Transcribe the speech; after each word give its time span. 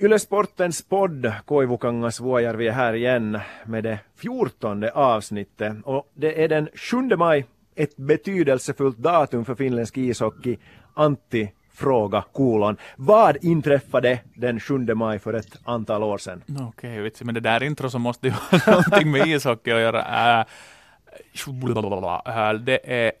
Yle 0.00 0.18
Sportens 0.18 0.82
podd 0.82 1.32
Koivukangas 1.44 2.20
Vuojärvi 2.20 2.68
är 2.68 2.72
här 2.72 2.94
igen 2.94 3.38
med 3.64 3.84
det 3.84 3.98
fjortonde 4.16 4.90
avsnittet 4.90 5.76
och 5.84 6.12
det 6.14 6.44
är 6.44 6.48
den 6.48 6.68
7 6.74 7.16
maj, 7.16 7.46
ett 7.74 7.96
betydelsefullt 7.96 8.98
datum 8.98 9.44
för 9.44 9.54
finländsk 9.54 9.96
ishockey. 9.96 10.56
Antti 10.94 11.52
fråga 11.72 12.24
kolon. 12.32 12.76
Vad 12.96 13.44
inträffade 13.44 14.20
den 14.34 14.60
7 14.60 14.78
maj 14.78 15.18
för 15.18 15.34
ett 15.34 15.58
antal 15.64 16.02
år 16.02 16.18
sedan? 16.18 16.42
Okej, 16.48 17.06
okay, 17.06 17.24
men 17.24 17.34
det 17.34 17.40
där 17.40 17.62
intro 17.62 17.90
så 17.90 17.98
måste 17.98 18.26
ju 18.26 18.32
ha 18.50 18.72
någonting 18.72 19.10
med 19.10 19.26
ishockey 19.26 19.70
att 19.70 19.80
göra. 19.80 20.02
Äh, 20.02 20.46
äh 22.48 22.54
det 22.54 22.80
är, 22.84 23.12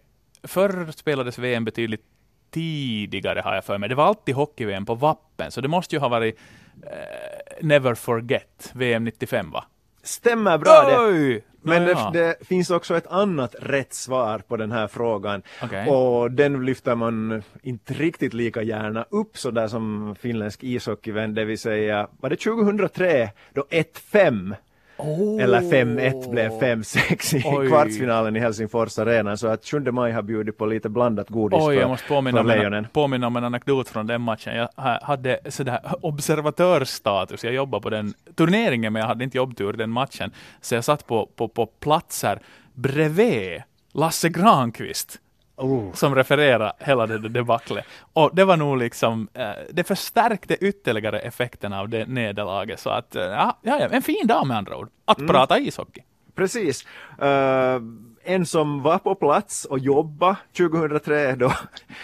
förr 0.42 0.92
spelades 0.92 1.38
VM 1.38 1.64
betydligt 1.64 2.04
tidigare 2.50 3.40
har 3.40 3.54
jag 3.54 3.64
för 3.64 3.78
mig. 3.78 3.88
Det 3.88 3.94
var 3.94 4.04
alltid 4.04 4.34
hockey-VM 4.34 4.86
på 4.86 4.94
Vappen, 4.94 5.50
så 5.50 5.60
det 5.60 5.68
måste 5.68 5.96
ju 5.96 6.00
ha 6.00 6.08
varit 6.08 6.38
uh, 6.76 7.66
Never 7.66 7.94
Forget, 7.94 8.70
VM 8.74 9.04
95 9.04 9.50
va? 9.50 9.64
Stämmer 10.02 10.58
bra 10.58 11.04
det. 11.04 11.42
Men 11.62 11.84
det, 11.84 12.10
det, 12.12 12.46
finns 12.46 12.70
också 12.70 12.96
ett 12.96 13.06
annat 13.06 13.54
rätt 13.60 13.94
svar 13.94 14.38
på 14.38 14.56
den 14.56 14.72
här 14.72 14.86
frågan. 14.86 15.42
Okay. 15.62 15.88
Och 15.88 16.30
den 16.30 16.66
lyfter 16.66 16.94
man 16.94 17.42
inte 17.62 17.94
riktigt 17.94 18.34
lika 18.34 18.62
gärna 18.62 19.06
upp 19.10 19.38
så 19.38 19.50
där 19.50 19.68
som 19.68 20.14
finländsk 20.20 20.64
ishockeyvän, 20.64 21.34
det 21.34 21.44
vill 21.44 21.58
säga 21.58 22.08
var 22.20 22.30
det 22.30 22.36
2003 22.36 23.30
då 23.52 23.66
1-5 23.70 24.54
Oh. 24.98 25.42
Eller 25.42 25.60
5-1 25.60 26.30
blev 26.30 26.50
5-6 26.50 27.36
i 27.36 27.42
Oj. 27.46 27.68
kvartsfinalen 27.68 28.36
i 28.36 28.40
Helsingfors 28.40 28.98
arena. 28.98 29.36
Så 29.36 29.46
att 29.46 29.66
7 29.66 29.80
maj 29.80 30.12
har 30.12 30.22
bjudit 30.22 30.58
på 30.58 30.66
lite 30.66 30.88
blandat 30.88 31.28
godis 31.28 31.58
Oj, 31.62 31.74
för, 31.74 31.80
jag 31.80 31.90
måste 31.90 32.08
påminna, 32.08 32.42
för 32.42 32.48
lejonen. 32.48 32.86
påminna 32.92 33.26
om 33.26 33.36
en 33.36 33.44
anekdot 33.44 33.88
från 33.88 34.06
den 34.06 34.20
matchen. 34.20 34.56
Jag 34.56 34.68
hade 35.02 35.38
sådär 35.48 35.80
observatörsstatus. 36.00 37.44
Jag 37.44 37.54
jobbade 37.54 37.82
på 37.82 37.90
den 37.90 38.14
turneringen 38.34 38.92
men 38.92 39.00
jag 39.00 39.06
hade 39.06 39.24
inte 39.24 39.36
jobbtur 39.36 39.72
den 39.72 39.90
matchen. 39.90 40.30
Så 40.60 40.74
jag 40.74 40.84
satt 40.84 41.06
på, 41.06 41.26
på, 41.36 41.48
på 41.48 41.66
platser 41.66 42.38
bredvid 42.74 43.62
Lasse 43.92 44.28
Granqvist 44.28 45.20
Oh. 45.58 45.92
som 45.92 46.14
refererar 46.14 46.72
hela 46.78 47.06
det 47.06 47.28
debaclet. 47.28 47.84
Och 48.12 48.30
det 48.32 48.44
var 48.44 48.56
nog 48.56 48.78
liksom, 48.78 49.28
eh, 49.34 49.50
det 49.70 49.84
förstärkte 49.84 50.54
ytterligare 50.54 51.20
effekterna 51.20 51.80
av 51.80 51.88
det 51.88 52.06
nederlaget. 52.06 52.80
Så 52.80 52.90
att, 52.90 53.16
eh, 53.16 53.22
ja, 53.22 53.58
ja, 53.62 53.78
en 53.78 54.02
fin 54.02 54.26
dag 54.26 54.46
med 54.46 54.56
andra 54.56 54.76
ord, 54.76 54.88
att 55.04 55.18
mm. 55.18 55.28
prata 55.28 55.58
ishockey. 55.58 56.02
Precis. 56.34 56.86
Uh, 57.22 57.82
en 58.24 58.46
som 58.46 58.82
var 58.82 58.98
på 58.98 59.14
plats 59.14 59.64
och 59.64 59.78
jobbade 59.78 60.36
2003 60.56 61.34
då 61.34 61.52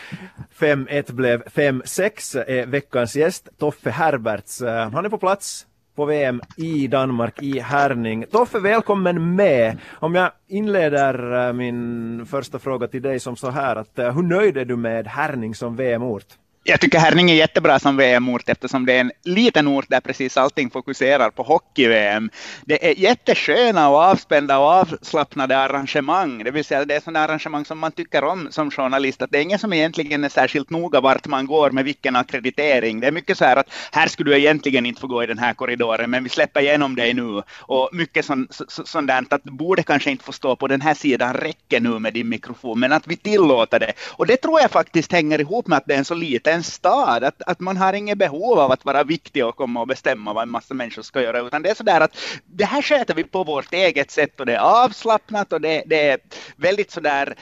5-1 0.59 1.13
blev 1.13 1.43
5-6 1.43 2.45
är 2.47 2.67
veckans 2.67 3.17
gäst, 3.17 3.49
Toffe 3.59 3.91
Herberts. 3.91 4.63
Uh, 4.63 4.69
han 4.69 5.05
är 5.05 5.09
på 5.09 5.19
plats 5.19 5.67
på 5.95 6.05
VM 6.05 6.41
i 6.57 6.87
Danmark 6.87 7.43
i 7.43 7.59
Herning. 7.59 8.25
Toffe, 8.31 8.59
välkommen 8.59 9.35
med. 9.35 9.79
Om 9.93 10.15
jag 10.15 10.31
inleder 10.49 11.47
eh, 11.47 11.53
min 11.53 12.27
första 12.27 12.59
fråga 12.59 12.89
till 12.89 13.03
dig 13.03 13.21
som 13.21 13.37
så 13.37 13.51
här 13.51 13.77
att 13.77 13.99
eh, 13.99 14.15
hur 14.15 14.23
nöjd 14.23 14.57
är 14.57 14.65
du 14.65 14.77
med 14.77 15.07
Herning 15.07 15.55
som 15.55 15.77
VM-ort? 15.77 16.27
Jag 16.67 16.81
tycker 16.81 16.99
Herning 16.99 17.31
är 17.31 17.35
jättebra 17.35 17.79
som 17.79 17.97
VM-ort 17.97 18.49
eftersom 18.49 18.87
det 18.87 18.93
är 18.93 19.01
en 19.01 19.13
liten 19.25 19.69
ort 19.69 19.85
där 19.89 20.01
precis 20.01 20.37
allting 20.37 20.71
fokuserar 20.71 21.31
på 21.31 21.43
hockey-VM. 21.43 22.31
Det 22.65 22.91
är 22.91 22.99
jättesköna 22.99 23.89
och 23.89 23.97
avspända 23.97 24.59
och 24.59 24.67
avslappnade 24.67 25.59
arrangemang, 25.59 26.45
det 26.45 26.51
vill 26.51 26.65
säga 26.65 26.85
det 26.85 26.95
är 26.95 27.01
sådana 27.01 27.21
arrangemang 27.21 27.65
som 27.65 27.79
man 27.79 27.93
tycker 27.93 28.25
om 28.25 28.49
som 28.51 28.71
journalist, 28.71 29.23
att 29.23 29.31
det 29.31 29.39
är 29.39 29.43
ingen 29.43 29.59
som 29.59 29.73
egentligen 29.73 30.25
är 30.25 30.29
särskilt 30.29 30.71
noga 30.71 31.01
vart 31.01 31.27
man 31.27 31.47
går 31.47 31.71
med 31.71 31.85
vilken 31.85 32.17
akkreditering. 32.17 33.01
Det 33.01 33.07
är 33.07 33.13
mycket 33.13 33.39
så 33.39 33.45
här 33.45 33.57
att 33.57 33.71
här 33.93 34.07
skulle 34.07 34.31
du 34.31 34.39
egentligen 34.39 34.87
inte 34.87 35.01
få 35.01 35.07
gå 35.07 35.23
i 35.23 35.27
den 35.27 35.39
här 35.39 35.55
korridoren, 35.55 36.11
men 36.11 36.25
vi 36.25 36.31
släpper 36.31 36.61
igenom 36.61 36.95
dig 36.95 37.15
nu. 37.15 37.43
Och 37.61 37.89
mycket 37.93 38.25
sånt, 38.25 38.61
sånt 38.69 39.07
där 39.07 39.25
att 39.31 39.45
du 39.45 39.51
borde 39.51 39.83
kanske 39.83 40.11
inte 40.11 40.25
få 40.25 40.33
stå 40.33 40.57
på 40.57 40.69
den 40.69 40.81
här 40.81 40.95
sidan 40.95 41.35
räcker 41.35 41.81
nu 41.81 41.99
med 41.99 42.15
din 42.15 42.29
mikrofon, 42.29 42.81
men 42.81 42.93
att 42.93 43.07
vi 43.07 43.17
tillåter 43.17 43.81
det. 43.81 43.93
Och 44.17 44.27
det 44.27 44.37
tror 44.37 44.61
jag 44.61 44.71
faktiskt 44.71 45.13
hänger 45.13 45.41
ihop 45.41 45.67
med 45.67 45.79
att 45.79 45.87
det 45.87 45.95
är 45.95 45.99
en 45.99 46.05
så 46.05 46.15
liten 46.15 46.54
en 46.55 46.63
stad, 46.63 47.25
att, 47.25 47.43
att 47.43 47.61
man 47.61 47.77
har 47.77 47.93
inget 47.93 48.19
behov 48.19 48.59
av 48.59 48.73
att 48.73 48.85
vara 48.85 49.05
viktig 49.05 49.47
och 49.47 49.57
komma 49.57 49.81
och 49.81 49.87
bestämma 49.87 50.33
vad 50.33 50.43
en 50.43 50.51
massa 50.51 50.75
människor 50.75 51.03
ska 51.03 51.23
göra, 51.23 51.41
utan 51.41 51.63
det 51.63 51.71
är 51.71 51.75
sådär 51.75 52.01
att 52.01 52.17
det 52.47 52.65
här 52.65 52.83
sköter 52.83 53.15
vi 53.15 53.25
på 53.25 53.45
vårt 53.45 53.75
eget 53.75 54.11
sätt 54.11 54.41
och 54.41 54.47
det 54.47 54.55
är 54.55 54.85
avslappnat 54.85 55.53
och 55.53 55.61
det, 55.61 55.83
det 55.87 56.09
är 56.09 56.19
väldigt 56.57 56.91
sådär 56.91 57.37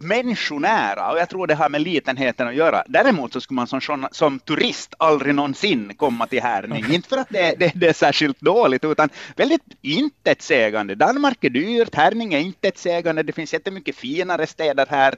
människonära 0.00 1.10
och 1.10 1.18
jag 1.18 1.28
tror 1.28 1.46
det 1.46 1.54
har 1.54 1.68
med 1.68 1.80
litenheten 1.80 2.48
att 2.48 2.54
göra. 2.54 2.82
Däremot 2.86 3.32
så 3.32 3.40
skulle 3.40 3.56
man 3.56 3.66
som, 3.66 4.08
som 4.10 4.38
turist 4.38 4.94
aldrig 4.98 5.34
någonsin 5.34 5.92
komma 5.96 6.26
till 6.26 6.42
Härning. 6.42 6.84
Inte 6.92 7.08
för 7.08 7.16
att 7.16 7.28
det, 7.30 7.54
det, 7.58 7.72
det 7.74 7.88
är 7.88 7.92
särskilt 7.92 8.40
dåligt 8.40 8.84
utan 8.84 9.08
väldigt 9.36 9.62
intetsägande. 9.82 10.94
Danmark 10.94 11.44
är 11.44 11.50
dyrt, 11.50 11.94
Härning 11.94 12.34
är 12.34 12.38
intetsägande. 12.38 13.22
Det 13.22 13.32
finns 13.32 13.52
jättemycket 13.52 13.96
finare 13.96 14.46
städer 14.46 14.86
här 14.90 15.14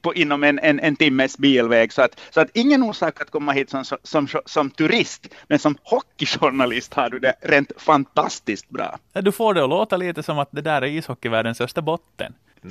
på, 0.00 0.14
inom 0.14 0.44
en, 0.44 0.58
en, 0.58 0.80
en 0.80 0.96
timmes 0.96 1.38
bilväg. 1.38 1.92
Så 1.92 2.02
att, 2.02 2.20
så 2.30 2.40
att 2.40 2.48
ingen 2.54 2.82
orsak 2.82 3.20
att 3.20 3.30
komma 3.30 3.52
hit 3.52 3.70
som, 3.70 3.84
som, 3.84 3.98
som, 4.02 4.40
som 4.46 4.70
turist 4.70 5.28
men 5.48 5.58
som 5.58 5.76
hockeyjournalist 5.82 6.94
har 6.94 7.10
du 7.10 7.18
det 7.18 7.34
rent 7.40 7.72
fantastiskt 7.76 8.68
bra. 8.68 8.98
Du 9.12 9.32
får 9.32 9.54
det 9.54 9.62
att 9.62 9.70
låta 9.70 9.96
lite 9.96 10.22
som 10.22 10.38
att 10.38 10.48
det 10.52 10.60
där 10.60 10.82
är 10.82 10.86
ishockeyvärldens 10.86 11.60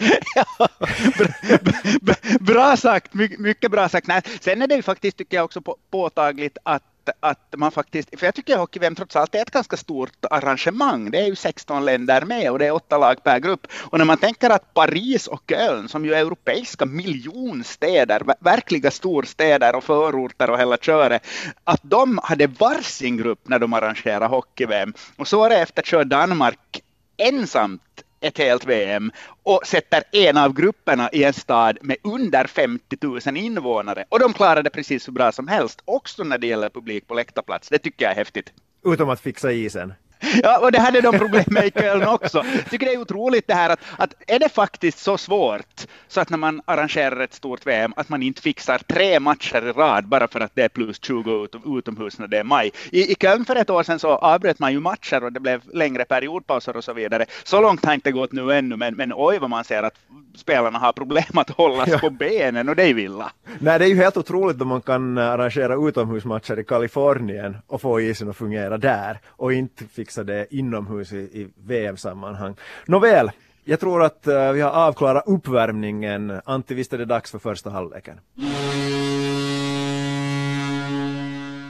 Österbotten. 0.79 2.15
bra 2.39 2.77
sagt, 2.77 3.13
My, 3.13 3.35
mycket 3.37 3.71
bra 3.71 3.89
sagt. 3.89 4.07
Nej, 4.07 4.21
sen 4.41 4.61
är 4.61 4.67
det 4.67 4.75
ju 4.75 4.81
faktiskt, 4.81 5.17
tycker 5.17 5.37
jag 5.37 5.45
också 5.45 5.61
på, 5.61 5.77
påtagligt 5.91 6.57
att 6.63 6.83
att 7.19 7.53
man 7.57 7.71
faktiskt, 7.71 8.19
för 8.19 8.27
jag 8.27 8.35
tycker 8.35 8.57
hockey-VM 8.57 8.95
trots 8.95 9.15
allt 9.15 9.35
är 9.35 9.41
ett 9.41 9.51
ganska 9.51 9.77
stort 9.77 10.25
arrangemang. 10.31 11.11
Det 11.11 11.17
är 11.17 11.25
ju 11.25 11.35
16 11.35 11.85
länder 11.85 12.25
med 12.25 12.51
och 12.51 12.59
det 12.59 12.65
är 12.65 12.71
åtta 12.71 12.97
lag 12.97 13.23
per 13.23 13.39
grupp. 13.39 13.67
Och 13.73 13.97
när 13.97 14.05
man 14.05 14.17
tänker 14.17 14.49
att 14.49 14.73
Paris 14.73 15.27
och 15.27 15.43
Köln, 15.47 15.89
som 15.89 16.05
ju 16.05 16.13
är 16.13 16.17
europeiska 16.17 16.85
miljonstäder, 16.85 18.23
verkliga 18.39 18.91
storstäder 18.91 19.75
och 19.75 19.83
förorter 19.83 20.49
och 20.49 20.59
hela 20.59 20.77
köret, 20.77 21.27
att 21.63 21.81
de 21.83 22.19
hade 22.23 22.47
varsin 22.47 23.17
grupp 23.17 23.47
när 23.47 23.59
de 23.59 23.73
arrangerade 23.73 24.25
hockey-VM. 24.25 24.93
Och 25.17 25.27
så 25.27 25.43
är 25.43 25.49
det 25.49 25.57
efter 25.57 25.81
kör 25.81 26.03
Danmark 26.03 26.81
ensamt 27.17 28.03
ett 28.21 28.37
helt 28.37 28.65
VM 28.65 29.11
och 29.43 29.61
sätter 29.65 30.03
en 30.11 30.37
av 30.37 30.53
grupperna 30.53 31.09
i 31.11 31.23
en 31.23 31.33
stad 31.33 31.77
med 31.81 31.97
under 32.03 32.47
50 32.47 32.97
000 33.01 33.37
invånare. 33.37 34.05
Och 34.09 34.19
de 34.19 34.33
klarar 34.33 34.63
det 34.63 34.69
precis 34.69 35.03
så 35.03 35.11
bra 35.11 35.31
som 35.31 35.47
helst, 35.47 35.81
också 35.85 36.23
när 36.23 36.37
det 36.37 36.47
gäller 36.47 36.69
publik 36.69 37.07
på 37.07 37.13
läktarplats. 37.13 37.69
Det 37.69 37.77
tycker 37.77 38.05
jag 38.05 38.11
är 38.11 38.15
häftigt. 38.15 38.53
Utom 38.85 39.09
att 39.09 39.21
fixa 39.21 39.51
isen. 39.51 39.93
Ja, 40.43 40.59
och 40.59 40.71
det 40.71 40.79
hade 40.79 41.01
de 41.01 41.17
problem 41.17 41.43
med 41.47 41.65
i 41.65 41.71
Köln 41.71 42.07
också. 42.07 42.43
Jag 42.55 42.69
tycker 42.69 42.85
det 42.85 42.93
är 42.93 43.01
otroligt 43.01 43.47
det 43.47 43.53
här 43.53 43.69
att, 43.69 43.79
att 43.97 44.13
är 44.27 44.39
det 44.39 44.49
faktiskt 44.49 44.99
så 44.99 45.17
svårt 45.17 45.87
så 46.07 46.21
att 46.21 46.29
när 46.29 46.37
man 46.37 46.61
arrangerar 46.65 47.19
ett 47.19 47.33
stort 47.33 47.67
VM 47.67 47.93
att 47.95 48.09
man 48.09 48.23
inte 48.23 48.41
fixar 48.41 48.77
tre 48.77 49.19
matcher 49.19 49.67
i 49.67 49.71
rad 49.71 50.07
bara 50.07 50.27
för 50.27 50.39
att 50.39 50.51
det 50.55 50.61
är 50.61 50.69
plus 50.69 50.99
20 51.03 51.47
utomhus 51.77 52.19
när 52.19 52.27
det 52.27 52.37
är 52.37 52.43
maj. 52.43 52.71
I, 52.91 53.11
I 53.11 53.15
Köln 53.15 53.45
för 53.45 53.55
ett 53.55 53.69
år 53.69 53.83
sedan 53.83 53.99
så 53.99 54.09
avbröt 54.09 54.59
man 54.59 54.73
ju 54.73 54.79
matcher 54.79 55.23
och 55.23 55.31
det 55.31 55.39
blev 55.39 55.61
längre 55.73 56.05
periodpauser 56.05 56.77
och 56.77 56.83
så 56.83 56.93
vidare. 56.93 57.25
Så 57.43 57.61
långt 57.61 57.85
har 57.85 57.93
inte 57.93 58.11
gått 58.11 58.31
nu 58.31 58.53
ännu, 58.53 58.75
men, 58.75 58.95
men 58.95 59.13
oj 59.15 59.39
vad 59.39 59.49
man 59.49 59.63
ser 59.63 59.83
att 59.83 59.95
spelarna 60.35 60.79
har 60.79 60.93
problem 60.93 61.37
att 61.37 61.49
hållas 61.49 61.89
ja. 61.89 61.99
på 61.99 62.09
benen 62.09 62.69
och 62.69 62.75
det 62.75 62.83
är 62.83 62.93
villa. 62.93 63.31
Nej, 63.59 63.79
det 63.79 63.85
är 63.85 63.89
ju 63.89 63.95
helt 63.95 64.17
otroligt 64.17 64.61
om 64.61 64.67
man 64.67 64.81
kan 64.81 65.17
arrangera 65.17 65.87
utomhusmatcher 65.87 66.59
i 66.59 66.63
Kalifornien 66.63 67.57
och 67.67 67.81
få 67.81 68.01
isen 68.01 68.29
att 68.29 68.37
fungera 68.37 68.77
där 68.77 69.19
och 69.27 69.53
inte 69.53 69.83
fixa 69.85 70.10
det 70.15 70.53
inomhus 70.55 71.13
i, 71.13 71.17
i 71.17 71.47
VM-sammanhang. 71.65 72.55
Nåväl, 72.87 73.31
jag 73.63 73.79
tror 73.79 74.03
att 74.03 74.27
eh, 74.27 74.51
vi 74.51 74.61
har 74.61 74.71
avklarat 74.71 75.23
uppvärmningen. 75.27 76.41
Antti, 76.45 76.73
visst 76.73 76.93
är 76.93 76.97
det 76.97 77.05
dags 77.05 77.31
för 77.31 77.39
första 77.39 77.69
halvleken? 77.69 78.19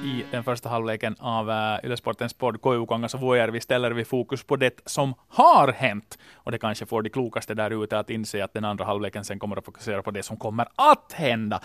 I 0.03 0.25
den 0.31 0.43
första 0.43 0.69
halvleken 0.69 1.15
av 1.19 1.51
eh, 1.51 1.85
Ylesportens 1.85 2.33
podd 2.33 2.61
Koivukangas 2.61 3.13
och 3.13 3.19
Vuojärvi 3.19 3.61
ställer 3.61 3.91
vi 3.91 4.05
fokus 4.05 4.43
på 4.43 4.55
det 4.55 4.79
som 4.85 5.13
har 5.27 5.71
hänt. 5.71 6.17
Och 6.33 6.51
det 6.51 6.57
kanske 6.57 6.85
får 6.85 7.01
de 7.01 7.09
klokaste 7.09 7.53
där 7.53 7.83
ute 7.83 7.99
att 7.99 8.09
inse 8.09 8.43
att 8.43 8.53
den 8.53 8.65
andra 8.65 8.85
halvleken 8.85 9.23
sen 9.23 9.39
kommer 9.39 9.57
att 9.57 9.65
fokusera 9.65 10.01
på 10.01 10.11
det 10.11 10.23
som 10.23 10.37
kommer 10.37 10.67
att 10.75 11.13
hända. 11.13 11.61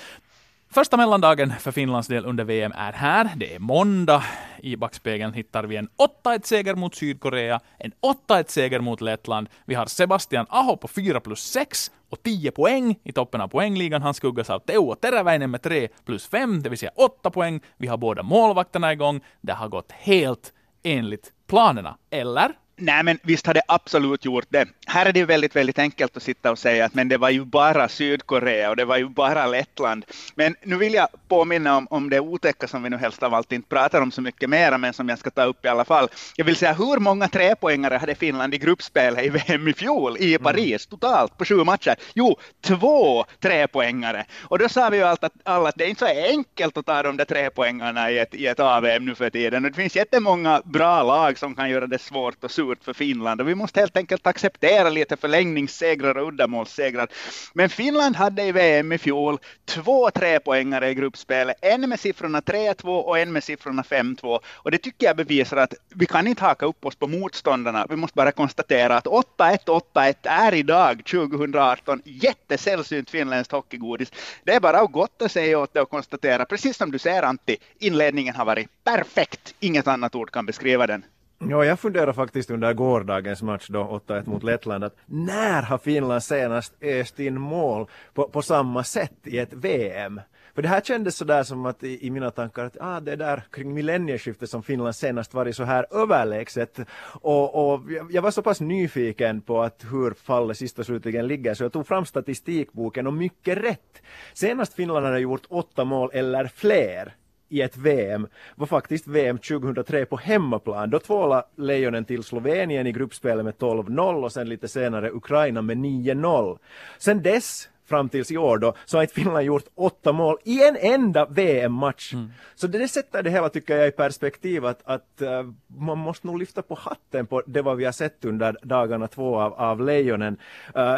Första 0.76 0.96
mellandagen 0.96 1.52
för 1.60 1.72
Finlands 1.72 2.08
del 2.08 2.26
under 2.26 2.44
VM 2.44 2.72
är 2.76 2.92
här. 2.92 3.30
Det 3.36 3.54
är 3.54 3.58
måndag. 3.58 4.24
I 4.58 4.76
backspegeln 4.76 5.32
hittar 5.32 5.64
vi 5.64 5.76
en 5.76 5.88
8-1-seger 6.24 6.74
mot 6.74 6.94
Sydkorea, 6.94 7.60
en 7.78 7.92
8-1-seger 8.28 8.80
mot 8.80 9.00
Lettland. 9.00 9.48
Vi 9.64 9.74
har 9.74 9.86
Sebastian 9.86 10.46
Aho 10.48 10.76
på 10.76 10.88
4 10.88 11.20
plus 11.20 11.40
6 11.40 11.90
och 12.10 12.22
10 12.22 12.50
poäng 12.50 12.98
i 13.04 13.12
toppen 13.12 13.40
av 13.40 13.48
poängligan. 13.48 14.02
Han 14.02 14.14
skuggas 14.14 14.50
av 14.50 14.58
Teuvo 14.58 14.94
Teräväinen 14.94 15.50
med 15.50 15.62
3 15.62 15.88
plus 16.04 16.26
5, 16.26 16.62
det 16.62 16.68
vill 16.68 16.78
säga 16.78 16.92
8 16.96 17.30
poäng. 17.30 17.60
Vi 17.76 17.86
har 17.86 17.96
båda 17.96 18.22
målvakterna 18.22 18.92
igång. 18.92 19.20
Det 19.40 19.52
har 19.52 19.68
gått 19.68 19.92
helt 19.92 20.52
enligt 20.82 21.32
planerna. 21.46 21.96
Eller? 22.10 22.52
Nej, 22.78 23.02
men 23.02 23.18
visst 23.22 23.46
har 23.46 23.54
det 23.54 23.62
absolut 23.68 24.24
gjort 24.24 24.46
det. 24.48 24.68
Här 24.86 25.06
är 25.06 25.12
det 25.12 25.18
ju 25.18 25.24
väldigt, 25.24 25.56
väldigt 25.56 25.78
enkelt 25.78 26.16
att 26.16 26.22
sitta 26.22 26.50
och 26.50 26.58
säga 26.58 26.84
att 26.84 26.94
men 26.94 27.08
det 27.08 27.16
var 27.16 27.30
ju 27.30 27.44
bara 27.44 27.88
Sydkorea 27.88 28.70
och 28.70 28.76
det 28.76 28.84
var 28.84 28.96
ju 28.96 29.08
bara 29.08 29.46
Lettland. 29.46 30.04
Men 30.34 30.56
nu 30.62 30.76
vill 30.76 30.94
jag 30.94 31.08
påminna 31.28 31.76
om, 31.76 31.86
om 31.90 32.10
det 32.10 32.20
otäcka 32.20 32.68
som 32.68 32.82
vi 32.82 32.90
nu 32.90 32.96
helst 32.96 33.22
av 33.22 33.34
allt 33.34 33.52
inte 33.52 33.68
pratar 33.68 34.00
om 34.00 34.12
så 34.12 34.22
mycket 34.22 34.50
mera, 34.50 34.78
men 34.78 34.92
som 34.92 35.08
jag 35.08 35.18
ska 35.18 35.30
ta 35.30 35.44
upp 35.44 35.64
i 35.64 35.68
alla 35.68 35.84
fall. 35.84 36.08
Jag 36.36 36.44
vill 36.44 36.56
säga 36.56 36.72
hur 36.72 36.98
många 37.00 37.28
trepoängare 37.28 37.94
hade 37.94 38.14
Finland 38.14 38.54
i 38.54 38.58
gruppspelet 38.58 39.24
i 39.24 39.28
VM 39.28 39.68
i 39.68 39.72
fjol 39.72 40.16
i 40.18 40.34
mm. 40.34 40.42
Paris 40.42 40.86
mm. 40.86 40.98
totalt 40.98 41.38
på 41.38 41.44
sju 41.44 41.64
matcher? 41.64 41.96
Jo, 42.14 42.36
två 42.60 43.24
trepoängare. 43.40 44.24
Och 44.42 44.58
då 44.58 44.68
sa 44.68 44.88
vi 44.88 44.96
ju 44.96 45.02
allt 45.02 45.24
att, 45.24 45.32
alla 45.44 45.68
att 45.68 45.76
det 45.76 45.84
är 45.84 45.88
inte 45.88 46.06
så 46.06 46.30
enkelt 46.30 46.76
att 46.76 46.86
ta 46.86 47.02
de 47.02 47.16
där 47.16 47.24
trepoängarna 47.24 48.10
i 48.10 48.18
ett, 48.18 48.34
i 48.34 48.46
ett 48.46 48.60
AVM 48.60 49.04
nu 49.04 49.14
för 49.14 49.30
tiden. 49.30 49.64
Och 49.64 49.70
det 49.70 49.76
finns 49.76 49.96
jättemånga 49.96 50.62
bra 50.64 51.02
lag 51.02 51.38
som 51.38 51.54
kan 51.54 51.70
göra 51.70 51.86
det 51.86 51.98
svårt 51.98 52.44
och 52.44 52.50
surt 52.50 52.65
för 52.74 52.92
Finland 52.92 53.40
och 53.40 53.48
vi 53.48 53.54
måste 53.54 53.80
helt 53.80 53.96
enkelt 53.96 54.26
acceptera 54.26 54.88
lite 54.88 55.16
förlängningssegrar 55.16 56.18
och 56.18 56.28
uddamålssegrar. 56.28 57.08
Men 57.52 57.68
Finland 57.68 58.16
hade 58.16 58.42
i 58.42 58.52
VM 58.52 58.92
i 58.92 58.98
fjol 58.98 59.38
två 59.64 60.10
trepoängare 60.10 60.90
i 60.90 60.94
gruppspelet, 60.94 61.56
en 61.62 61.88
med 61.88 62.00
siffrorna 62.00 62.40
3-2 62.40 63.00
och 63.00 63.18
en 63.18 63.32
med 63.32 63.44
siffrorna 63.44 63.82
5-2 63.82 64.40
och 64.52 64.70
det 64.70 64.78
tycker 64.78 65.06
jag 65.06 65.16
bevisar 65.16 65.56
att 65.56 65.74
vi 65.88 66.06
kan 66.06 66.26
inte 66.26 66.44
haka 66.44 66.66
upp 66.66 66.84
oss 66.84 66.96
på 66.96 67.06
motståndarna. 67.06 67.86
Vi 67.90 67.96
måste 67.96 68.16
bara 68.16 68.32
konstatera 68.32 68.96
att 68.96 69.06
8-1, 69.06 69.82
8-1 69.94 70.14
är 70.22 70.54
idag 70.54 71.04
2018 71.04 72.02
jättesällsynt 72.04 73.10
finländskt 73.10 73.52
hockeygodis. 73.52 74.12
Det 74.44 74.52
är 74.52 74.60
bara 74.60 74.80
att 74.80 74.92
gott 74.92 75.22
att 75.22 75.32
säga 75.32 75.58
åt 75.58 75.74
det 75.74 75.80
och 75.80 75.90
konstatera, 75.90 76.44
precis 76.44 76.76
som 76.76 76.90
du 76.90 76.98
säger 76.98 77.22
Antti, 77.22 77.56
inledningen 77.78 78.34
har 78.34 78.44
varit 78.44 78.68
perfekt. 78.84 79.54
Inget 79.60 79.86
annat 79.86 80.14
ord 80.14 80.30
kan 80.30 80.46
beskriva 80.46 80.86
den. 80.86 81.04
Ja, 81.38 81.64
jag 81.64 81.80
funderar 81.80 82.12
faktiskt 82.12 82.50
under 82.50 82.72
gårdagens 82.72 83.42
match 83.42 83.66
då, 83.68 84.02
8-1 84.06 84.28
mot 84.28 84.42
Lettland, 84.42 84.84
att 84.84 84.96
när 85.06 85.62
har 85.62 85.78
Finland 85.78 86.22
senast 86.22 86.74
öst 86.82 87.20
in 87.20 87.40
mål 87.40 87.86
på, 88.14 88.28
på 88.28 88.42
samma 88.42 88.84
sätt 88.84 89.16
i 89.24 89.38
ett 89.38 89.52
VM? 89.52 90.20
För 90.54 90.62
det 90.62 90.68
här 90.68 90.80
kändes 90.80 91.16
sådär 91.16 91.42
som 91.42 91.66
att 91.66 91.82
i, 91.82 92.06
i 92.06 92.10
mina 92.10 92.30
tankar 92.30 92.64
att 92.64 92.76
ah, 92.80 93.00
det 93.00 93.12
är 93.12 93.16
där 93.16 93.42
kring 93.52 93.74
millennieskiftet 93.74 94.50
som 94.50 94.62
Finland 94.62 94.96
senast 94.96 95.34
varit 95.34 95.56
så 95.56 95.64
här 95.64 95.86
överlägset. 95.90 96.78
Och, 97.22 97.72
och 97.72 97.80
jag 98.10 98.22
var 98.22 98.30
så 98.30 98.42
pass 98.42 98.60
nyfiken 98.60 99.40
på 99.40 99.62
att 99.62 99.84
hur 99.90 100.10
fallet 100.10 100.58
sist 100.58 100.78
och 100.78 100.86
slutligen 100.86 101.26
ligger 101.26 101.54
så 101.54 101.64
jag 101.64 101.72
tog 101.72 101.86
fram 101.86 102.04
statistikboken 102.04 103.06
och 103.06 103.14
mycket 103.14 103.58
rätt. 103.58 104.02
Senast 104.34 104.74
Finland 104.74 105.06
hade 105.06 105.20
gjort 105.20 105.46
åtta 105.48 105.84
mål 105.84 106.10
eller 106.12 106.44
fler 106.44 107.14
i 107.48 107.62
ett 107.62 107.76
VM 107.76 108.26
var 108.54 108.66
faktiskt 108.66 109.06
VM 109.06 109.38
2003 109.38 110.06
på 110.06 110.16
hemmaplan. 110.16 110.90
Då 110.90 110.98
tvålade 110.98 111.46
Lejonen 111.56 112.04
till 112.04 112.22
Slovenien 112.22 112.86
i 112.86 112.92
gruppspelet 112.92 113.44
med 113.44 113.54
12-0 113.54 114.24
och 114.24 114.32
sen 114.32 114.48
lite 114.48 114.68
senare 114.68 115.10
Ukraina 115.10 115.62
med 115.62 115.76
9-0. 115.76 116.58
Sen 116.98 117.22
dess 117.22 117.68
fram 117.86 118.08
tills 118.08 118.30
i 118.30 118.36
år 118.36 118.58
då, 118.58 118.74
så 118.84 118.96
har 118.96 119.02
inte 119.02 119.14
Finland 119.14 119.44
gjort 119.44 119.64
åtta 119.74 120.12
mål 120.12 120.38
i 120.44 120.68
en 120.68 120.76
enda 120.80 121.26
VM-match. 121.26 122.12
Mm. 122.12 122.30
Så 122.54 122.66
det, 122.66 122.78
det 122.78 122.88
sätter 122.88 123.22
det 123.22 123.30
hela, 123.30 123.48
tycker 123.48 123.76
jag, 123.76 123.88
i 123.88 123.90
perspektiv 123.90 124.66
att, 124.66 124.80
att 124.84 125.22
uh, 125.22 125.28
man 125.66 125.98
måste 125.98 126.26
nog 126.26 126.38
lyfta 126.38 126.62
på 126.62 126.74
hatten 126.74 127.26
på 127.26 127.42
det 127.46 127.62
vad 127.62 127.76
vi 127.76 127.84
har 127.84 127.92
sett 127.92 128.24
under 128.24 128.56
dagarna 128.62 129.08
två 129.08 129.40
av, 129.40 129.52
av 129.54 129.80
Lejonen. 129.80 130.36
Uh, 130.76 130.96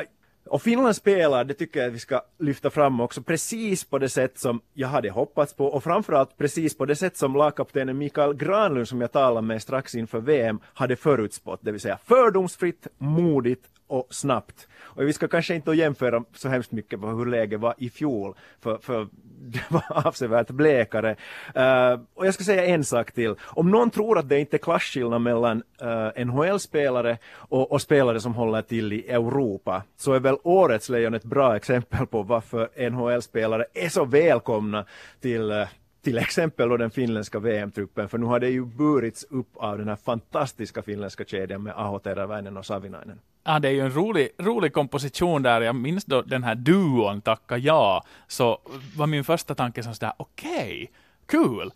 och 0.50 0.62
Finland 0.62 0.96
spelar, 0.96 1.44
det 1.44 1.54
tycker 1.54 1.80
jag 1.80 1.88
att 1.88 1.94
vi 1.94 1.98
ska 1.98 2.22
lyfta 2.38 2.70
fram 2.70 3.00
också, 3.00 3.22
precis 3.22 3.84
på 3.84 3.98
det 3.98 4.08
sätt 4.08 4.38
som 4.38 4.60
jag 4.74 4.88
hade 4.88 5.10
hoppats 5.10 5.54
på 5.54 5.66
och 5.66 5.84
framförallt 5.84 6.38
precis 6.38 6.76
på 6.76 6.84
det 6.84 6.96
sätt 6.96 7.16
som 7.16 7.34
lagkaptenen 7.34 7.98
Mikael 7.98 8.34
Granlund 8.34 8.88
som 8.88 9.00
jag 9.00 9.12
talade 9.12 9.46
med 9.46 9.62
strax 9.62 9.94
inför 9.94 10.20
VM 10.20 10.60
hade 10.74 10.96
förutspått, 10.96 11.60
det 11.62 11.72
vill 11.72 11.80
säga 11.80 11.98
fördomsfritt, 12.04 12.86
modigt 12.98 13.64
och 13.88 14.06
snabbt. 14.10 14.68
Och 14.80 15.08
vi 15.08 15.12
ska 15.12 15.28
kanske 15.28 15.54
inte 15.54 15.70
jämföra 15.70 16.24
så 16.34 16.48
hemskt 16.48 16.72
mycket 16.72 17.00
på 17.00 17.06
hur 17.06 17.26
läget 17.26 17.60
var 17.60 17.74
i 17.78 17.90
fjol, 17.90 18.34
för, 18.60 18.78
för 18.78 19.08
det 19.40 19.70
var 19.70 20.06
avsevärt 20.06 20.50
blekare. 20.50 21.16
Uh, 21.56 22.00
och 22.14 22.26
jag 22.26 22.34
ska 22.34 22.44
säga 22.44 22.66
en 22.66 22.84
sak 22.84 23.12
till. 23.12 23.34
Om 23.40 23.70
någon 23.70 23.90
tror 23.90 24.18
att 24.18 24.28
det 24.28 24.40
inte 24.40 24.56
är 24.56 24.58
klasskillnad 24.58 25.20
mellan 25.20 25.62
eh, 25.80 25.88
uh, 25.88 26.26
NHL-spelare 26.26 27.18
och, 27.28 27.72
och, 27.72 27.82
spelare 27.82 28.20
som 28.20 28.34
håller 28.34 28.62
till 28.62 28.92
i 28.92 29.08
Europa, 29.08 29.82
så 29.96 30.12
är 30.12 30.20
väl 30.20 30.36
årets 30.42 30.88
Lejon 30.88 31.14
ett 31.14 31.24
bra 31.24 31.56
exempel 31.56 32.06
på 32.06 32.22
varför 32.22 32.90
NHL-spelare 32.90 33.66
är 33.74 33.88
så 33.88 34.04
välkomna 34.04 34.84
till 35.20 35.52
uh, 35.52 35.66
till 36.02 36.18
exempel 36.18 36.68
den 36.68 36.90
finländska 36.90 37.38
VM-truppen, 37.38 38.08
för 38.08 38.18
nu 38.18 38.26
har 38.26 38.40
det 38.40 38.48
ju 38.48 38.64
burits 38.64 39.26
upp 39.30 39.56
av 39.56 39.78
den 39.78 39.88
här 39.88 39.96
fantastiska 39.96 40.82
finländska 40.82 41.24
kedjan 41.24 41.62
med 41.62 41.72
Aho 41.76 41.98
Teräväinen 41.98 42.56
och 42.56 42.66
Savinainen. 42.66 43.18
Ja, 43.48 43.58
det 43.58 43.68
är 43.68 43.72
ju 43.72 43.80
en 43.80 43.90
rolig, 43.90 44.28
rolig 44.38 44.72
komposition 44.72 45.42
där. 45.42 45.60
Jag 45.60 45.76
minns 45.76 46.04
då 46.04 46.22
den 46.22 46.44
här 46.44 46.54
duon 46.54 47.20
Tacka 47.20 47.58
ja, 47.58 48.04
så 48.26 48.58
var 48.96 49.06
min 49.06 49.24
första 49.24 49.54
tanke 49.54 49.82
som 49.82 49.94
sådär, 49.94 50.12
okej, 50.16 50.50
okay, 50.52 50.86
kul. 51.26 51.72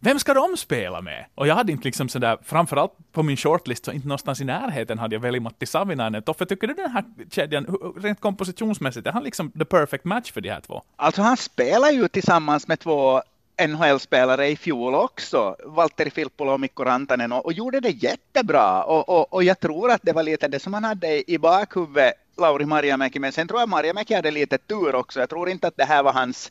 Vem 0.00 0.18
ska 0.18 0.34
de 0.34 0.56
spela 0.56 1.00
med? 1.00 1.26
Och 1.34 1.46
jag 1.46 1.54
hade 1.54 1.72
inte 1.72 1.84
liksom 1.84 2.08
sådär, 2.08 2.38
framförallt 2.42 2.92
på 3.12 3.22
min 3.22 3.36
shortlist, 3.36 3.84
så 3.84 3.92
inte 3.92 4.08
någonstans 4.08 4.40
i 4.40 4.44
närheten 4.44 4.98
hade 4.98 5.14
jag 5.14 5.20
väl 5.20 5.40
Matti 5.40 5.66
Savinainen. 5.66 6.22
Toffe, 6.22 6.46
tycker 6.46 6.66
du 6.66 6.74
den 6.74 6.90
här 6.90 7.04
kedjan, 7.30 7.66
rent 7.96 8.20
kompositionsmässigt, 8.20 9.06
är 9.06 9.12
han 9.12 9.24
liksom 9.24 9.50
the 9.50 9.64
perfect 9.64 10.04
match 10.04 10.32
för 10.32 10.40
de 10.40 10.50
här 10.50 10.60
två? 10.60 10.82
Alltså 10.96 11.22
han 11.22 11.36
spelar 11.36 11.90
ju 11.90 12.08
tillsammans 12.08 12.68
med 12.68 12.80
två 12.80 13.22
NHL-spelare 13.58 14.48
i 14.48 14.56
fjol 14.56 14.94
också, 14.94 15.56
Valtteri 15.64 16.10
Filppula 16.10 16.52
och 16.52 16.60
Mikko 16.60 16.84
Rantanen, 16.84 17.32
och, 17.32 17.44
och 17.44 17.52
gjorde 17.52 17.80
det 17.80 17.90
jättebra. 17.90 18.84
Och, 18.84 19.08
och, 19.08 19.32
och, 19.34 19.44
jag 19.44 19.60
tror 19.60 19.90
att 19.90 20.02
det 20.02 20.12
var 20.12 20.22
lite 20.22 20.48
det 20.48 20.58
som 20.58 20.74
han 20.74 20.84
hade 20.84 21.30
i 21.30 21.38
bakhuvudet, 21.38 22.14
Lauri 22.38 22.64
Marjamäki, 22.64 23.18
men 23.18 23.32
sen 23.32 23.48
tror 23.48 23.60
jag 23.60 23.68
Marjamäki 23.68 24.14
hade 24.14 24.30
lite 24.30 24.58
tur 24.58 24.94
också. 24.94 25.20
Jag 25.20 25.30
tror 25.30 25.48
inte 25.48 25.68
att 25.68 25.76
det 25.76 25.84
här 25.84 26.02
var 26.02 26.12
hans 26.12 26.50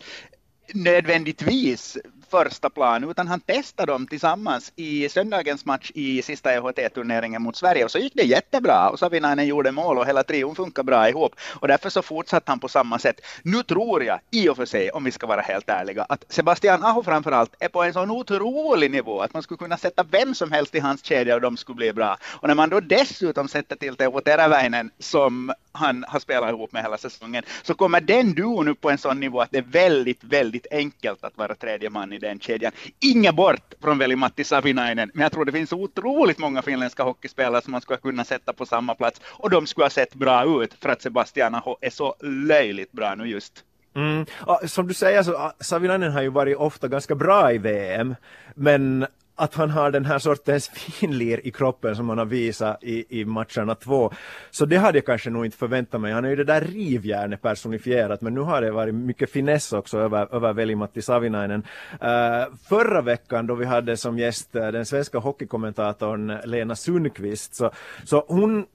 nödvändigtvis 0.73 1.97
första 2.43 2.69
plan, 2.69 3.09
utan 3.09 3.27
han 3.27 3.39
testade 3.39 3.91
dem 3.91 4.07
tillsammans 4.07 4.73
i 4.75 5.09
söndagens 5.09 5.65
match 5.65 5.91
i 5.93 6.21
sista 6.21 6.53
EHT-turneringen 6.53 7.41
mot 7.41 7.55
Sverige 7.55 7.85
och 7.85 7.91
så 7.91 7.97
gick 7.97 8.13
det 8.15 8.23
jättebra 8.23 8.89
och 8.89 8.99
Savinainen 8.99 9.47
gjorde 9.47 9.71
mål 9.71 9.97
och 9.97 10.05
hela 10.05 10.23
trion 10.23 10.55
funkar 10.55 10.83
bra 10.83 11.09
ihop 11.09 11.35
och 11.59 11.67
därför 11.67 11.89
så 11.89 12.01
fortsatte 12.01 12.51
han 12.51 12.59
på 12.59 12.67
samma 12.67 12.99
sätt. 12.99 13.21
Nu 13.43 13.63
tror 13.63 14.03
jag 14.03 14.19
i 14.31 14.49
och 14.49 14.57
för 14.57 14.65
sig, 14.65 14.91
om 14.91 15.03
vi 15.03 15.11
ska 15.11 15.27
vara 15.27 15.41
helt 15.41 15.69
ärliga, 15.69 16.05
att 16.09 16.25
Sebastian 16.29 16.83
Aho 16.83 17.03
framförallt 17.03 17.55
är 17.59 17.69
på 17.69 17.83
en 17.83 17.93
sån 17.93 18.11
otrolig 18.11 18.91
nivå 18.91 19.21
att 19.21 19.33
man 19.33 19.43
skulle 19.43 19.57
kunna 19.57 19.77
sätta 19.77 20.03
vem 20.03 20.35
som 20.35 20.51
helst 20.51 20.75
i 20.75 20.79
hans 20.79 21.05
kedja 21.05 21.35
och 21.35 21.41
de 21.41 21.57
skulle 21.57 21.75
bli 21.75 21.93
bra. 21.93 22.17
Och 22.41 22.47
när 22.47 22.55
man 22.55 22.69
då 22.69 22.79
dessutom 22.79 23.47
sätter 23.47 23.75
till 23.75 23.95
Teuvo 23.95 24.21
Teräväinen 24.21 24.91
som 24.99 25.53
han 25.71 26.05
har 26.07 26.19
spelat 26.19 26.49
ihop 26.49 26.71
med 26.71 26.83
hela 26.83 26.97
säsongen 26.97 27.43
så 27.63 27.73
kommer 27.73 28.01
den 28.01 28.33
duon 28.33 28.67
upp 28.67 28.81
på 28.81 28.89
en 28.89 28.97
sån 28.97 29.19
nivå 29.19 29.41
att 29.41 29.51
det 29.51 29.57
är 29.57 29.71
väldigt, 29.71 30.23
väldigt 30.23 30.67
enkelt 30.71 31.23
att 31.23 31.37
vara 31.37 31.55
tredje 31.55 31.89
man 31.89 32.13
i 32.13 32.19
den 32.25 32.39
kedjan. 32.39 32.71
Inga 32.99 33.31
bort 33.31 33.73
från 33.81 33.97
Veli-Matti 33.97 34.43
Savinainen, 34.43 35.11
men 35.13 35.23
jag 35.23 35.31
tror 35.31 35.45
det 35.45 35.51
finns 35.51 35.73
otroligt 35.73 36.37
många 36.37 36.61
finländska 36.61 37.03
hockeyspelare 37.03 37.61
som 37.61 37.71
man 37.71 37.81
skulle 37.81 37.99
kunna 37.99 38.23
sätta 38.23 38.53
på 38.53 38.65
samma 38.65 38.95
plats 38.95 39.21
och 39.25 39.49
de 39.49 39.67
skulle 39.67 39.85
ha 39.85 39.89
sett 39.89 40.13
bra 40.13 40.63
ut 40.63 40.73
för 40.73 40.89
att 40.89 41.01
Sebastian 41.01 41.55
Aho 41.55 41.77
är 41.81 41.89
så 41.89 42.15
löjligt 42.21 42.91
bra 42.91 43.15
nu 43.15 43.25
just. 43.25 43.63
Mm. 43.95 44.25
Som 44.67 44.87
du 44.87 44.93
säger 44.93 45.23
så 45.23 45.51
Savinainen 45.59 46.11
har 46.11 46.21
ju 46.21 46.29
varit 46.29 46.57
ofta 46.57 46.87
ganska 46.87 47.15
bra 47.15 47.51
i 47.53 47.57
VM 47.57 48.15
men 48.55 49.05
att 49.35 49.55
han 49.55 49.69
har 49.69 49.91
den 49.91 50.05
här 50.05 50.19
sortens 50.19 50.69
finlir 50.73 51.47
i 51.47 51.51
kroppen 51.51 51.95
som 51.95 52.09
han 52.09 52.17
har 52.17 52.25
visat 52.25 52.83
i, 52.83 53.19
i 53.21 53.25
matcherna 53.25 53.75
två. 53.75 54.11
Så 54.51 54.65
det 54.65 54.77
hade 54.77 54.97
jag 54.97 55.05
kanske 55.05 55.29
nog 55.29 55.45
inte 55.45 55.57
förväntat 55.57 56.01
mig. 56.01 56.13
Han 56.13 56.25
är 56.25 56.29
ju 56.29 56.35
det 56.35 56.43
där 56.43 56.61
rivjärnet 56.61 57.41
personifierat 57.41 58.21
men 58.21 58.33
nu 58.33 58.41
har 58.41 58.61
det 58.61 58.71
varit 58.71 58.95
mycket 58.95 59.31
finess 59.31 59.73
också 59.73 59.99
över, 59.99 60.35
över 60.35 60.53
Veli-Matti 60.53 61.01
Savinainen. 61.01 61.63
Uh, 61.93 62.55
förra 62.69 63.01
veckan 63.01 63.47
då 63.47 63.55
vi 63.55 63.65
hade 63.65 63.97
som 63.97 64.19
gäst 64.19 64.55
eh, 64.55 64.67
den 64.67 64.85
svenska 64.85 65.17
hockeykommentatorn 65.17 66.37
Lena 66.45 66.75
Sundqvist 66.75 67.55
så, 67.55 67.71
så 68.03 68.25
hon 68.27 68.65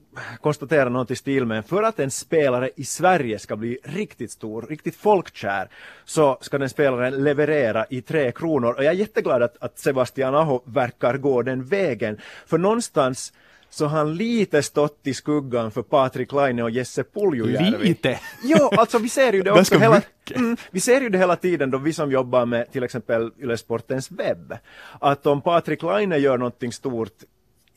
konstatera 0.41 0.89
något 0.89 1.11
i 1.11 1.15
stil 1.15 1.45
med 1.45 1.65
för 1.65 1.83
att 1.83 1.99
en 1.99 2.11
spelare 2.11 2.69
i 2.75 2.85
Sverige 2.85 3.39
ska 3.39 3.55
bli 3.55 3.77
riktigt 3.83 4.31
stor, 4.31 4.61
riktigt 4.69 4.95
folkkär 4.95 5.69
så 6.05 6.37
ska 6.41 6.57
den 6.57 6.69
spelaren 6.69 7.23
leverera 7.23 7.85
i 7.89 8.01
tre 8.01 8.31
kronor 8.31 8.73
och 8.73 8.83
jag 8.83 8.93
är 8.93 8.97
jätteglad 8.97 9.43
att, 9.43 9.57
att 9.63 9.79
Sebastian 9.79 10.35
Aho 10.35 10.61
verkar 10.65 11.17
gå 11.17 11.41
den 11.41 11.63
vägen 11.63 12.17
för 12.45 12.57
någonstans 12.57 13.33
så 13.71 13.85
han 13.85 14.15
lite 14.15 14.63
stått 14.63 14.99
i 15.03 15.13
skuggan 15.13 15.71
för 15.71 15.81
Patrik 15.81 16.31
Laine 16.31 16.63
och 16.63 16.71
Jesse 16.71 17.03
Puljujärvi. 17.03 17.87
Lite? 17.87 18.19
Jo, 18.43 18.69
alltså 18.77 18.97
vi 18.97 19.09
ser 19.09 19.33
ju 19.33 19.41
det 19.41 19.51
också 19.59 19.77
hela, 19.77 20.01
mm, 20.35 20.57
vi 20.71 20.79
ser 20.79 21.01
ju 21.01 21.09
det 21.09 21.17
hela 21.17 21.35
tiden 21.35 21.71
då 21.71 21.77
vi 21.77 21.93
som 21.93 22.11
jobbar 22.11 22.45
med 22.45 22.71
till 22.71 22.83
exempel 22.83 23.31
Ylesportens 23.39 24.11
webb. 24.11 24.57
Att 24.99 25.25
om 25.25 25.41
Patrik 25.41 25.83
Laine 25.83 26.17
gör 26.17 26.37
någonting 26.37 26.71
stort 26.71 27.13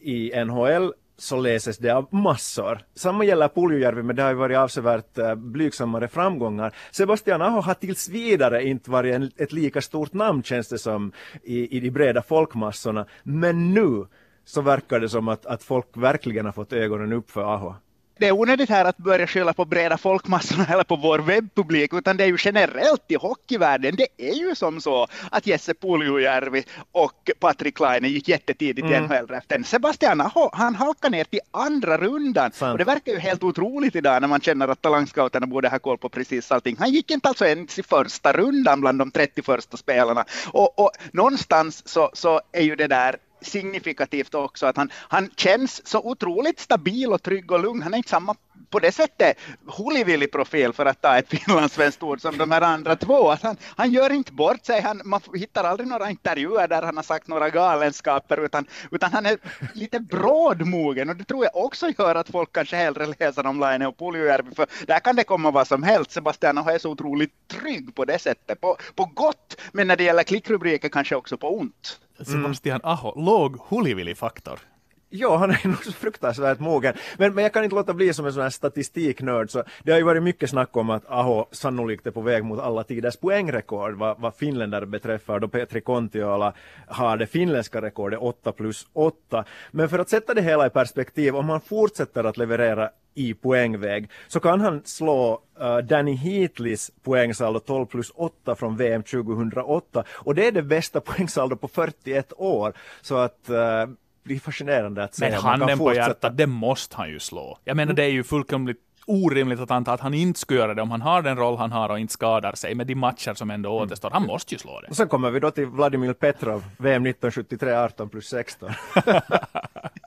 i 0.01 0.45
NHL 0.45 0.93
så 1.17 1.37
läses 1.37 1.79
det 1.79 1.91
av 1.91 2.09
massor. 2.11 2.79
Samma 2.95 3.25
gäller 3.25 3.49
Puljujärvi, 3.49 4.03
men 4.03 4.17
det 4.17 4.23
har 4.23 4.31
ju 4.31 4.37
varit 4.37 4.57
avsevärt 4.57 5.19
eh, 5.19 5.35
blygsammare 5.35 6.09
framgångar. 6.09 6.75
Sebastian 6.91 7.43
Aho 7.43 7.61
har 7.61 7.75
tills 7.75 8.09
vidare 8.09 8.65
inte 8.65 8.91
varit 8.91 9.15
en, 9.15 9.31
ett 9.37 9.53
lika 9.53 9.81
stort 9.81 10.13
namn 10.13 10.43
känns 10.43 10.69
det 10.69 10.79
som 10.79 11.13
i, 11.43 11.77
i 11.77 11.81
de 11.81 11.91
breda 11.91 12.23
folkmassorna. 12.23 13.07
Men 13.23 13.75
nu 13.75 14.07
så 14.45 14.61
verkar 14.61 15.01
det 15.01 15.09
som 15.09 15.29
att, 15.29 15.47
att 15.47 15.63
folk 15.63 15.87
verkligen 15.97 16.45
har 16.45 16.53
fått 16.53 16.73
ögonen 16.73 17.13
upp 17.13 17.31
för 17.31 17.55
Aho 17.55 17.75
det 18.19 18.29
är 18.29 18.33
onödigt 18.33 18.71
här 18.71 18.85
att 18.85 18.97
börja 18.97 19.27
skylla 19.27 19.53
på 19.53 19.65
breda 19.65 19.99
folkmassorna 19.99 20.67
eller 20.71 20.85
på 20.85 20.97
vår 20.97 21.19
webbpublik, 21.19 21.93
utan 21.95 22.17
det 22.17 22.25
är 22.25 22.29
ju 22.29 22.37
generellt 22.41 23.05
i 23.09 23.15
hockeyvärlden. 23.15 23.97
Det 23.97 24.09
är 24.17 24.35
ju 24.35 24.55
som 24.55 24.81
så 24.81 25.07
att 25.31 25.47
Jesse 25.47 25.75
Puljujärvi 25.75 26.65
och 26.93 27.31
Patrik 27.41 27.81
Laine 27.81 28.09
gick 28.09 28.29
jättetidigt 28.29 28.87
mm. 28.87 29.05
i 29.05 29.09
NHL-draften. 29.09 29.65
Sebastian 29.65 30.21
Aho, 30.21 30.51
han 30.53 30.75
halkar 30.75 31.11
ner 31.11 31.25
till 31.25 31.41
andra 31.51 31.99
rundan. 31.99 32.53
Sant. 32.53 32.73
Och 32.73 32.79
det 32.79 32.85
verkar 32.85 33.13
ju 33.13 33.19
helt 33.19 33.43
otroligt 33.43 33.97
idag 33.97 34.21
när 34.21 34.29
man 34.29 34.41
känner 34.41 34.69
att 34.69 34.83
talangscouterna 34.83 35.47
borde 35.47 35.69
ha 35.69 35.79
koll 35.79 35.99
på 35.99 36.09
precis 36.09 36.53
allting. 36.53 36.77
Han 36.79 36.91
gick 36.91 37.11
inte 37.11 37.29
alltså 37.29 37.47
ens 37.47 37.79
i 37.79 37.83
första 37.83 38.33
rundan 38.33 38.81
bland 38.81 38.99
de 38.99 39.11
30 39.11 39.43
första 39.43 39.77
spelarna. 39.77 40.25
Och, 40.53 40.79
och 40.79 40.91
någonstans 41.13 41.89
så, 41.89 42.11
så 42.13 42.41
är 42.53 42.63
ju 42.63 42.77
det 42.77 42.87
där 42.87 43.17
signifikativt 43.45 44.35
också 44.35 44.67
att 44.67 44.77
han, 44.77 44.91
han 44.95 45.31
känns 45.37 45.87
så 45.87 45.99
otroligt 45.99 46.61
stabil 46.61 47.13
och 47.13 47.23
trygg 47.23 47.53
och 47.53 47.61
lugn. 47.61 47.83
Han 47.83 47.95
är 47.95 47.99
inte 47.99 48.11
samma 48.11 48.35
på 48.71 48.79
det 48.79 48.93
sättet 48.93 49.39
hulivillig 49.79 50.33
profil 50.33 50.73
för 50.73 50.87
att 50.87 51.03
ta 51.03 51.19
ett 51.19 51.29
finlandssvenskt 51.29 52.03
ord 52.03 52.21
som 52.21 52.39
de 52.39 52.51
här 52.51 52.61
andra 52.61 52.97
två. 52.97 53.31
Att 53.31 53.43
han, 53.43 53.57
han 53.77 53.93
gör 53.93 54.13
inte 54.13 54.33
bort 54.33 54.67
sig, 54.67 54.81
han, 54.81 55.03
man 55.05 55.21
hittar 55.35 55.65
aldrig 55.65 55.89
några 55.89 56.11
intervjuer 56.11 56.69
där 56.69 56.83
han 56.83 56.97
har 56.97 57.03
sagt 57.03 57.29
några 57.29 57.51
galenskaper 57.51 58.45
utan, 58.45 58.67
utan 58.91 59.13
han 59.13 59.27
är 59.27 59.39
lite 59.73 60.01
brådmogen 60.01 61.11
och 61.11 61.17
det 61.17 61.25
tror 61.25 61.45
jag 61.45 61.57
också 61.57 61.91
gör 61.99 62.15
att 62.15 62.31
folk 62.31 62.53
kanske 62.53 62.77
hellre 62.77 63.07
läser 63.07 63.47
om 63.47 63.61
Laine 63.61 63.87
och 63.87 63.99
Puljujärvi 63.99 64.55
för 64.55 64.67
där 64.87 65.01
kan 65.01 65.17
det 65.17 65.25
komma 65.25 65.51
vad 65.51 65.69
som 65.69 65.83
helst. 65.83 66.11
Sebastian 66.11 66.59
är 66.59 66.79
så 66.79 66.91
otroligt 66.91 67.49
trygg 67.49 67.95
på 67.95 68.05
det 68.05 68.19
sättet, 68.19 68.61
på, 68.61 68.77
på 68.95 69.05
gott 69.05 69.61
men 69.73 69.89
när 69.89 69.97
det 69.97 70.05
gäller 70.05 70.23
klickrubriker 70.23 70.89
kanske 70.89 71.17
också 71.17 71.37
på 71.37 71.59
ont. 71.59 72.01
Sebastian 72.27 72.81
Aho, 72.83 73.21
låg 73.21 73.61
hulivillig-faktor. 73.69 74.74
Ja, 75.17 75.37
han 75.37 75.51
är 75.51 75.69
nog 75.69 75.85
så 75.85 75.93
fruktansvärt 75.93 76.61
mogen. 76.61 76.95
Men, 77.17 77.35
men 77.35 77.45
jag 77.45 77.53
kan 77.53 77.65
inte 77.65 77.77
låta 77.77 77.95
bli 77.95 78.15
som 78.15 78.27
en 78.27 78.33
sån 78.33 78.43
här 78.43 78.51
statistiknörd. 78.51 79.51
Så 79.51 79.63
det 79.83 79.93
har 79.93 79.99
ju 79.99 80.05
varit 80.05 80.23
mycket 80.23 80.51
snack 80.51 80.77
om 80.77 80.91
att 80.91 81.03
Aho 81.09 81.47
sannolikt 81.51 82.07
är 82.07 82.11
på 82.11 82.21
väg 82.21 82.45
mot 82.45 82.61
alla 82.61 82.85
tiders 82.85 83.17
poängrekord 83.17 83.95
vad, 83.95 84.21
vad 84.21 84.35
finländare 84.35 84.87
beträffar. 84.87 85.41
Då 85.41 85.49
Petri 85.49 85.81
Kontiola 85.81 86.53
har 86.87 87.17
det 87.17 87.27
finländska 87.27 87.83
rekordet 87.83 88.19
8 88.19 88.53
plus 88.53 88.87
8. 88.93 89.45
Men 89.71 89.89
för 89.89 89.99
att 89.99 90.09
sätta 90.09 90.35
det 90.35 90.43
hela 90.43 90.67
i 90.67 90.71
perspektiv, 90.71 91.37
om 91.37 91.49
han 91.49 91.61
fortsätter 91.61 92.25
att 92.25 92.37
leverera 92.37 92.91
i 93.15 93.35
poängväg 93.35 94.11
så 94.29 94.41
kan 94.41 94.61
han 94.61 94.83
slå 94.85 95.41
uh, 95.61 95.79
Danny 95.79 96.15
Heatleys 96.15 96.91
poängsaldo 97.03 97.61
12 97.61 97.87
plus 97.87 98.13
8 98.15 98.55
från 98.55 98.77
VM 98.77 99.03
2008 99.03 100.05
och 100.11 100.35
det 100.35 100.47
är 100.47 100.53
det 100.53 100.63
bästa 100.63 101.01
poängsaldo 101.11 101.57
på 101.57 101.69
41 101.69 102.33
år. 102.37 102.73
Så 103.03 103.17
att 103.17 103.51
uh, 103.51 103.95
det 104.25 104.35
är 104.35 104.39
fascinerande 104.39 105.05
att 105.05 105.15
se. 105.15 105.31
Men 105.31 105.41
handen 105.41 105.79
på 105.79 105.95
hjärtat, 105.95 106.37
det 106.37 106.47
måste 106.47 106.97
han 106.97 107.11
ju 107.11 107.21
slå. 107.21 107.59
Jag 107.65 107.77
menar, 107.77 107.93
det 107.93 108.05
är 108.05 108.09
ju 108.09 108.25
fullkomligt 108.25 108.81
orimligt 109.07 109.61
att 109.61 109.71
anta 109.71 109.93
att 109.93 110.01
han 110.01 110.15
inte 110.15 110.41
skulle 110.41 110.61
göra 110.61 110.75
det 110.75 110.83
om 110.83 110.91
han 110.91 111.03
har 111.03 111.23
den 111.23 111.37
roll 111.37 111.57
han 111.57 111.73
har 111.73 111.89
och 111.89 111.99
inte 111.99 112.13
skadar 112.13 112.53
sig 112.53 112.75
med 112.75 112.87
de 112.87 112.95
matcher 112.95 113.35
som 113.35 113.51
ändå 113.51 113.71
mm. 113.71 113.83
återstår. 113.83 114.11
Han 114.11 114.27
måste 114.27 114.55
ju 114.55 114.59
slå 114.59 114.81
det. 114.81 114.89
Och 114.89 114.97
sen 114.97 115.09
kommer 115.09 115.31
vi 115.31 115.41
då 115.41 115.51
till 115.51 115.67
Vladimir 115.67 116.13
Petrov, 116.13 116.65
VM 116.79 117.07
1973, 117.07 117.73
18 117.73 118.09
plus 118.09 118.29
16. 118.29 118.71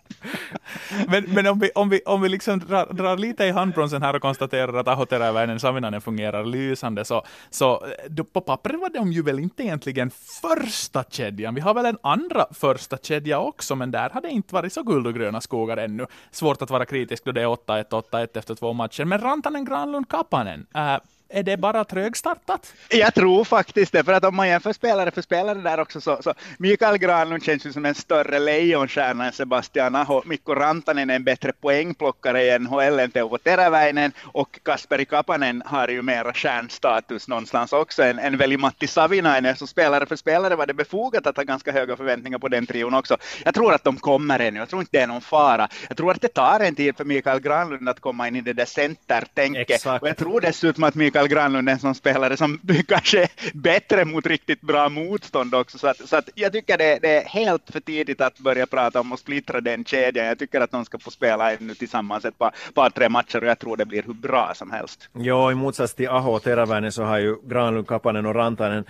men, 1.07 1.23
men 1.27 1.47
om 1.47 1.59
vi, 1.59 1.71
om 1.75 1.89
vi, 1.89 2.01
om 2.05 2.21
vi 2.21 2.29
liksom 2.29 2.59
drar, 2.59 2.93
drar 2.93 3.17
lite 3.17 3.45
i 3.45 3.51
handbromsen 3.51 4.01
här 4.01 4.15
och 4.15 4.21
konstaterar 4.21 4.73
att 4.73 4.87
Aho 4.87 5.05
Teräväinen 5.05 6.01
fungerar 6.01 6.45
lysande, 6.45 7.05
så, 7.05 7.23
så 7.49 7.85
då, 8.07 8.23
på 8.23 8.41
pappret 8.41 8.79
var 8.79 8.89
de 8.89 9.11
ju 9.11 9.21
väl 9.21 9.39
inte 9.39 9.63
egentligen 9.63 10.11
första 10.41 11.03
kedjan. 11.03 11.55
Vi 11.55 11.61
har 11.61 11.73
väl 11.73 11.85
en 11.85 11.97
andra 12.03 12.45
första 12.51 12.97
kedja 12.97 13.39
också, 13.39 13.75
men 13.75 13.91
där 13.91 14.09
har 14.09 14.21
det 14.21 14.29
inte 14.29 14.53
varit 14.53 14.73
så 14.73 14.83
guld 14.83 15.07
och 15.07 15.13
gröna 15.13 15.41
skogar 15.41 15.77
ännu. 15.77 16.05
Svårt 16.31 16.61
att 16.61 16.69
vara 16.69 16.85
kritisk 16.85 17.25
då 17.25 17.31
det 17.31 17.41
är 17.41 17.47
8-1, 17.47 17.89
8-1 17.89 18.37
efter 18.37 18.55
två 18.55 18.73
matcher. 18.73 19.05
Men 19.05 19.21
Rantanen, 19.21 19.65
Granlund, 19.65 20.09
Kapanen, 20.09 20.65
äh, 20.75 20.97
är 21.29 21.43
det 21.43 21.57
bara 21.57 21.83
trögstartat? 21.83 22.73
Jag 22.89 23.13
tror 23.13 23.43
faktiskt 23.43 23.91
det, 23.91 24.03
för 24.03 24.13
att 24.13 24.25
om 24.25 24.35
man 24.35 24.47
jämför 24.47 24.73
spelare 24.73 25.11
för 25.11 25.21
spelare 25.21 25.59
där 25.59 25.79
också 25.79 26.01
så, 26.01 26.17
så 26.21 26.33
Mikael 26.57 26.97
Granlund 26.97 27.43
känns 27.43 27.65
ju 27.65 27.73
som 27.73 27.85
en 27.85 27.95
större 27.95 28.39
lejonstjärna 28.39 29.25
än 29.25 29.33
Sebastian 29.33 29.95
Aho. 29.95 30.21
Mikko 30.25 30.55
Rantanen 30.55 31.09
är 31.09 31.15
en 31.15 31.23
bättre 31.23 31.53
poängplockare 31.53 32.43
i 32.43 32.59
NHL 32.59 32.99
än 32.99 33.11
Teuvo 33.11 33.37
Teräväinen 33.37 34.11
och 34.23 34.59
Kasperi 34.63 35.05
Kapanen 35.05 35.63
har 35.65 35.87
ju 35.87 36.01
mera 36.01 36.33
stjärnstatus 36.33 37.27
någonstans 37.27 37.73
också 37.73 38.03
än, 38.03 38.19
än 38.19 38.37
väl 38.37 38.57
Matti 38.57 38.87
Savinainen. 38.87 39.55
Så 39.55 39.67
spelare 39.67 40.05
för 40.05 40.15
spelare 40.15 40.55
var 40.55 40.65
det 40.65 40.73
befogat 40.73 41.27
att 41.27 41.37
ha 41.37 41.43
ganska 41.43 41.71
höga 41.71 41.97
förväntningar 41.97 42.39
på 42.39 42.47
den 42.47 42.65
trion 42.65 42.93
också. 42.93 43.17
Jag 43.45 43.53
tror 43.53 43.73
att 43.73 43.83
de 43.83 43.97
kommer 43.97 44.39
ännu, 44.39 44.59
jag 44.59 44.69
tror 44.69 44.81
inte 44.81 44.97
det 44.97 45.03
är 45.03 45.07
någon 45.07 45.21
fara. 45.21 45.69
Jag 45.87 45.97
tror 45.97 46.11
att 46.11 46.21
det 46.21 46.27
tar 46.27 46.59
en 46.59 46.75
tid 46.75 46.97
för 46.97 47.05
Mikael 47.05 47.39
Granlund 47.39 47.89
att 47.89 47.99
komma 47.99 48.27
in 48.27 48.35
i 48.35 48.41
det 48.41 48.53
där 48.53 48.65
centertänket. 48.65 49.85
Och 49.85 50.07
jag 50.07 50.17
tror 50.17 50.41
dessutom 50.41 50.83
att 50.83 50.95
Mikael 50.95 51.16
Mikael 51.17 51.29
Granlund 51.29 51.69
en 51.69 51.79
sån 51.79 51.95
spelare 51.95 52.37
som 52.37 52.59
kanske 52.87 53.21
är 53.21 53.29
bättre 53.53 54.05
mot 54.05 54.25
riktigt 54.25 54.61
bra 54.61 54.89
motstånd 54.89 55.55
också. 55.55 55.77
Så 55.77 55.87
att, 55.87 56.09
så 56.09 56.15
att 56.15 56.29
jag 56.35 56.53
tycker 56.53 56.77
det, 56.77 56.99
det, 57.01 57.23
är 57.23 57.25
helt 57.25 57.71
för 57.71 57.79
tidigt 57.79 58.21
att 58.21 58.39
börja 58.39 58.65
prata 58.65 58.99
om 58.99 59.13
att 59.13 59.19
splittra 59.19 59.61
den 59.61 59.85
kedjan. 59.85 60.25
Jag 60.25 60.39
tycker 60.39 60.61
att 60.61 60.71
de 60.71 60.85
ska 60.85 60.99
få 60.99 61.11
spela 61.11 61.53
ännu 61.53 61.75
tillsammans 61.75 62.25
ett 62.25 62.37
par, 62.37 62.55
par 62.73 62.89
tre 62.89 63.09
matcher 63.09 63.41
och 63.41 63.47
jag 63.47 63.59
tror 63.59 63.77
det 63.77 63.85
blir 63.85 64.03
hur 64.03 64.13
bra 64.13 64.51
som 64.55 64.71
helst. 64.71 65.09
Ja, 65.13 65.51
i 65.51 65.55
motsats 65.55 65.93
till 65.93 66.09
Aho 66.09 66.31
och 66.31 66.43
Teräväinen 66.43 66.91
så 66.91 67.03
har 67.03 67.17
ju 67.17 67.35
Granlund, 67.43 67.87
Kapanen 67.87 68.25
och 68.25 68.35
Rantanen 68.35 68.85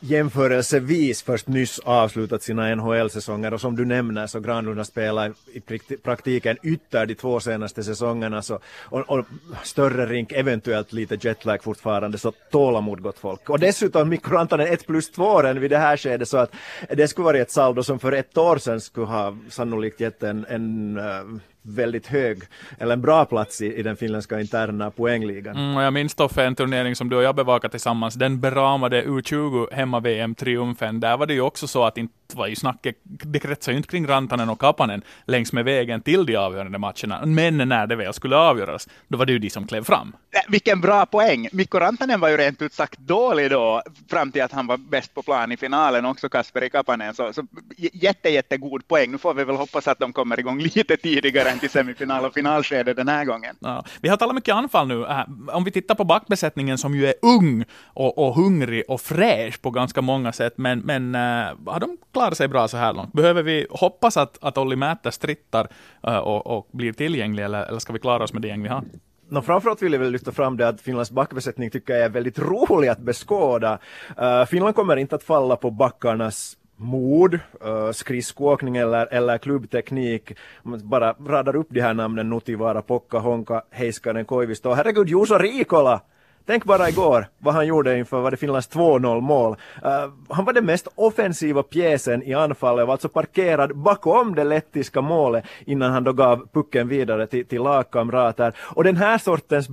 jämförelsevis 0.00 1.22
först 1.22 1.48
nyss 1.48 1.78
avslutat 1.78 2.42
sina 2.42 2.74
NHL-säsonger 2.74 3.54
och 3.54 3.60
som 3.60 3.76
du 3.76 3.84
nämner 3.84 4.26
så 4.26 4.40
Granlund 4.40 4.76
har 4.78 4.84
spelat 4.84 5.32
i 5.52 5.60
praktiken 5.96 6.56
ytter 6.62 7.06
de 7.06 7.14
två 7.14 7.40
senaste 7.40 7.84
säsongerna 7.84 8.42
så, 8.42 8.58
och, 8.82 9.00
och, 9.00 9.24
större 9.62 10.06
rink, 10.06 10.32
eventuellt 10.32 10.92
lite 10.92 11.18
jetlag 11.20 11.62
fortfarande, 11.62 12.18
så 12.18 12.32
tålamod 12.50 13.02
gott 13.02 13.18
folk. 13.18 13.50
Och 13.50 13.58
dessutom 13.58 14.08
Mikko 14.08 14.30
Rantanen 14.30 14.66
1 14.66 14.86
plus 14.86 15.10
2 15.10 15.42
än 15.42 15.60
vid 15.60 15.70
det 15.70 15.78
här 15.78 15.96
skedet 15.96 16.28
så 16.28 16.36
att 16.36 16.54
det 16.90 17.08
skulle 17.08 17.24
vara 17.24 17.38
ett 17.38 17.50
saldo 17.50 17.82
som 17.82 17.98
för 17.98 18.12
ett 18.12 18.38
år 18.38 18.58
sedan 18.58 18.80
skulle 18.80 19.06
ha 19.06 19.36
sannolikt 19.48 20.00
gett 20.00 20.22
en, 20.22 20.46
en 20.48 20.98
uh, 20.98 21.40
väldigt 21.66 22.06
hög, 22.06 22.42
eller 22.78 22.92
en 22.92 23.02
bra 23.02 23.24
plats 23.24 23.60
i, 23.60 23.74
i 23.74 23.82
den 23.82 23.96
finländska 23.96 24.40
interna 24.40 24.90
poängligan. 24.90 25.56
Mm, 25.56 25.76
och 25.76 25.82
jag 25.82 25.92
minns 25.92 26.14
Toffe 26.14 26.44
en 26.44 26.54
turnering 26.54 26.96
som 26.96 27.08
du 27.08 27.16
och 27.16 27.22
jag 27.22 27.34
bevakade 27.34 27.70
tillsammans, 27.70 28.14
den 28.14 28.40
beramade 28.40 29.02
U20 29.02 29.72
hemma-VM-triumfen. 29.72 31.00
Där 31.00 31.16
var 31.16 31.26
det 31.26 31.34
ju 31.34 31.40
också 31.40 31.66
så 31.66 31.84
att 31.84 31.98
inte 31.98 32.25
var 32.34 32.46
ju 32.46 32.56
snacket, 32.56 32.96
det 33.02 33.38
kretsade 33.38 33.72
ju 33.72 33.76
inte 33.76 33.88
kring 33.88 34.06
Rantanen 34.06 34.48
och 34.48 34.60
Kapanen 34.60 35.02
längs 35.26 35.52
med 35.52 35.64
vägen 35.64 36.00
till 36.02 36.26
de 36.26 36.36
avgörande 36.36 36.78
matcherna. 36.78 37.26
Men 37.26 37.56
när 37.56 37.86
det 37.86 37.96
väl 37.96 38.12
skulle 38.12 38.36
avgöras, 38.36 38.88
då 39.08 39.18
var 39.18 39.26
det 39.26 39.32
ju 39.32 39.38
de 39.38 39.50
som 39.50 39.66
klev 39.66 39.84
fram. 39.84 40.16
Vilken 40.48 40.80
bra 40.80 41.06
poäng! 41.06 41.48
Mikko 41.52 41.78
Rantanen 41.78 42.20
var 42.20 42.28
ju 42.28 42.36
rent 42.36 42.62
ut 42.62 42.72
sagt 42.72 42.98
dålig 42.98 43.50
då, 43.50 43.82
fram 44.10 44.32
till 44.32 44.42
att 44.42 44.52
han 44.52 44.66
var 44.66 44.76
bäst 44.76 45.14
på 45.14 45.22
plan 45.22 45.52
i 45.52 45.56
finalen, 45.56 46.04
också 46.04 46.28
Kasperi 46.28 46.70
Kapanen. 46.70 47.14
Så, 47.14 47.32
så 47.32 47.46
jätte, 47.76 48.28
jättegod 48.28 48.88
poäng. 48.88 49.12
Nu 49.12 49.18
får 49.18 49.34
vi 49.34 49.44
väl 49.44 49.56
hoppas 49.56 49.88
att 49.88 49.98
de 49.98 50.12
kommer 50.12 50.40
igång 50.40 50.58
lite 50.74 50.96
tidigare 50.96 51.50
än 51.50 51.58
till 51.58 51.70
semifinal 51.70 52.24
och 52.24 52.34
finalskede 52.34 52.94
den 52.94 53.08
här 53.08 53.24
gången. 53.24 53.56
Ja. 53.60 53.84
Vi 54.00 54.08
har 54.08 54.16
talat 54.16 54.34
mycket 54.34 54.54
anfall 54.54 54.88
nu. 54.88 55.06
Äh, 55.06 55.24
om 55.52 55.64
vi 55.64 55.70
tittar 55.70 55.94
på 55.94 56.04
backbesättningen 56.04 56.78
som 56.78 56.94
ju 56.94 57.06
är 57.06 57.14
ung 57.22 57.64
och, 57.84 58.18
och 58.18 58.34
hungrig 58.34 58.84
och 58.88 59.00
fräsch 59.00 59.62
på 59.62 59.70
ganska 59.70 60.02
många 60.02 60.32
sätt, 60.32 60.54
men, 60.56 60.78
men 60.78 61.14
äh, 61.14 61.20
har 61.66 61.80
de 61.80 61.96
klarar 62.16 62.34
sig 62.34 62.48
bra 62.48 62.68
så 62.68 62.76
här 62.76 62.92
långt? 62.92 63.12
Behöver 63.12 63.42
vi 63.42 63.66
hoppas 63.70 64.16
att, 64.16 64.38
att 64.44 64.58
Olli 64.58 64.76
Mäter 64.76 65.10
strittar 65.10 65.68
eh, 66.06 66.16
och, 66.16 66.46
och 66.46 66.68
blir 66.72 66.92
tillgänglig, 66.92 67.44
eller, 67.44 67.62
eller 67.62 67.78
ska 67.78 67.92
vi 67.92 67.98
klara 67.98 68.24
oss 68.24 68.32
med 68.32 68.42
det 68.42 68.48
gäng 68.48 68.62
vi 68.62 68.68
har? 68.68 68.84
No, 69.28 69.42
framförallt 69.42 69.82
vill 69.82 69.92
jag 69.92 70.00
väl 70.00 70.12
lyfta 70.12 70.32
fram 70.32 70.56
det 70.56 70.68
att 70.68 70.80
Finlands 70.80 71.10
backbesättning 71.10 71.70
tycker 71.70 71.94
jag 71.94 72.04
är 72.04 72.08
väldigt 72.08 72.38
rolig 72.38 72.88
att 72.88 72.98
beskåda. 72.98 73.78
Uh, 74.20 74.44
Finland 74.44 74.74
kommer 74.74 74.96
inte 74.96 75.16
att 75.16 75.22
falla 75.22 75.56
på 75.56 75.70
backarnas 75.70 76.56
mod, 76.76 77.34
uh, 77.34 77.92
skridskoåkning 77.92 78.76
eller, 78.76 79.06
eller 79.06 79.38
klubbteknik. 79.38 80.32
Man 80.62 80.88
bara 80.88 81.12
radar 81.12 81.56
upp 81.56 81.68
de 81.70 81.80
här 81.80 81.94
namnen 81.94 82.30
Nutivara, 82.30 82.82
Pokka, 82.82 83.18
Honka, 83.18 83.62
Heiskanen, 83.70 84.24
Koivisto. 84.24 84.72
Herregud, 84.72 85.08
Juuso 85.08 85.38
Riikola! 85.38 86.00
Tänk 86.46 86.64
bara 86.64 86.88
igår 86.88 87.26
vad 87.38 87.54
han 87.54 87.66
gjorde 87.66 87.98
inför 87.98 88.20
var 88.20 88.30
det 88.30 88.36
Finlands 88.36 88.70
2-0 88.70 89.20
mål. 89.20 89.56
Uh, 89.84 90.12
han 90.28 90.44
var 90.44 90.52
den 90.52 90.66
mest 90.66 90.88
offensiva 90.94 91.62
pjäsen 91.62 92.22
i 92.22 92.34
anfallet 92.34 92.82
och 92.82 92.86
var 92.86 92.94
alltså 92.94 93.08
parkerad 93.08 93.76
bakom 93.76 94.34
det 94.34 94.44
lettiska 94.44 95.00
målet 95.00 95.44
innan 95.64 95.92
han 95.92 96.04
då 96.04 96.12
gav 96.12 96.48
pucken 96.52 96.88
vidare 96.88 97.26
till, 97.26 97.46
till 97.46 97.62
lagkamrater. 97.62 98.52
Och 98.58 98.84
den 98.84 98.96
här 98.96 99.18
sortens 99.18 99.68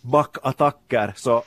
backattacker 0.00 1.12
så 1.16 1.42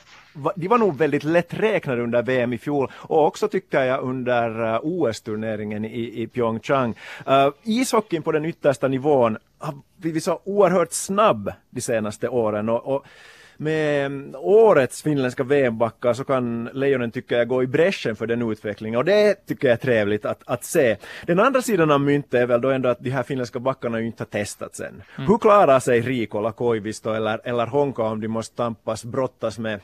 de 0.54 0.68
var 0.68 0.78
nog 0.78 0.96
väldigt 0.96 1.24
lätträknade 1.24 2.02
under 2.02 2.22
VM 2.22 2.52
i 2.52 2.58
fjol 2.58 2.90
och 2.94 3.26
också 3.26 3.48
tycker 3.48 3.82
jag 3.82 4.02
under 4.02 4.74
eh, 4.74 4.80
OS-turneringen 4.82 5.84
i, 5.84 6.22
i 6.22 6.26
Pyeongchang. 6.26 6.94
Uh, 7.28 7.48
ishockeyn 7.62 8.22
på 8.22 8.32
den 8.32 8.44
yttersta 8.44 8.88
nivån 8.88 9.36
ah, 9.58 9.66
har 9.66 9.74
blivit 9.96 10.24
så 10.24 10.40
oerhört 10.44 10.92
snabb 10.92 11.52
de 11.70 11.80
senaste 11.80 12.28
åren 12.28 12.68
och, 12.68 12.94
och 12.94 13.06
med 13.60 14.06
mm, 14.06 14.34
årets 14.38 15.02
finländska 15.02 15.44
VM-backar 15.44 16.12
så 16.12 16.24
kan 16.24 16.64
Lejonen 16.72 17.10
tycker 17.10 17.38
jag 17.38 17.48
gå 17.48 17.62
i 17.62 17.66
bräschen 17.66 18.16
för 18.16 18.26
den 18.26 18.50
utvecklingen 18.50 18.98
och 18.98 19.04
det 19.04 19.46
tycker 19.46 19.68
jag 19.68 19.72
är 19.72 19.78
trevligt 19.78 20.24
att, 20.24 20.42
att 20.44 20.64
se. 20.64 20.96
Den 21.26 21.40
andra 21.40 21.62
sidan 21.62 21.90
av 21.90 22.00
myntet 22.00 22.34
är 22.34 22.46
väl 22.46 22.60
då 22.60 22.70
ändå 22.70 22.88
att 22.88 23.00
de 23.00 23.10
här 23.10 23.22
finländska 23.22 23.58
backarna 23.58 24.00
ju 24.00 24.06
inte 24.06 24.22
har 24.22 24.26
testats 24.26 24.80
än. 24.80 24.86
Mm. 24.86 25.28
Hur 25.30 25.38
klarar 25.38 25.80
sig 25.80 26.00
Rikola, 26.00 26.52
Koivisto 26.52 27.12
eller, 27.12 27.40
eller 27.44 27.66
Honka 27.66 28.02
om 28.02 28.20
de 28.20 28.28
måste 28.28 28.56
tampas, 28.56 29.04
brottas 29.04 29.58
med 29.58 29.80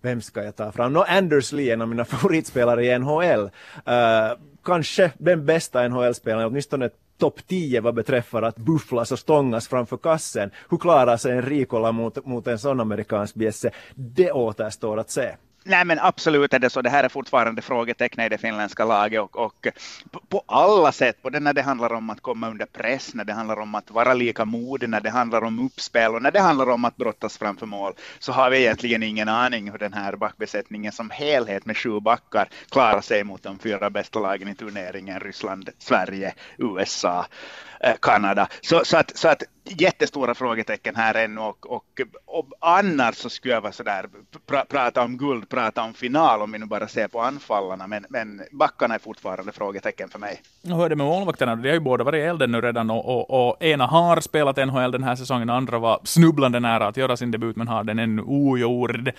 vem 0.00 0.20
ska 0.20 0.44
jag 0.44 0.56
ta 0.56 0.72
fram? 0.72 0.92
No, 0.92 1.04
Anders 1.08 1.52
Lee, 1.52 1.72
en 1.72 1.82
av 1.82 1.88
mina 1.88 2.04
favoritspelare 2.14 2.86
i 2.86 2.98
NHL. 2.98 3.40
Uh, 3.40 4.38
kanske 4.64 5.12
den 5.18 5.46
bästa 5.46 5.88
NHL-spelaren, 5.88 6.46
åtminstone 6.46 6.90
topp 7.18 7.40
10 7.46 7.80
vad 7.80 7.94
beträffar 7.94 8.42
att 8.42 8.56
bufflas 8.56 9.12
och 9.12 9.18
stångas 9.18 9.68
framför 9.68 9.96
kassen. 9.96 10.50
Hur 10.70 10.78
klarar 10.78 11.16
sig 11.16 11.32
en 11.32 11.42
Rikola 11.42 11.92
mot, 11.92 12.26
mot 12.26 12.46
en 12.46 12.58
sån 12.58 12.80
amerikansk 12.80 13.34
bjässe? 13.34 13.70
Det 13.94 14.32
återstår 14.32 14.98
att 14.98 15.10
se. 15.10 15.36
Nej, 15.68 15.84
men 15.84 15.98
absolut 15.98 16.54
är 16.54 16.58
det 16.58 16.70
så. 16.70 16.82
Det 16.82 16.90
här 16.90 17.04
är 17.04 17.08
fortfarande 17.08 17.62
frågetecken 17.62 18.24
i 18.24 18.28
det 18.28 18.38
finländska 18.38 18.84
laget 18.84 19.20
och, 19.20 19.36
och 19.36 19.66
på, 20.10 20.20
på, 20.28 20.42
alla 20.46 20.92
sätt, 20.92 21.22
både 21.22 21.40
när 21.40 21.52
det 21.52 21.62
handlar 21.62 21.92
om 21.92 22.10
att 22.10 22.20
komma 22.20 22.50
under 22.50 22.66
press, 22.66 23.14
när 23.14 23.24
det 23.24 23.32
handlar 23.32 23.60
om 23.60 23.74
att 23.74 23.90
vara 23.90 24.14
lika 24.14 24.44
modig, 24.44 24.88
när 24.88 25.00
det 25.00 25.10
handlar 25.10 25.44
om 25.44 25.66
uppspel 25.66 26.14
och 26.14 26.22
när 26.22 26.30
det 26.30 26.40
handlar 26.40 26.70
om 26.70 26.84
att 26.84 26.96
brottas 26.96 27.38
framför 27.38 27.66
mål, 27.66 27.92
så 28.18 28.32
har 28.32 28.50
vi 28.50 28.58
egentligen 28.58 29.02
ingen 29.02 29.28
aning 29.28 29.70
hur 29.70 29.78
den 29.78 29.92
här 29.92 30.16
backbesättningen 30.16 30.92
som 30.92 31.10
helhet 31.10 31.66
med 31.66 31.76
sju 31.76 32.00
backar 32.00 32.48
klarar 32.70 33.00
sig 33.00 33.24
mot 33.24 33.42
de 33.42 33.58
fyra 33.58 33.90
bästa 33.90 34.18
lagen 34.18 34.48
i 34.48 34.54
turneringen, 34.54 35.20
Ryssland, 35.20 35.70
Sverige, 35.78 36.34
USA. 36.58 37.26
Eh, 37.80 37.94
Kanada. 38.02 38.48
Så, 38.60 38.84
så, 38.84 38.96
att, 38.96 39.16
så 39.16 39.28
att 39.28 39.42
jättestora 39.68 40.34
frågetecken 40.34 40.96
här 40.96 41.14
ännu 41.14 41.40
och, 41.40 41.70
och, 41.70 42.00
och 42.24 42.46
annars 42.60 43.14
så 43.14 43.30
skulle 43.30 43.54
jag 43.54 43.60
vara 43.60 43.72
sådär, 43.72 44.06
pra, 44.46 44.64
prata 44.64 45.02
om 45.02 45.16
guld, 45.16 45.48
prata 45.48 45.82
om 45.82 45.94
final 45.94 46.42
om 46.42 46.52
vi 46.52 46.58
nu 46.58 46.66
bara 46.66 46.88
ser 46.88 47.08
på 47.08 47.20
anfallarna, 47.20 47.86
men, 47.86 48.06
men 48.08 48.42
backarna 48.52 48.94
är 48.94 48.98
fortfarande 48.98 49.52
frågetecken 49.52 50.08
för 50.08 50.18
mig. 50.18 50.42
hur 50.62 50.84
är 50.84 50.88
det 50.88 50.96
med 50.96 51.06
målvakterna? 51.06 51.56
De 51.56 51.68
har 51.68 51.74
ju 51.74 51.80
båda 51.80 52.04
varit 52.04 52.18
i 52.18 52.22
elden 52.22 52.52
nu 52.52 52.60
redan 52.60 52.90
och, 52.90 53.06
och, 53.06 53.48
och, 53.48 53.62
ena 53.62 53.86
har 53.86 54.20
spelat 54.20 54.56
NHL 54.56 54.90
den 54.90 55.02
här 55.02 55.16
säsongen, 55.16 55.50
andra 55.50 55.78
var 55.78 56.00
snubblande 56.04 56.60
nära 56.60 56.86
att 56.86 56.96
göra 56.96 57.16
sin 57.16 57.30
debut 57.30 57.56
men 57.56 57.68
har 57.68 57.84
den 57.84 57.98
ännu 57.98 58.22
ogjord. 58.22 59.12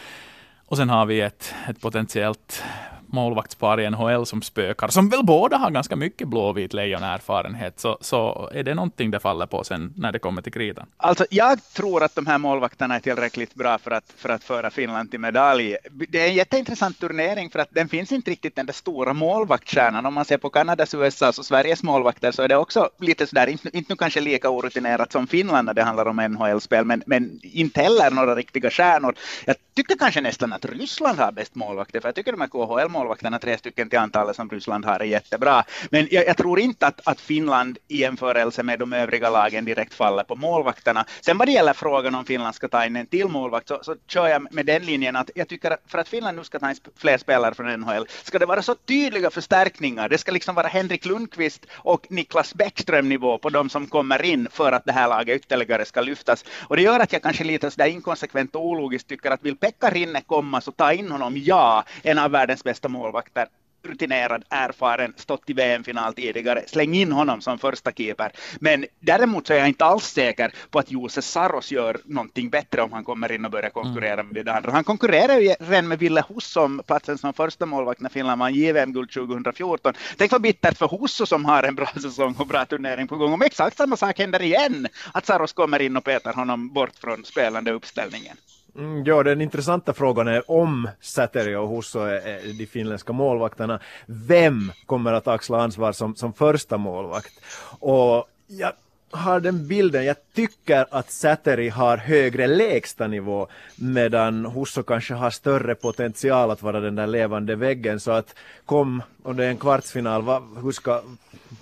Och 0.66 0.78
sen 0.78 0.90
har 0.90 1.06
vi 1.06 1.22
ett, 1.22 1.56
ett 1.70 1.82
potentiellt 1.82 2.64
målvaktspar 3.08 3.82
i 3.82 3.90
NHL 3.90 4.26
som 4.26 4.42
spökar, 4.42 4.88
som 4.88 5.10
väl 5.10 5.24
båda 5.24 5.58
har 5.58 5.72
ganska 5.72 5.96
mycket 5.96 6.28
blåvit 6.28 6.74
lejonerfarenhet, 6.74 7.80
så, 7.80 7.98
så 8.02 8.50
är 8.54 8.64
det 8.64 8.74
någonting 8.74 9.12
det 9.12 9.20
faller 9.20 9.46
på 9.46 9.64
sen 9.64 9.94
när 9.96 10.12
det 10.12 10.20
kommer 10.20 10.42
till 10.42 10.54
kritan? 10.54 10.88
Alltså, 10.98 11.26
jag 11.30 11.60
tror 11.74 12.04
att 12.04 12.16
de 12.16 12.28
här 12.28 12.38
målvakterna 12.38 12.96
är 12.96 13.00
tillräckligt 13.00 13.56
bra 13.56 13.78
för 13.78 13.92
att, 13.92 14.14
för 14.18 14.30
att 14.30 14.44
föra 14.44 14.70
Finland 14.70 15.12
till 15.12 15.20
medalj. 15.20 15.78
Det 16.10 16.20
är 16.20 16.28
en 16.28 16.36
jätteintressant 16.36 17.00
turnering 17.00 17.50
för 17.50 17.60
att 17.60 17.70
den 17.72 17.90
finns 17.90 18.12
inte 18.12 18.32
riktigt 18.32 18.56
den 18.56 18.66
där 18.66 18.74
stora 18.74 19.14
målvaktstjärnan. 19.14 20.06
Om 20.06 20.14
man 20.14 20.26
ser 20.26 20.38
på 20.38 20.50
Kanadas, 20.50 20.94
USAs 20.94 21.40
och 21.40 21.46
Sveriges 21.46 21.84
målvakter 21.84 22.32
så 22.32 22.42
är 22.42 22.48
det 22.48 22.58
också 22.58 22.90
lite 23.00 23.28
sådär, 23.28 23.48
inte, 23.48 23.78
inte 23.78 23.94
nu 23.94 23.98
kanske 23.98 24.22
lika 24.22 24.50
orutinerat 24.50 25.12
som 25.12 25.28
Finland 25.28 25.66
när 25.66 25.74
det 25.74 25.84
handlar 25.84 26.06
om 26.06 26.16
NHL-spel, 26.16 26.86
men, 26.86 27.04
men 27.06 27.40
inte 27.44 27.82
heller 27.82 28.12
några 28.12 28.36
riktiga 28.36 28.70
stjärnor. 28.70 29.16
Jag 29.46 29.56
tycker 29.78 29.96
kanske 29.96 30.22
nästan 30.22 30.54
att 30.54 30.66
Ryssland 30.66 31.20
har 31.20 31.32
bäst 31.32 31.56
målvakter, 31.56 32.00
för 32.00 32.08
jag 32.08 32.16
tycker 32.16 32.32
de 32.32 32.42
här 32.42 32.48
KHL 32.48 32.90
målvakterna, 32.90 33.40
tre 33.40 33.58
stycken 33.58 33.90
till 33.90 34.00
antalet 34.00 34.36
som 34.36 34.50
Ryssland 34.50 34.86
har, 34.86 35.00
är 35.00 35.06
jättebra. 35.06 35.64
Men 35.92 36.08
jag, 36.12 36.28
jag, 36.28 36.38
tror 36.38 36.60
inte 36.60 36.88
att, 36.88 37.08
att 37.08 37.22
Finland 37.22 37.78
i 37.88 37.98
jämförelse 37.98 38.64
med 38.64 38.80
de 38.80 38.94
övriga 38.94 39.30
lagen 39.30 39.66
direkt 39.66 39.94
faller 39.94 40.24
på 40.24 40.36
målvakterna. 40.36 41.06
Sen 41.22 41.38
vad 41.38 41.48
det 41.48 41.52
gäller 41.52 41.74
frågan 41.74 42.16
om 42.16 42.26
Finland 42.26 42.56
ska 42.56 42.68
ta 42.68 42.86
in 42.86 42.96
en 42.96 43.06
till 43.06 43.28
målvakt 43.28 43.68
så, 43.68 43.80
så 43.82 43.96
kör 44.08 44.28
jag 44.28 44.54
med 44.54 44.66
den 44.66 44.86
linjen 44.86 45.16
att 45.16 45.30
jag 45.36 45.48
tycker 45.48 45.72
att 45.72 45.82
för 45.88 45.98
att 45.98 46.08
Finland 46.08 46.38
nu 46.38 46.44
ska 46.44 46.60
ta 46.60 46.70
in 46.70 46.76
fler 46.98 47.18
spelare 47.18 47.56
från 47.56 47.80
NHL 47.80 48.06
ska 48.24 48.40
det 48.40 48.46
vara 48.46 48.62
så 48.62 48.76
tydliga 48.76 49.30
förstärkningar. 49.30 50.10
Det 50.10 50.18
ska 50.18 50.32
liksom 50.32 50.56
vara 50.56 50.68
Henrik 50.68 51.06
Lundqvist 51.06 51.66
och 51.72 52.08
Niklas 52.10 52.54
Bäckström 52.54 53.10
nivå 53.10 53.38
på 53.38 53.50
de 53.50 53.70
som 53.70 53.88
kommer 53.88 54.26
in 54.26 54.48
för 54.52 54.72
att 54.72 54.86
det 54.86 54.92
här 54.92 55.08
laget 55.08 55.36
ytterligare 55.36 55.86
ska 55.86 56.02
lyftas. 56.02 56.46
Och 56.60 56.76
det 56.76 56.82
gör 56.82 57.00
att 57.00 57.14
jag 57.14 57.22
kanske 57.22 57.44
lite 57.44 57.72
sådär 57.72 57.88
inkonsekvent 57.88 58.56
och 58.56 58.66
ologiskt 58.66 59.08
tycker 59.08 59.32
att 59.32 59.44
vill 59.44 59.56
Pekka 59.68 59.90
Rinne 59.90 60.22
komma 60.22 60.62
så 60.62 60.72
ta 60.72 60.94
in 60.94 61.12
honom, 61.12 61.38
ja, 61.38 61.84
en 62.04 62.20
av 62.20 62.32
världens 62.32 62.64
bästa 62.64 62.90
målvakter 62.90 63.48
rutinerad, 63.88 64.44
erfaren, 64.50 65.14
stått 65.16 65.50
i 65.50 65.54
VM-final 65.54 66.14
tidigare. 66.14 66.64
Släng 66.68 66.94
in 66.94 67.12
honom 67.12 67.42
som 67.42 67.60
första 67.60 67.92
keeper. 67.92 68.32
Men 68.60 68.86
däremot 69.00 69.48
så 69.48 69.54
är 69.54 69.58
jag 69.58 69.68
inte 69.68 69.86
alls 69.86 70.06
säker 70.06 70.54
på 70.70 70.80
att 70.80 70.92
Jose 70.92 71.22
Saros 71.22 71.72
gör 71.72 71.98
någonting 72.06 72.50
bättre 72.50 72.82
om 72.82 72.94
han 72.94 73.04
kommer 73.04 73.32
in 73.32 73.46
och 73.46 73.52
börjar 73.52 73.70
konkurrera 73.70 74.14
mm. 74.14 74.28
med 74.28 74.46
det 74.46 74.54
andra. 74.54 74.72
Han 74.72 74.84
konkurrerar 74.84 75.38
ju 75.38 75.56
redan 75.60 75.88
med 75.88 76.00
Ville 76.00 76.24
Husso 76.30 76.62
om 76.62 76.82
platsen 76.88 77.18
som 77.18 77.34
första 77.34 77.66
målvakt 77.66 78.02
när 78.02 78.10
Finland 78.10 78.40
vann 78.40 78.54
JVM-guld 78.54 79.12
2014. 79.12 79.94
Tänk 80.18 80.32
vad 80.32 80.42
bittert 80.42 80.78
för 80.78 80.88
Husso 80.88 81.26
som 81.26 81.46
har 81.46 81.64
en 81.64 81.76
bra 81.76 81.88
säsong 82.02 82.36
och 82.40 82.48
bra 82.48 82.66
turnering 82.66 83.08
på 83.08 83.16
gång. 83.16 83.34
Om 83.34 83.42
exakt 83.42 83.78
samma 83.78 83.98
sak 83.98 84.20
händer 84.20 84.42
igen, 84.42 84.88
att 85.12 85.26
Saros 85.26 85.54
kommer 85.54 85.82
in 85.82 85.98
och 85.98 86.04
petar 86.04 86.34
honom 86.34 86.74
bort 86.74 86.96
från 86.96 87.26
spelande 87.26 87.72
uppställningen. 87.72 88.38
Mm, 88.78 89.04
ja, 89.04 89.24
den 89.24 89.42
intressanta 89.42 89.94
frågan 89.94 90.28
är 90.28 90.52
om 90.52 90.90
Säteri 91.02 91.56
och 91.56 91.70
Husso 91.70 92.00
är 92.00 92.58
de 92.58 92.66
finländska 92.66 93.14
målvakterna. 93.14 93.80
Vem 94.06 94.72
kommer 94.86 95.14
att 95.14 95.28
axla 95.28 95.62
ansvar 95.62 95.92
som, 95.92 96.16
som 96.16 96.34
första 96.34 96.78
målvakt? 96.78 97.34
Och 97.80 98.28
jag 98.48 98.72
har 99.12 99.40
den 99.40 99.68
bilden, 99.68 100.06
jag 100.06 100.16
tycker 100.34 100.86
att 100.92 101.12
Säteri 101.12 101.70
har 101.70 101.98
högre 101.98 102.48
lägsta 102.48 103.08
nivå 103.08 103.48
medan 103.76 104.46
Husso 104.46 104.84
kanske 104.84 105.14
har 105.14 105.30
större 105.30 105.76
potential 105.76 106.52
att 106.52 106.62
vara 106.62 106.80
den 106.80 106.96
där 106.96 107.08
levande 107.08 107.56
väggen 107.56 108.00
så 108.00 108.12
att 108.12 108.36
kom, 108.66 109.04
om 109.24 109.38
det 109.38 109.46
är 109.46 109.50
en 109.50 109.58
kvartsfinal, 109.58 110.22
va, 110.22 110.44
hur 110.64 110.72
ska 110.72 111.02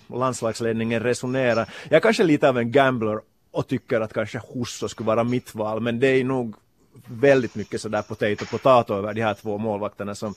landslagsledningen 0.08 1.00
resonera? 1.04 1.66
Jag 1.84 1.98
är 1.98 2.00
kanske 2.00 2.24
lite 2.24 2.50
av 2.50 2.58
en 2.58 2.72
gambler 2.72 3.20
och 3.52 3.68
tycker 3.68 4.02
att 4.02 4.14
kanske 4.14 4.42
Husso 4.54 4.88
skulle 4.88 5.08
vara 5.08 5.24
mitt 5.24 5.56
val 5.56 5.80
men 5.80 6.00
det 6.00 6.08
är 6.08 6.24
nog 6.24 6.56
väldigt 7.08 7.56
mycket 7.56 7.82
sådär 7.82 8.02
potato 8.02 8.46
potato 8.46 8.94
över 8.94 9.14
de 9.14 9.22
här 9.22 9.34
två 9.34 9.58
målvakterna 9.58 10.16
som 10.16 10.36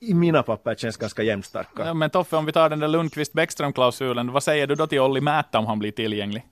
i 0.00 0.14
mina 0.14 0.42
papper 0.42 0.74
känns 0.74 0.96
ganska 0.96 1.22
jämnstarka. 1.22 1.86
Ja, 1.86 1.94
men 1.94 2.10
Toffe, 2.10 2.36
om 2.36 2.46
vi 2.46 2.52
tar 2.52 2.68
den 2.68 2.80
där 2.80 2.88
Lundqvist-Bäckström-klausulen, 2.88 4.32
vad 4.32 4.42
säger 4.42 4.66
du 4.66 4.74
då 4.74 4.86
till 4.86 5.00
Olli 5.00 5.20
Mäta 5.20 5.58
om 5.58 5.66
han 5.66 5.78
blir 5.78 5.92
tillgänglig? 5.92 6.44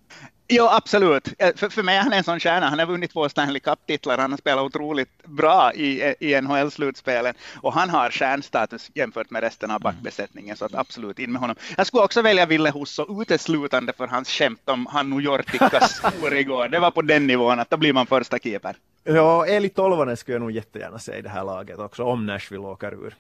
Jo, 0.51 0.67
absolut. 0.71 1.29
För, 1.57 1.69
för 1.69 1.83
mig 1.83 1.97
är 1.97 2.03
han 2.03 2.13
en 2.13 2.25
sån 2.25 2.41
stjärna. 2.41 2.69
Han 2.69 2.79
har 2.79 2.87
vunnit 2.87 3.13
två 3.13 3.29
Stanley 3.29 3.61
Cup-titlar. 3.61 4.19
Han 4.19 4.31
har 4.31 4.39
spelat 4.39 4.65
otroligt 4.65 5.25
bra 5.25 5.73
i, 5.75 6.15
i 6.21 6.41
NHL-slutspelen 6.41 7.35
och 7.57 7.73
han 7.73 7.91
har 7.91 8.11
stjärnstatus 8.11 8.91
jämfört 8.95 9.31
med 9.31 9.43
resten 9.43 9.71
av 9.71 9.81
backbesättningen. 9.81 10.57
Så 10.57 10.65
att 10.65 10.75
absolut 10.75 11.19
in 11.19 11.33
med 11.33 11.41
honom. 11.41 11.57
Jag 11.77 11.87
skulle 11.87 12.03
också 12.03 12.23
välja 12.23 12.47
Ville 12.47 12.71
Husso 12.71 13.23
uteslutande 13.23 13.93
för 13.93 14.07
hans 14.07 14.29
skämt 14.29 14.69
om 14.69 14.87
Hannu 14.87 15.21
Jortikas 15.21 15.93
skor 15.97 16.37
igår. 16.37 16.69
Det 16.69 16.79
var 16.79 16.91
på 16.91 17.03
den 17.03 17.27
nivån 17.27 17.61
att 17.61 17.71
då 17.71 17.77
blir 17.77 17.93
man 17.93 18.07
första 18.07 18.39
keeper. 18.39 18.77
Ja, 19.11 19.47
Eli 19.47 19.69
Tolvanen 19.69 20.17
skulle 20.17 20.35
jag 20.35 20.41
nog 20.41 20.51
jättegärna 20.51 20.99
se 20.99 21.19
i 21.19 21.23
det 21.23 21.29
här 21.29 21.45
laget 21.45 21.79
också 21.79 22.05
om 22.05 22.27
Nashville 22.27 22.67
åker 22.67 22.95
ur. 22.95 23.15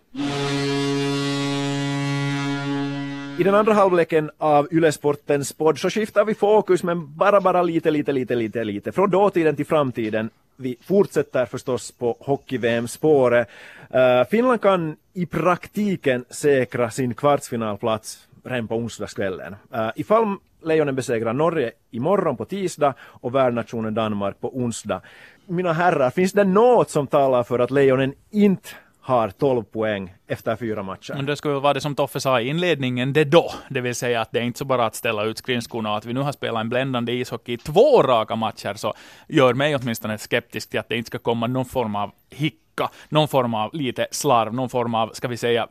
I 3.38 3.42
den 3.42 3.54
andra 3.54 3.72
halvleken 3.72 4.30
av 4.38 4.68
Ylesportens 4.70 5.52
podd 5.52 5.78
så 5.78 5.90
skiftar 5.90 6.24
vi 6.24 6.34
fokus 6.34 6.82
men 6.82 7.16
bara 7.16 7.40
bara 7.40 7.62
lite, 7.62 7.90
lite, 7.90 8.12
lite, 8.12 8.34
lite, 8.34 8.64
lite. 8.64 8.92
Från 8.92 9.10
dåtiden 9.10 9.56
till 9.56 9.66
framtiden. 9.66 10.30
Vi 10.56 10.76
fortsätter 10.82 11.46
förstås 11.46 11.92
på 11.92 12.16
hockey-VM-spåret. 12.20 13.48
Uh, 13.94 14.28
Finland 14.30 14.60
kan 14.60 14.96
i 15.12 15.26
praktiken 15.26 16.24
säkra 16.30 16.90
sin 16.90 17.14
kvartsfinalplats 17.14 18.28
redan 18.44 18.68
på 18.68 18.76
onsdagskvällen. 18.76 19.56
Uh, 19.74 19.90
ifall 19.96 20.36
Lejonen 20.62 20.94
besegrar 20.94 21.32
Norge 21.32 21.72
imorgon 21.90 22.36
på 22.36 22.44
tisdag 22.44 22.94
och 23.00 23.34
värdnationen 23.34 23.94
Danmark 23.94 24.40
på 24.40 24.56
onsdag. 24.56 25.00
Mina 25.50 25.72
herrar, 25.72 26.10
finns 26.10 26.32
det 26.32 26.44
något 26.44 26.90
som 26.90 27.06
talar 27.06 27.42
för 27.42 27.58
att 27.58 27.70
Lejonen 27.70 28.14
inte 28.30 28.68
har 29.00 29.30
12 29.30 29.62
poäng 29.62 30.14
efter 30.26 30.56
fyra 30.56 30.82
matcher. 30.82 31.14
Men 31.14 31.26
det 31.26 31.36
skulle 31.36 31.54
vara 31.54 31.74
det 31.74 31.80
som 31.80 31.94
Toffe 31.94 32.20
sa 32.20 32.40
i 32.40 32.48
inledningen, 32.48 33.12
det 33.12 33.24
då. 33.24 33.52
Det 33.70 33.80
vill 33.80 33.94
säga 33.94 34.20
att 34.20 34.32
det 34.32 34.38
är 34.38 34.42
inte 34.42 34.58
så 34.58 34.64
bara 34.64 34.86
att 34.86 34.94
ställa 34.94 35.24
ut 35.24 35.38
skridskorna 35.38 35.96
att 35.96 36.06
vi 36.06 36.12
nu 36.12 36.20
har 36.20 36.32
spelat 36.32 36.60
en 36.60 36.68
bländande 36.68 37.12
ishockey 37.12 37.52
i 37.52 37.56
två 37.56 38.02
raka 38.02 38.36
matcher, 38.36 38.74
så 38.74 38.94
gör 39.28 39.54
mig 39.54 39.76
åtminstone 39.76 40.18
skeptisk 40.18 40.70
till 40.70 40.80
att 40.80 40.88
det 40.88 40.96
inte 40.96 41.06
ska 41.06 41.18
komma 41.18 41.46
någon 41.46 41.64
form 41.64 41.96
av 41.96 42.10
hicka, 42.30 42.90
någon 43.08 43.28
form 43.28 43.54
av 43.54 43.74
lite 43.74 44.06
slarv, 44.10 44.54
någon 44.54 44.68
form 44.68 44.94
av, 44.94 45.10
ska 45.12 45.28
vi 45.28 45.36
säga, 45.36 45.68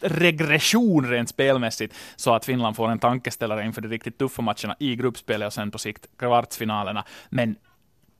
regression 0.00 1.10
rent 1.10 1.28
spelmässigt, 1.28 1.94
så 2.16 2.34
att 2.34 2.44
Finland 2.44 2.76
får 2.76 2.88
en 2.88 2.98
tankeställare 2.98 3.64
inför 3.64 3.80
de 3.80 3.88
riktigt 3.88 4.18
tuffa 4.18 4.42
matcherna 4.42 4.76
i 4.78 4.96
gruppspelet 4.96 5.46
och 5.46 5.52
sen 5.52 5.70
på 5.70 5.78
sikt 5.78 6.06
kvartsfinalerna. 6.18 7.04
Men 7.28 7.56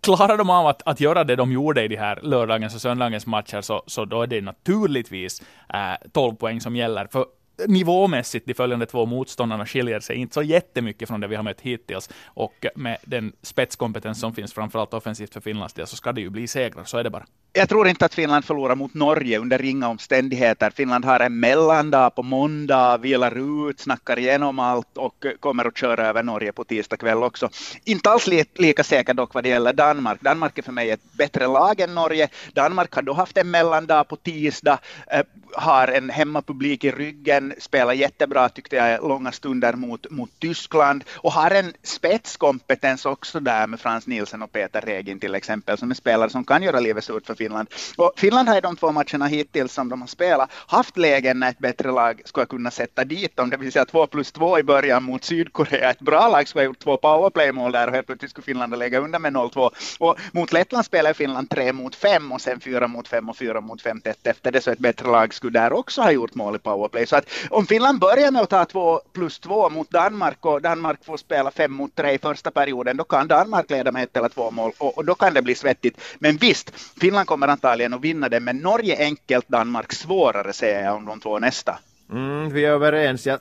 klarar 0.05 0.39
de 0.39 0.51
av 0.51 0.67
att, 0.67 0.83
att 0.87 1.01
göra 1.01 1.25
det 1.25 1.37
de 1.37 1.53
gjorde 1.53 1.83
i 1.83 1.89
de 1.89 1.97
här 1.97 2.19
lördagens 2.23 2.75
och 2.75 2.81
söndagens 2.81 3.27
matcher, 3.27 3.61
så, 3.61 3.83
så 3.87 4.05
då 4.05 4.23
är 4.23 4.27
det 4.27 4.41
naturligtvis 4.41 5.43
eh, 5.75 5.93
äh, 5.93 5.99
12 6.13 6.35
poäng 6.37 6.61
som 6.61 6.77
gäller. 6.77 7.07
För 7.13 7.25
nivåmässigt 7.69 8.47
de 8.47 8.55
följande 8.55 8.87
två 8.87 9.07
motståndarna 9.07 9.67
skiljer 9.67 10.01
sig 10.01 10.17
inte 10.17 10.35
så 10.35 10.43
jättemycket 10.43 11.09
från 11.09 11.21
det 11.21 11.27
vi 11.27 11.37
har 11.37 11.43
mött 11.43 11.61
hittills. 11.61 12.11
Och 12.25 12.67
med 12.75 12.97
den 13.03 13.33
spetskompetens 13.43 14.21
som 14.21 14.35
finns 14.35 14.53
framförallt 14.53 14.95
offensivt 14.95 15.33
för 15.33 15.41
Finlands 15.41 15.75
del 15.75 15.87
så 15.87 15.97
ska 15.97 16.13
det 16.13 16.21
ju 16.21 16.31
bli 16.31 16.47
segrar, 16.47 16.85
så 16.85 16.99
är 16.99 17.05
det 17.05 17.11
bara. 17.11 17.27
Jag 17.53 17.69
tror 17.69 17.89
inte 17.89 18.05
att 18.05 18.15
Finland 18.15 18.45
förlorar 18.45 18.75
mot 18.75 18.95
Norge 18.95 19.39
under 19.39 19.59
ringa 19.59 19.89
omständigheter. 19.89 20.71
Finland 20.71 21.05
har 21.05 21.21
en 21.21 21.41
mellandag 21.41 22.11
på 22.11 22.23
måndag, 22.23 22.97
vilar 22.97 23.69
ut, 23.69 23.81
snackar 23.81 24.19
igenom 24.19 24.59
allt 24.59 24.97
och 24.97 25.25
kommer 25.41 25.65
att 25.65 25.79
köra 25.79 26.07
över 26.07 26.23
Norge 26.23 26.53
på 26.53 26.65
tisdag 26.65 26.97
kväll 26.97 27.23
också. 27.23 27.49
Inte 27.85 28.11
alls 28.11 28.27
li 28.27 28.45
lika 28.55 28.85
säker 28.85 29.15
dock 29.15 29.35
vad 29.35 29.45
det 29.45 29.49
gäller 29.49 29.73
Danmark. 29.73 30.21
Danmark 30.21 30.59
är 30.59 30.63
för 30.63 30.73
mig 30.73 30.91
ett 30.91 31.13
bättre 31.13 31.47
lag 31.47 31.81
än 31.81 31.95
Norge. 31.95 32.29
Danmark 32.53 32.95
har 32.95 33.03
då 33.03 33.13
haft 33.13 33.37
en 33.37 33.51
mellandag 33.51 34.05
på 34.05 34.17
tisdag, 34.17 34.79
eh, 35.11 35.23
har 35.57 35.89
en 35.89 36.11
hemmapublik 36.11 36.85
i 36.85 36.91
ryggen, 36.91 37.44
spelar 37.59 37.93
jättebra 37.93 38.49
tyckte 38.49 38.77
jag 38.77 39.09
långa 39.09 39.33
stunder 39.33 39.73
mot, 39.73 40.11
mot 40.11 40.31
Tyskland 40.39 41.05
och 41.17 41.33
har 41.33 41.51
en 41.51 41.73
spetskompetens 41.83 43.07
också 43.07 43.41
där 43.41 43.67
med 43.67 43.81
Frans 43.81 44.07
Nielsen 44.07 44.43
och 44.43 44.53
Peter 44.53 44.81
Regin 44.81 45.21
till 45.21 45.35
exempel 45.35 45.79
som 45.79 45.91
är 45.91 45.95
spelare 45.95 46.31
som 46.31 46.45
kan 46.45 46.63
göra 46.63 46.81
livet 46.81 47.05
surt 47.05 47.27
för 47.27 47.35
Finland. 47.35 47.69
Och 47.97 48.13
Finland 48.17 48.49
har 48.49 48.57
i 48.57 48.61
de 48.61 48.77
två 48.77 48.93
matcherna 48.93 49.27
hittills 49.27 49.73
som 49.73 49.89
de 49.89 50.01
har 50.01 50.09
spelat 50.09 50.51
haft 50.67 50.97
lägen 50.97 51.41
när 51.41 51.51
ett 51.51 51.59
bättre 51.59 51.91
lag 51.91 52.23
skulle 52.25 52.47
kunna 52.47 52.71
sätta 52.71 53.05
dit 53.05 53.37
dem, 53.37 53.51
det 53.51 53.57
vill 53.57 53.73
säga 53.73 53.85
två 53.85 54.07
plus 54.07 54.33
två 54.33 54.59
i 54.59 54.63
början 54.63 55.03
mot 55.03 55.25
Sydkorea. 55.25 55.91
Ett 55.91 56.01
bra 56.01 56.29
lag 56.29 56.49
skulle 56.49 56.63
ha 56.63 56.67
gjort 56.67 56.79
två 56.79 56.97
powerplaymål 56.97 57.73
där 57.73 57.87
och 57.89 57.95
helt 57.95 58.07
plötsligt 58.07 58.31
skulle 58.31 58.45
Finland 58.45 58.79
lägga 58.79 58.99
under 58.99 59.19
med 59.19 59.33
0-2. 59.33 59.71
Och 59.99 60.19
mot 60.33 60.53
Lettland 60.53 60.85
spelar 60.85 61.13
Finland 61.13 61.51
tre 61.51 61.73
mot 61.73 61.95
fem 61.95 62.33
och 62.33 62.41
sen 62.41 62.61
fyra 62.61 62.89
mot 62.89 63.09
fem 63.09 63.29
och 63.29 63.37
fyra 63.37 63.61
mot 63.61 63.83
fem 63.83 64.01
tätt 64.01 64.27
efter 64.27 64.53
det 64.53 64.61
så 64.61 64.71
ett 64.71 64.79
bättre 64.79 65.09
lag 65.09 65.35
skulle 65.35 65.59
där 65.59 65.73
också 65.73 66.03
ha 66.03 66.11
gjort 66.11 66.35
mål 66.35 66.57
i 66.57 66.59
powerplay. 66.59 67.07
Så 67.07 67.17
att 67.17 67.31
om 67.51 67.67
Finland 67.67 67.99
börjar 67.99 68.31
med 68.31 68.43
att 68.43 68.51
ta 68.51 68.65
två 68.65 69.01
plus 69.13 69.39
två 69.39 69.71
mot 69.71 69.91
Danmark 69.91 70.47
och 70.47 70.63
Danmark 70.63 71.05
får 71.05 71.17
spela 71.17 71.51
fem 71.51 71.73
mot 71.73 71.95
tre 71.95 72.13
i 72.13 72.19
första 72.19 72.51
perioden, 72.51 72.97
då 72.97 73.05
kan 73.05 73.29
Danmark 73.29 73.71
leda 73.71 73.93
med 73.93 74.03
ett 74.03 74.17
eller 74.17 74.29
två 74.29 74.51
mål 74.51 74.73
och, 74.79 74.99
och 74.99 75.05
då 75.05 75.15
kan 75.15 75.35
det 75.35 75.43
bli 75.43 75.55
svettigt. 75.55 76.01
Men 76.19 76.37
visst, 76.37 76.73
Finland 77.01 77.27
kommer 77.27 77.49
antagligen 77.49 77.95
att 77.95 78.01
vinna 78.01 78.29
det, 78.29 78.41
men 78.41 78.59
Norge 78.59 78.97
enkelt, 78.99 79.49
Danmark 79.49 79.93
svårare 79.93 80.53
säger 80.53 80.85
jag 80.85 80.97
om 80.97 81.05
de 81.05 81.21
två 81.21 81.39
nästa. 81.39 81.79
Mm, 82.13 82.53
vi 82.53 82.65
är 82.65 82.71
överens. 82.71 83.27
Jag 83.27 83.39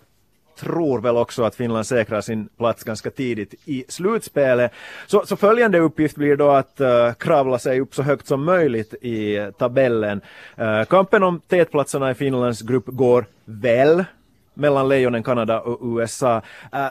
tror 0.55 1.01
väl 1.01 1.17
också 1.17 1.43
att 1.43 1.55
Finland 1.55 1.87
säkrar 1.87 2.21
sin 2.21 2.47
plats 2.57 2.83
ganska 2.83 3.09
tidigt 3.09 3.53
i 3.65 3.85
slutspelet. 3.87 4.71
Så, 5.07 5.25
så 5.25 5.35
följande 5.35 5.79
uppgift 5.79 6.15
blir 6.15 6.35
då 6.35 6.49
att 6.49 6.81
uh, 6.81 7.13
kravla 7.13 7.59
sig 7.59 7.79
upp 7.79 7.95
så 7.95 8.03
högt 8.03 8.27
som 8.27 8.43
möjligt 8.43 8.93
i 8.93 9.51
tabellen. 9.57 10.21
Uh, 10.59 10.83
kampen 10.83 11.23
om 11.23 11.39
tätplatserna 11.39 12.11
i 12.11 12.15
Finlands 12.15 12.61
grupp 12.61 12.85
går 12.87 13.25
väl 13.45 14.05
mellan 14.53 14.89
Lejonen, 14.89 15.23
Kanada 15.23 15.61
och 15.61 15.97
USA. 15.99 16.41
Uh, 16.73 16.79
eh, 16.79 16.89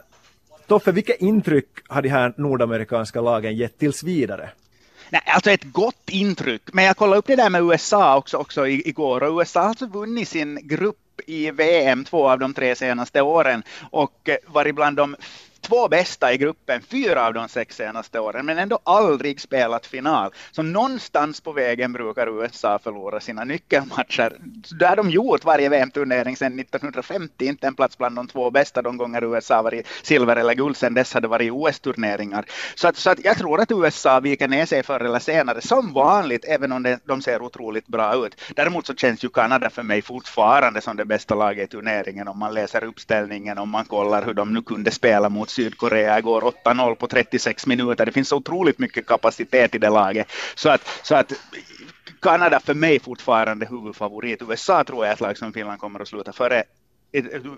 Toffe, 0.67 0.93
vilka 0.93 1.15
intryck 1.15 1.69
har 1.89 2.03
de 2.03 2.09
här 2.09 2.33
nordamerikanska 2.37 3.21
lagen 3.21 3.57
gett 3.57 3.79
tills 3.79 4.03
vidare? 4.03 4.51
Nej, 5.11 5.23
alltså 5.27 5.51
ett 5.51 5.65
gott 5.65 6.11
intryck. 6.11 6.63
Men 6.73 6.85
jag 6.85 6.97
kollade 6.97 7.19
upp 7.19 7.27
det 7.27 7.37
där 7.37 7.51
med 7.51 7.63
USA 7.63 8.17
också, 8.17 8.37
också 8.37 8.67
igår 8.67 9.23
och 9.23 9.39
USA 9.39 9.61
har 9.61 9.69
alltså 9.69 9.87
vunnit 9.87 10.29
sin 10.29 10.59
grupp 10.63 10.97
i 11.27 11.51
VM 11.51 12.05
två 12.05 12.31
av 12.31 12.39
de 12.39 12.55
tre 12.55 12.75
senaste 12.75 13.23
åren. 13.23 13.63
Och 13.91 14.29
eh, 14.29 14.37
varit 14.47 14.75
bland 14.75 14.97
de 14.97 15.17
två 15.63 15.89
bästa 15.89 16.33
i 16.33 16.37
gruppen 16.37 16.83
fyra 16.83 17.27
av 17.27 17.35
de 17.35 17.49
sex 17.49 17.77
senaste 17.77 18.21
åren, 18.21 18.47
men 18.47 18.59
ändå 18.59 18.79
aldrig 18.85 19.41
spelat 19.41 19.87
final. 19.87 20.33
Så 20.51 20.63
någonstans 20.63 21.41
på 21.41 21.53
vägen 21.53 21.93
brukar 21.93 22.43
USA 22.43 22.79
förlora 22.79 23.21
sina 23.21 23.45
nyckelmatcher. 23.45 24.37
Det 24.79 24.87
har 24.87 24.97
de 24.97 25.11
gjort 25.11 25.45
varje 25.45 25.69
VM-turnering 25.69 26.37
sedan 26.37 26.59
1950, 26.59 27.47
inte 27.47 27.67
en 27.67 27.75
plats 27.75 27.99
bland 27.99 28.17
de 28.17 28.29
två 28.29 28.51
bästa 28.51 28.83
de 28.83 28.97
gånger 28.97 29.25
USA 29.25 29.63
varit 29.63 29.87
silver 30.03 30.37
eller 30.37 30.55
guld, 30.55 30.77
sedan 30.77 30.95
dess 30.95 31.15
hade 31.15 31.29
varit 31.29 31.53
OS-turneringar. 31.53 32.45
Så, 32.75 32.89
att, 32.89 32.97
så 32.97 33.11
att 33.11 33.25
jag 33.25 33.39
tror 33.39 33.61
att 33.61 33.71
USA 33.71 34.21
viker 34.21 34.49
ner 34.49 34.67
sig 34.67 34.83
förr 34.83 35.01
eller 35.01 35.19
senare, 35.19 35.61
som 35.61 35.93
vanligt, 35.93 36.45
även 36.45 36.73
om 36.73 36.97
de 37.05 37.23
ser 37.23 37.43
otroligt 37.43 37.87
bra 37.87 38.27
ut. 38.27 38.41
Däremot 38.57 38.87
så 38.87 38.95
känns 38.95 39.25
ju 39.25 39.29
Kanada 39.29 39.71
för 39.71 39.83
mig 39.83 40.03
fortfarande 40.03 40.81
som 40.81 40.97
det 40.97 41.05
bästa 41.05 41.35
laget 41.35 41.65
i 41.65 41.67
turneringen 41.67 42.29
om 42.29 42.39
man 42.39 42.55
läser 42.55 42.85
uppställningen, 42.85 43.59
om 43.59 43.69
man 43.71 43.85
kollar 43.85 44.25
hur 44.25 44.35
de 44.35 44.53
nu 44.55 44.63
kunde 44.63 44.91
spela 44.91 45.29
mot 45.29 45.52
Sydkorea 45.53 46.19
igår 46.19 46.53
8-0 46.65 46.95
på 46.95 47.07
36 47.07 47.67
minuter. 47.67 48.07
Det 48.07 48.13
finns 48.13 48.29
så 48.29 48.37
otroligt 48.37 48.79
mycket 48.79 49.07
kapacitet 49.07 49.75
i 49.75 49.79
det 49.79 49.91
laget. 49.91 50.27
Så 50.55 50.69
att, 50.69 51.01
så 51.03 51.15
att 51.15 51.33
Kanada 52.23 52.61
för 52.61 52.75
mig 52.75 53.01
fortfarande 53.01 53.67
huvudfavorit. 53.67 54.43
USA 54.43 54.85
tror 54.85 55.05
jag 55.05 55.11
är 55.11 55.15
ett 55.15 55.21
lag 55.21 55.39
som 55.39 55.53
Finland 55.53 55.81
kommer 55.81 56.01
att 56.01 56.09
sluta 56.09 56.33
före 56.33 56.65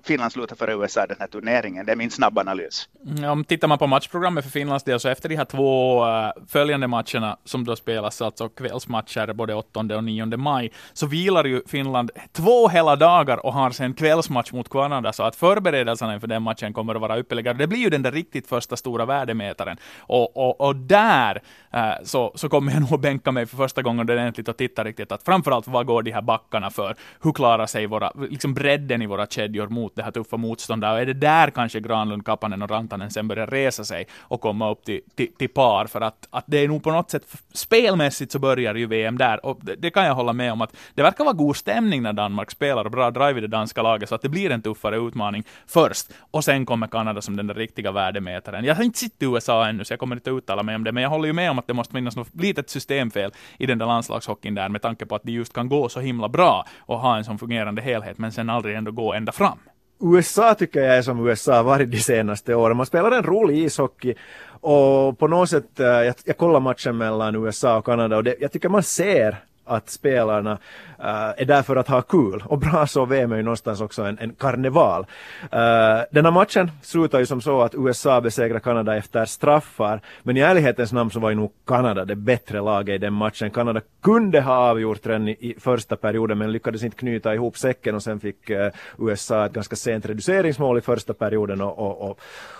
Finland 0.02 0.32
slutar 0.32 0.56
före 0.56 0.72
USA 0.72 1.06
den 1.06 1.16
här 1.20 1.26
turneringen. 1.26 1.86
Det 1.86 1.92
är 1.92 1.96
min 1.96 2.10
snabba 2.10 2.40
analys. 2.40 2.88
Om 3.32 3.44
tittar 3.44 3.68
man 3.68 3.78
på 3.78 3.86
matchprogrammet 3.86 4.44
för 4.44 4.50
Finlands 4.50 4.84
del, 4.84 5.00
så 5.00 5.08
efter 5.08 5.28
de 5.28 5.36
här 5.36 5.44
två 5.44 6.04
äh, 6.06 6.30
följande 6.48 6.86
matcherna, 6.86 7.36
som 7.44 7.64
då 7.64 7.76
spelas, 7.76 8.22
alltså 8.22 8.48
kvällsmatcher 8.48 9.32
både 9.32 9.54
8 9.54 9.80
och 9.80 10.04
9 10.04 10.26
maj, 10.36 10.72
så 10.92 11.06
vilar 11.06 11.44
ju 11.44 11.62
Finland 11.66 12.10
två 12.32 12.68
hela 12.68 12.96
dagar 12.96 13.46
och 13.46 13.52
har 13.52 13.70
sen 13.70 13.94
kvällsmatch 13.94 14.52
mot 14.52 14.68
Kanada, 14.68 15.12
så 15.12 15.22
att 15.22 15.36
förberedelserna 15.36 16.14
inför 16.14 16.26
den 16.26 16.42
matchen 16.42 16.72
kommer 16.72 16.94
att 16.94 17.00
vara 17.00 17.18
ypperligare. 17.18 17.56
Det 17.56 17.66
blir 17.66 17.78
ju 17.78 17.90
den 17.90 18.02
där 18.02 18.12
riktigt 18.12 18.46
första 18.46 18.76
stora 18.76 19.06
värdemätaren. 19.06 19.76
Och, 19.98 20.36
och, 20.36 20.60
och 20.60 20.76
där 20.76 21.42
äh, 21.72 21.92
så, 22.04 22.32
så 22.34 22.48
kommer 22.48 22.72
jag 22.72 22.80
nog 22.90 23.00
bänka 23.00 23.32
mig 23.32 23.46
för 23.46 23.56
första 23.56 23.82
gången 23.82 24.10
ordentligt 24.10 24.48
och 24.48 24.56
titta 24.56 24.84
riktigt 24.84 25.12
att 25.12 25.22
framförallt 25.22 25.66
vad 25.66 25.86
går 25.86 26.02
de 26.02 26.10
här 26.10 26.22
backarna 26.22 26.70
för? 26.70 26.96
Hur 27.22 27.32
klarar 27.32 27.66
sig 27.66 27.86
våra, 27.86 28.12
liksom 28.30 28.54
bredden 28.54 29.02
i 29.02 29.06
våra 29.06 29.26
kedjor 29.26 29.43
mot 29.68 29.96
det 29.96 30.02
här 30.02 30.10
tuffa 30.10 30.36
motståndet. 30.36 30.90
Och 30.90 31.00
är 31.00 31.06
det 31.06 31.12
där 31.12 31.50
kanske 31.50 31.80
Granlund, 31.80 32.26
Kapanen 32.26 32.62
och 32.62 32.70
Rantanen 32.70 33.10
sen 33.10 33.28
börjar 33.28 33.46
resa 33.46 33.84
sig 33.84 34.06
och 34.20 34.40
komma 34.40 34.70
upp 34.70 34.84
till, 34.84 35.00
till, 35.14 35.34
till 35.38 35.48
par? 35.48 35.86
För 35.86 36.00
att, 36.00 36.28
att 36.30 36.44
det 36.46 36.58
är 36.58 36.68
nog 36.68 36.82
på 36.82 36.90
något 36.92 37.10
sätt, 37.10 37.22
spelmässigt 37.52 38.32
så 38.32 38.38
börjar 38.38 38.74
ju 38.74 38.86
VM 38.86 39.18
där. 39.18 39.46
Och 39.46 39.58
det, 39.62 39.74
det, 39.74 39.90
kan 39.90 40.04
jag 40.04 40.14
hålla 40.14 40.32
med 40.32 40.52
om 40.52 40.60
att 40.60 40.76
det 40.94 41.02
verkar 41.02 41.24
vara 41.24 41.34
god 41.34 41.56
stämning 41.56 42.02
när 42.02 42.12
Danmark 42.12 42.50
spelar 42.50 42.84
och 42.84 42.90
bra 42.90 43.10
drive 43.10 43.38
i 43.38 43.40
det 43.40 43.48
danska 43.48 43.82
laget, 43.82 44.08
så 44.08 44.14
att 44.14 44.22
det 44.22 44.28
blir 44.28 44.50
en 44.50 44.62
tuffare 44.62 44.96
utmaning 44.96 45.44
först. 45.66 46.06
Och 46.30 46.44
sen 46.44 46.66
kommer 46.66 46.86
Kanada 46.86 47.22
som 47.22 47.36
den 47.36 47.46
där 47.46 47.54
riktiga 47.54 47.92
värdemätaren. 47.92 48.64
Jag 48.64 48.74
har 48.74 48.84
inte 48.84 48.98
sett 48.98 49.12
USA 49.22 49.68
ännu, 49.68 49.84
så 49.84 49.92
jag 49.92 50.00
kommer 50.00 50.16
inte 50.16 50.30
uttala 50.30 50.62
mig 50.62 50.76
om 50.76 50.84
det, 50.84 50.92
men 50.92 51.02
jag 51.02 51.10
håller 51.10 51.26
ju 51.26 51.32
med 51.32 51.50
om 51.50 51.58
att 51.58 51.66
det 51.66 51.74
måste 51.74 51.92
finnas 51.94 52.16
något 52.16 52.34
litet 52.34 52.70
systemfel 52.70 53.30
i 53.58 53.66
den 53.66 53.78
där 53.78 53.86
landslagshockeyn 53.86 54.54
där, 54.54 54.68
med 54.68 54.82
tanke 54.82 55.06
på 55.06 55.14
att 55.14 55.22
de 55.22 55.32
just 55.32 55.52
kan 55.52 55.68
gå 55.68 55.88
så 55.88 56.00
himla 56.00 56.28
bra 56.28 56.64
och 56.78 56.98
ha 56.98 57.16
en 57.16 57.24
sån 57.24 57.38
fungerande 57.38 57.82
helhet, 57.82 58.18
men 58.18 58.32
sen 58.32 58.50
aldrig 58.50 58.76
ändå 58.76 58.90
gå 58.90 59.14
ända 59.14 59.32
fram. 59.34 59.58
USA 60.02 60.54
tycker 60.54 60.80
jag 60.80 60.96
är 60.96 61.02
som 61.02 61.26
USA 61.26 61.62
varit 61.62 61.90
de 61.90 61.98
senaste 61.98 62.54
åren. 62.54 62.76
Man 62.76 62.86
spelar 62.86 63.10
en 63.10 63.22
rolig 63.22 63.58
ishockey 63.58 64.14
och 64.60 65.18
på 65.18 65.28
något 65.28 65.50
sätt, 65.50 65.80
eh, 65.80 65.86
jag, 65.86 66.14
jag 66.24 66.36
kollar 66.36 66.60
matchen 66.60 66.96
mellan 66.96 67.34
USA 67.34 67.76
och 67.76 67.84
Kanada 67.84 68.16
och 68.16 68.24
det, 68.24 68.36
jag 68.40 68.52
tycker 68.52 68.68
man 68.68 68.82
ser 68.82 69.44
att 69.64 69.90
spelarna 69.90 70.52
uh, 70.52 71.32
är 71.36 71.44
där 71.44 71.62
för 71.62 71.76
att 71.76 71.88
ha 71.88 72.02
kul. 72.02 72.42
Och 72.46 72.58
bra 72.58 72.86
så 72.86 73.04
VM 73.04 73.32
är 73.32 73.36
ju 73.36 73.42
någonstans 73.42 73.80
också 73.80 74.02
en, 74.02 74.18
en 74.18 74.34
karneval. 74.34 75.00
Uh, 75.42 76.02
den 76.10 76.24
här 76.24 76.30
matchen 76.30 76.70
slutar 76.82 77.18
ju 77.18 77.26
som 77.26 77.40
så 77.40 77.62
att 77.62 77.74
USA 77.74 78.20
besegrar 78.20 78.58
Kanada 78.58 78.96
efter 78.96 79.24
straffar. 79.24 80.00
Men 80.22 80.36
i 80.36 80.40
ärlighetens 80.40 80.92
namn 80.92 81.10
så 81.10 81.20
var 81.20 81.30
ju 81.30 81.36
nog 81.36 81.52
Kanada 81.66 82.04
det 82.04 82.16
bättre 82.16 82.60
laget 82.60 82.94
i 82.94 82.98
den 82.98 83.12
matchen. 83.12 83.50
Kanada 83.50 83.80
kunde 84.02 84.40
ha 84.40 84.54
avgjort 84.54 85.02
den 85.02 85.28
i, 85.28 85.32
i 85.40 85.54
första 85.60 85.96
perioden 85.96 86.38
men 86.38 86.52
lyckades 86.52 86.82
inte 86.82 86.96
knyta 86.96 87.34
ihop 87.34 87.58
säcken 87.58 87.94
och 87.94 88.02
sen 88.02 88.20
fick 88.20 88.50
uh, 88.50 88.56
USA 88.98 89.46
ett 89.46 89.52
ganska 89.52 89.76
sent 89.76 90.06
reduceringsmål 90.06 90.78
i 90.78 90.80
första 90.80 91.14
perioden 91.14 91.60
och, 91.60 91.78
och, 91.78 92.10
och, 92.10 92.18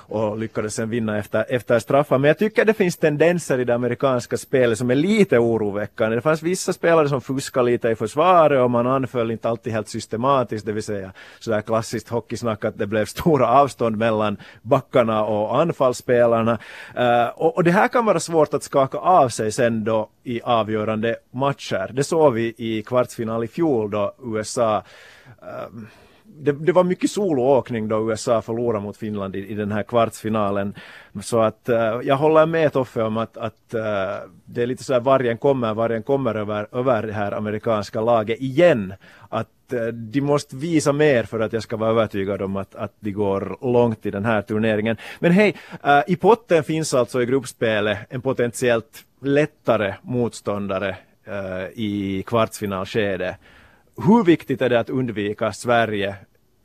och 0.08 0.38
lyckades 0.38 0.74
sen 0.74 0.90
vinna 0.90 1.18
efter, 1.18 1.44
efter 1.48 1.78
straffar. 1.78 2.18
Men 2.18 2.28
jag 2.28 2.38
tycker 2.38 2.64
det 2.64 2.74
finns 2.74 2.96
tendenser 2.96 3.58
i 3.58 3.64
det 3.64 3.74
amerikanska 3.74 4.36
spelet 4.36 4.78
som 4.78 4.90
är 4.90 4.94
lite 4.94 5.38
oroväckande. 5.38 6.16
Det 6.16 6.22
fanns 6.22 6.42
vissa 6.42 6.72
spelare 6.94 7.08
som 7.08 7.20
fuskade 7.20 7.66
lite 7.70 7.88
i 7.88 7.94
försvaret 7.94 8.60
och 8.60 8.70
man 8.70 8.86
anföll 8.86 9.30
inte 9.30 9.48
alltid 9.48 9.72
helt 9.72 9.88
systematiskt, 9.88 10.66
det 10.66 10.72
vill 10.72 10.82
säga 10.82 11.12
sådär 11.40 11.60
klassiskt 11.60 12.08
hockeysnack 12.08 12.64
att 12.64 12.78
det 12.78 12.86
blev 12.86 13.04
stora 13.06 13.48
avstånd 13.48 13.96
mellan 13.96 14.36
backarna 14.62 15.24
och 15.24 15.60
anfallsspelarna. 15.60 16.58
Uh, 16.98 17.28
och, 17.34 17.56
och 17.56 17.64
det 17.64 17.70
här 17.70 17.88
kan 17.88 18.04
vara 18.04 18.20
svårt 18.20 18.54
att 18.54 18.62
skaka 18.62 18.98
av 18.98 19.28
sig 19.28 19.52
sen 19.52 19.84
då 19.84 20.08
i 20.24 20.40
avgörande 20.42 21.16
matcher. 21.30 21.90
Det 21.92 22.04
såg 22.04 22.32
vi 22.32 22.54
i 22.56 22.82
kvartsfinal 22.82 23.44
i 23.44 23.48
fjol 23.48 23.90
då 23.90 24.14
USA 24.22 24.76
uh, 24.76 25.48
eh, 25.48 25.68
det, 26.26 26.52
det, 26.52 26.72
var 26.72 26.84
mycket 26.84 27.10
soloåkning 27.10 27.88
då 27.88 28.10
USA 28.10 28.42
förlorade 28.42 28.84
mot 28.84 28.96
Finland 28.96 29.36
i, 29.36 29.48
i 29.48 29.54
den 29.54 29.72
här 29.72 29.82
kvartsfinalen. 29.82 30.74
Så 31.22 31.40
att 31.40 31.68
uh, 31.68 31.76
jag 32.02 32.16
håller 32.16 32.46
med 32.46 32.72
Toffe 32.72 33.02
om 33.02 33.16
att, 33.16 33.36
att 33.36 33.74
uh, 33.74 33.80
det 34.44 34.62
är 34.62 34.66
lite 34.66 34.84
så 34.84 34.92
här 34.92 35.00
vargen 35.00 35.38
kommer, 35.38 35.74
vargen 35.74 36.02
kommer 36.02 36.34
över, 36.34 36.66
över 36.72 37.02
det 37.02 37.12
här 37.12 37.32
amerikanska 37.32 38.00
laget 38.00 38.40
igen. 38.40 38.94
Att 39.28 39.48
uh, 39.72 39.86
de 39.86 40.20
måste 40.20 40.56
visa 40.56 40.92
mer 40.92 41.24
för 41.24 41.40
att 41.40 41.52
jag 41.52 41.62
ska 41.62 41.76
vara 41.76 41.90
övertygad 41.90 42.42
om 42.42 42.56
att, 42.56 42.74
att 42.74 42.92
de 43.00 43.12
går 43.12 43.58
långt 43.72 44.06
i 44.06 44.10
den 44.10 44.24
här 44.24 44.42
turneringen. 44.42 44.96
Men 45.18 45.32
hej, 45.32 45.54
i 46.06 46.16
potten 46.16 46.64
finns 46.64 46.94
alltså 46.94 47.22
i 47.22 47.26
gruppspelet 47.26 47.98
en 48.10 48.20
potentiellt 48.20 49.04
lättare 49.22 49.94
motståndare 50.02 50.96
i 51.74 52.22
kvartsfinalskedet 52.26 53.36
hur 53.96 54.24
viktigt 54.24 54.62
är 54.62 54.68
det 54.68 54.80
att 54.80 54.90
undvika 54.90 55.52
Sverige 55.52 56.16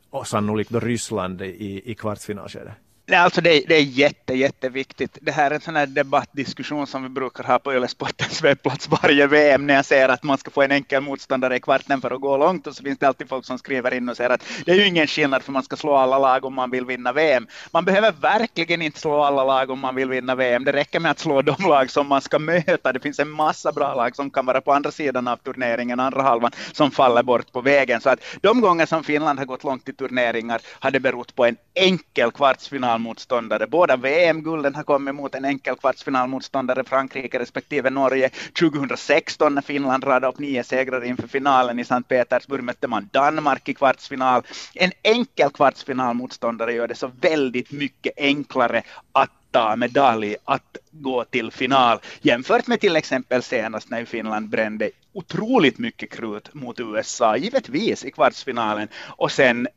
och 0.10 0.28
sannolikt 0.28 0.70
då 0.70 0.80
Ryssland 0.80 1.42
i, 1.42 1.92
i 1.92 1.96
kvartsfinalskedet? 1.96 2.74
Nej, 3.10 3.20
alltså 3.20 3.42
det, 3.42 3.64
det 3.68 3.76
är 3.76 3.82
jätte, 3.82 4.34
jätteviktigt. 4.34 5.18
Det 5.22 5.32
här 5.32 5.52
är 5.52 5.56
en 5.56 5.62
sån 5.62 5.76
här 5.76 5.86
debattdiskussion 5.86 6.88
som 6.88 7.04
vi 7.04 7.10
brukar 7.10 7.44
ha 7.44 7.60
på 7.60 7.74
Ylesportens 7.74 8.42
webbplats 8.44 8.90
varje 8.90 9.28
VM 9.28 9.68
när 9.68 9.74
jag 9.74 9.86
säger 9.86 10.10
att 10.10 10.24
man 10.24 10.38
ska 10.38 10.52
få 10.52 10.62
en 10.62 10.72
enkel 10.72 11.02
motståndare 11.02 11.56
i 11.56 11.60
kvarten 11.60 12.02
för 12.02 12.12
att 12.12 12.22
gå 12.22 12.38
långt 12.38 12.68
och 12.68 12.76
så 12.76 12.84
finns 12.84 13.00
det 13.00 13.08
alltid 13.08 13.30
folk 13.30 13.46
som 13.46 13.58
skriver 13.58 13.94
in 13.94 14.10
och 14.10 14.18
säger 14.18 14.30
att 14.30 14.44
det 14.66 14.72
är 14.72 14.76
ju 14.76 14.88
ingen 14.88 15.08
skillnad 15.08 15.44
för 15.44 15.52
man 15.52 15.64
ska 15.64 15.76
slå 15.76 15.96
alla 15.96 16.20
lag 16.20 16.46
om 16.46 16.54
man 16.54 16.72
vill 16.72 16.86
vinna 16.86 17.14
VM. 17.14 17.48
Man 17.72 17.86
behöver 17.86 18.12
verkligen 18.12 18.82
inte 18.82 19.00
slå 19.00 19.24
alla 19.24 19.44
lag 19.44 19.70
om 19.70 19.80
man 19.80 19.96
vill 19.96 20.10
vinna 20.10 20.36
VM. 20.36 20.64
Det 20.64 20.74
räcker 20.74 21.00
med 21.00 21.12
att 21.12 21.20
slå 21.20 21.42
de 21.42 21.56
lag 21.68 21.92
som 21.92 22.08
man 22.08 22.22
ska 22.22 22.40
möta. 22.40 22.94
Det 22.94 23.00
finns 23.00 23.20
en 23.20 23.30
massa 23.30 23.72
bra 23.72 23.96
lag 23.96 24.16
som 24.16 24.30
kan 24.30 24.46
vara 24.46 24.62
på 24.62 24.74
andra 24.74 24.92
sidan 24.92 25.28
av 25.28 25.38
turneringen, 25.38 26.00
andra 26.00 26.22
halvan, 26.22 26.52
som 26.72 26.92
faller 26.92 27.24
bort 27.24 27.52
på 27.52 27.62
vägen. 27.62 28.02
Så 28.02 28.10
att 28.10 28.20
de 28.42 28.62
gånger 28.62 28.86
som 28.86 29.04
Finland 29.04 29.40
har 29.40 29.46
gått 29.46 29.64
långt 29.64 29.90
i 29.90 29.94
turneringar 29.94 30.62
har 30.80 30.92
det 30.92 31.00
berott 31.00 31.36
på 31.36 31.46
en 31.46 31.58
enkel 31.74 32.32
kvartsfinal 32.32 32.99
kvartsfinalmotståndare. 33.00 33.68
Båda 33.68 33.98
VM-gulden 33.98 34.76
har 34.76 34.84
kommit 34.84 35.16
mot 35.16 35.36
en 35.36 35.46
enkel 35.46 35.76
kvartsfinalmotståndare, 35.76 36.84
Frankrike 36.84 37.40
respektive 37.40 37.90
Norge. 37.90 38.30
2016 38.60 39.56
när 39.56 39.62
Finland 39.62 40.04
radade 40.04 40.28
upp 40.28 40.40
nio 40.40 40.64
segrar 40.64 41.06
inför 41.06 41.28
finalen 41.28 41.80
i 41.80 41.86
Sankt 41.86 42.10
Petersburg 42.10 42.64
mötte 42.64 42.88
man 42.88 43.10
Danmark 43.12 43.70
i 43.70 43.74
kvartsfinal. 43.74 44.44
En 44.76 44.92
enkel 45.04 45.50
kvartsfinalmotståndare 45.50 46.74
gör 46.74 46.88
det 46.88 46.96
så 46.96 47.12
väldigt 47.22 47.72
mycket 47.72 48.14
enklare 48.18 48.84
att 49.12 49.32
ta 49.52 49.76
medalj 49.76 50.36
att 50.46 50.78
gå 50.92 51.24
till 51.24 51.52
final 51.52 52.00
jämfört 52.22 52.68
med 52.68 52.80
till 52.80 52.96
exempel 52.96 53.44
senast 53.44 53.90
när 53.90 54.06
Finland 54.06 54.50
brände 54.50 54.92
otroligt 55.14 55.80
mycket 55.80 56.12
krut 56.12 56.54
mot 56.54 56.80
USA, 56.80 57.38
givetvis 57.38 58.06
i 58.06 58.12
kvartsfinalen 58.12 58.88
och 59.18 59.32
sen 59.32 59.68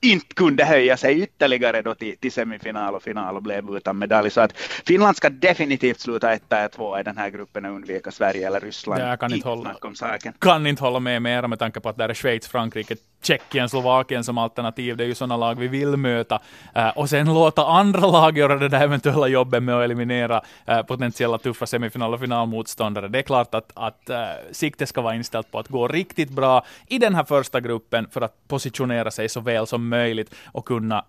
inte 0.00 0.34
kunde 0.34 0.64
höja 0.64 0.96
sig 0.96 1.22
ytterligare 1.22 1.82
då 1.82 1.94
till, 1.94 2.16
till 2.16 2.32
semifinal 2.32 2.94
och 2.94 3.02
final 3.02 3.36
och 3.36 3.42
blev 3.42 3.76
utan 3.76 3.98
medalj. 3.98 4.30
Så 4.30 4.40
att 4.40 4.52
Finland 4.86 5.16
ska 5.16 5.30
definitivt 5.30 6.00
sluta 6.00 6.32
etta 6.32 6.64
och 6.64 6.72
två 6.72 6.98
i 6.98 7.02
den 7.02 7.16
här 7.18 7.30
gruppen 7.30 7.64
och 7.64 7.74
undvika 7.74 8.10
Sverige 8.10 8.46
eller 8.46 8.60
Ryssland. 8.60 9.02
Jag 9.02 9.20
kan 9.20 9.32
inte, 9.32 9.48
hålla, 9.48 9.76
kan 10.38 10.66
inte 10.66 10.82
hålla 10.82 11.00
med 11.00 11.22
mera 11.22 11.48
med 11.48 11.58
tanke 11.58 11.80
på 11.80 11.88
att 11.88 11.96
där 11.96 12.08
är 12.08 12.14
Schweiz, 12.14 12.48
Frankrike, 12.48 12.96
Tjeckien, 13.22 13.68
Slovakien 13.68 14.24
som 14.24 14.38
alternativ. 14.38 14.96
Det 14.96 15.04
är 15.04 15.08
ju 15.08 15.14
sådana 15.14 15.36
lag 15.36 15.58
vi 15.58 15.68
vill 15.68 15.96
möta. 15.96 16.40
Eh, 16.74 16.88
och 16.88 17.10
sen 17.10 17.34
låta 17.34 17.66
andra 17.66 18.06
lag 18.06 18.38
göra 18.38 18.56
det 18.56 18.68
där 18.68 18.80
eventuella 18.80 19.28
jobbet 19.28 19.62
med 19.62 19.74
att 19.74 19.84
eliminera 19.84 20.42
eh, 20.66 20.82
potentiella 20.82 21.38
tuffa 21.38 21.66
semifinal 21.66 22.14
och 22.14 22.20
finalmotståndare. 22.20 23.08
Det 23.08 23.18
är 23.18 23.22
klart 23.22 23.54
att, 23.54 23.72
att 23.74 24.10
eh, 24.10 24.18
siktet 24.52 24.88
ska 24.88 25.00
vara 25.00 25.14
inställt 25.14 25.50
på 25.50 25.58
att 25.58 25.68
gå 25.68 25.88
riktigt 25.88 26.30
bra 26.30 26.64
i 26.86 26.98
den 26.98 27.14
här 27.14 27.24
första 27.24 27.60
gruppen 27.60 28.06
för 28.10 28.20
att 28.20 28.48
positionera 28.48 29.10
sig 29.10 29.28
så 29.28 29.40
väl 29.40 29.66
som 29.66 29.88
möjligt 29.88 30.34
och 30.52 30.64
kunna 30.64 31.04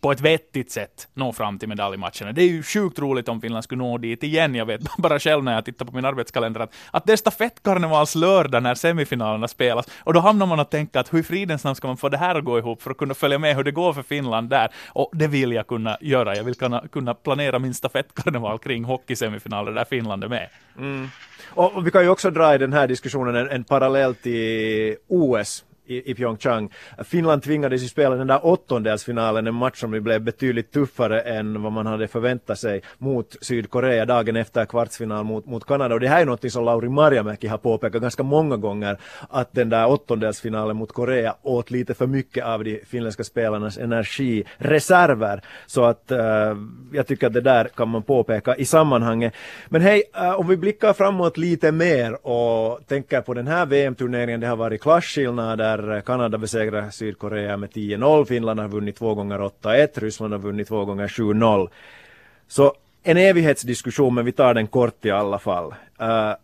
på 0.00 0.12
ett 0.12 0.20
vettigt 0.20 0.70
sätt 0.70 1.08
nå 1.14 1.32
fram 1.32 1.58
till 1.58 1.68
medaljmatcherna. 1.68 2.32
Det 2.32 2.42
är 2.42 2.48
ju 2.48 2.62
sjukt 2.62 2.98
roligt 2.98 3.28
om 3.28 3.40
Finland 3.40 3.64
skulle 3.64 3.78
nå 3.78 3.98
dit 3.98 4.22
igen. 4.22 4.54
Jag 4.54 4.66
vet 4.66 4.96
bara 4.98 5.18
själv 5.18 5.44
när 5.44 5.54
jag 5.54 5.64
tittar 5.64 5.86
på 5.86 5.94
min 5.94 6.04
arbetskalender 6.04 6.60
att, 6.60 6.74
att 6.90 7.06
det 7.06 7.12
är 7.12 7.16
stafettkarnevalslördag 7.16 8.62
när 8.62 8.74
semifinalerna 8.74 9.48
spelas. 9.48 9.86
Och 9.98 10.14
då 10.14 10.20
hamnar 10.20 10.46
man 10.46 10.60
och 10.60 10.70
tänker 10.70 11.00
att 11.00 11.12
hur 11.12 11.18
i 11.18 11.22
fridens 11.22 11.64
namn 11.64 11.76
ska 11.76 11.86
man 11.86 11.96
få 11.96 12.08
det 12.08 12.16
här 12.16 12.34
att 12.34 12.44
gå 12.44 12.58
ihop 12.58 12.82
för 12.82 12.90
att 12.90 12.96
kunna 12.96 13.14
följa 13.14 13.38
med 13.38 13.56
hur 13.56 13.64
det 13.64 13.72
går 13.72 13.92
för 13.92 14.02
Finland 14.02 14.50
där. 14.50 14.68
Och 14.88 15.10
det 15.12 15.26
vill 15.26 15.52
jag 15.52 15.66
kunna 15.66 15.98
göra. 16.00 16.36
Jag 16.36 16.44
vill 16.44 16.54
kunna, 16.54 16.88
kunna 16.92 17.14
planera 17.14 17.58
min 17.58 17.74
stafettkarneval 17.74 18.58
kring 18.58 18.84
hockeysemifinaler 18.84 19.72
där 19.72 19.84
Finland 19.84 20.24
är 20.24 20.28
med. 20.28 20.48
Mm. 20.78 21.08
Och, 21.48 21.76
och, 21.76 21.86
vi 21.86 21.90
kan 21.90 22.02
ju 22.02 22.08
också 22.08 22.30
dra 22.30 22.54
i 22.54 22.58
den 22.58 22.72
här 22.72 22.88
diskussionen 22.88 23.36
en, 23.36 23.50
en 23.50 23.64
parallell 23.64 24.14
till 24.14 24.96
OS 25.08 25.64
i, 25.90 26.10
i 26.10 26.14
Pyeongchang. 26.14 26.70
Finland 27.04 27.42
tvingades 27.42 27.82
ju 27.82 27.88
spela 27.88 28.16
den 28.16 28.26
där 28.26 28.46
åttondelsfinalen, 28.46 29.46
en 29.46 29.54
match 29.54 29.80
som 29.80 29.90
blev 29.90 30.22
betydligt 30.22 30.72
tuffare 30.72 31.20
än 31.20 31.62
vad 31.62 31.72
man 31.72 31.86
hade 31.86 32.08
förväntat 32.08 32.58
sig 32.58 32.82
mot 32.98 33.36
Sydkorea 33.40 34.06
dagen 34.06 34.36
efter 34.36 34.64
kvartsfinal 34.64 35.24
mot, 35.24 35.46
mot 35.46 35.66
Kanada. 35.66 35.94
Och 35.94 36.00
det 36.00 36.08
här 36.08 36.20
är 36.20 36.26
något 36.26 36.52
som 36.52 36.64
Lauri 36.64 36.88
Marjamäki 36.88 37.46
har 37.46 37.58
påpekat 37.58 38.02
ganska 38.02 38.22
många 38.22 38.56
gånger, 38.56 38.98
att 39.28 39.52
den 39.52 39.68
där 39.68 39.88
åttondelsfinalen 39.88 40.76
mot 40.76 40.92
Korea 40.92 41.34
åt 41.42 41.70
lite 41.70 41.94
för 41.94 42.06
mycket 42.06 42.44
av 42.44 42.64
de 42.64 42.80
finländska 42.86 43.24
spelarnas 43.24 43.78
energireserver. 43.78 45.42
Så 45.66 45.84
att 45.84 46.12
uh, 46.12 46.18
jag 46.92 47.06
tycker 47.06 47.26
att 47.26 47.32
det 47.32 47.40
där 47.40 47.64
kan 47.64 47.88
man 47.88 48.02
påpeka 48.02 48.56
i 48.56 48.64
sammanhanget. 48.64 49.34
Men 49.68 49.82
hej, 49.82 50.02
uh, 50.16 50.40
om 50.40 50.48
vi 50.48 50.56
blickar 50.56 50.92
framåt 50.92 51.36
lite 51.36 51.72
mer 51.72 52.26
och 52.26 52.86
tänker 52.86 53.20
på 53.20 53.34
den 53.34 53.46
här 53.46 53.66
VM-turneringen, 53.66 54.40
det 54.40 54.46
har 54.46 54.56
varit 54.56 54.80
klasskillnader 54.80 55.79
där 55.82 56.00
Kanada 56.00 56.38
besegrar 56.38 56.90
Sydkorea 56.90 57.56
med 57.56 57.70
10-0, 57.70 58.24
Finland 58.24 58.60
har 58.60 58.68
vunnit 58.68 58.96
två 58.96 59.14
gånger 59.14 59.38
8-1, 59.38 60.00
Ryssland 60.00 60.32
har 60.32 60.40
vunnit 60.40 60.68
två 60.68 60.84
gånger 60.84 61.08
7-0. 61.08 61.68
Så 62.48 62.74
en 63.02 63.16
evighetsdiskussion, 63.16 64.14
men 64.14 64.24
vi 64.24 64.32
tar 64.32 64.54
den 64.54 64.66
kort 64.66 65.04
i 65.04 65.10
alla 65.10 65.38
fall. 65.38 65.74
Uh, 66.00 66.34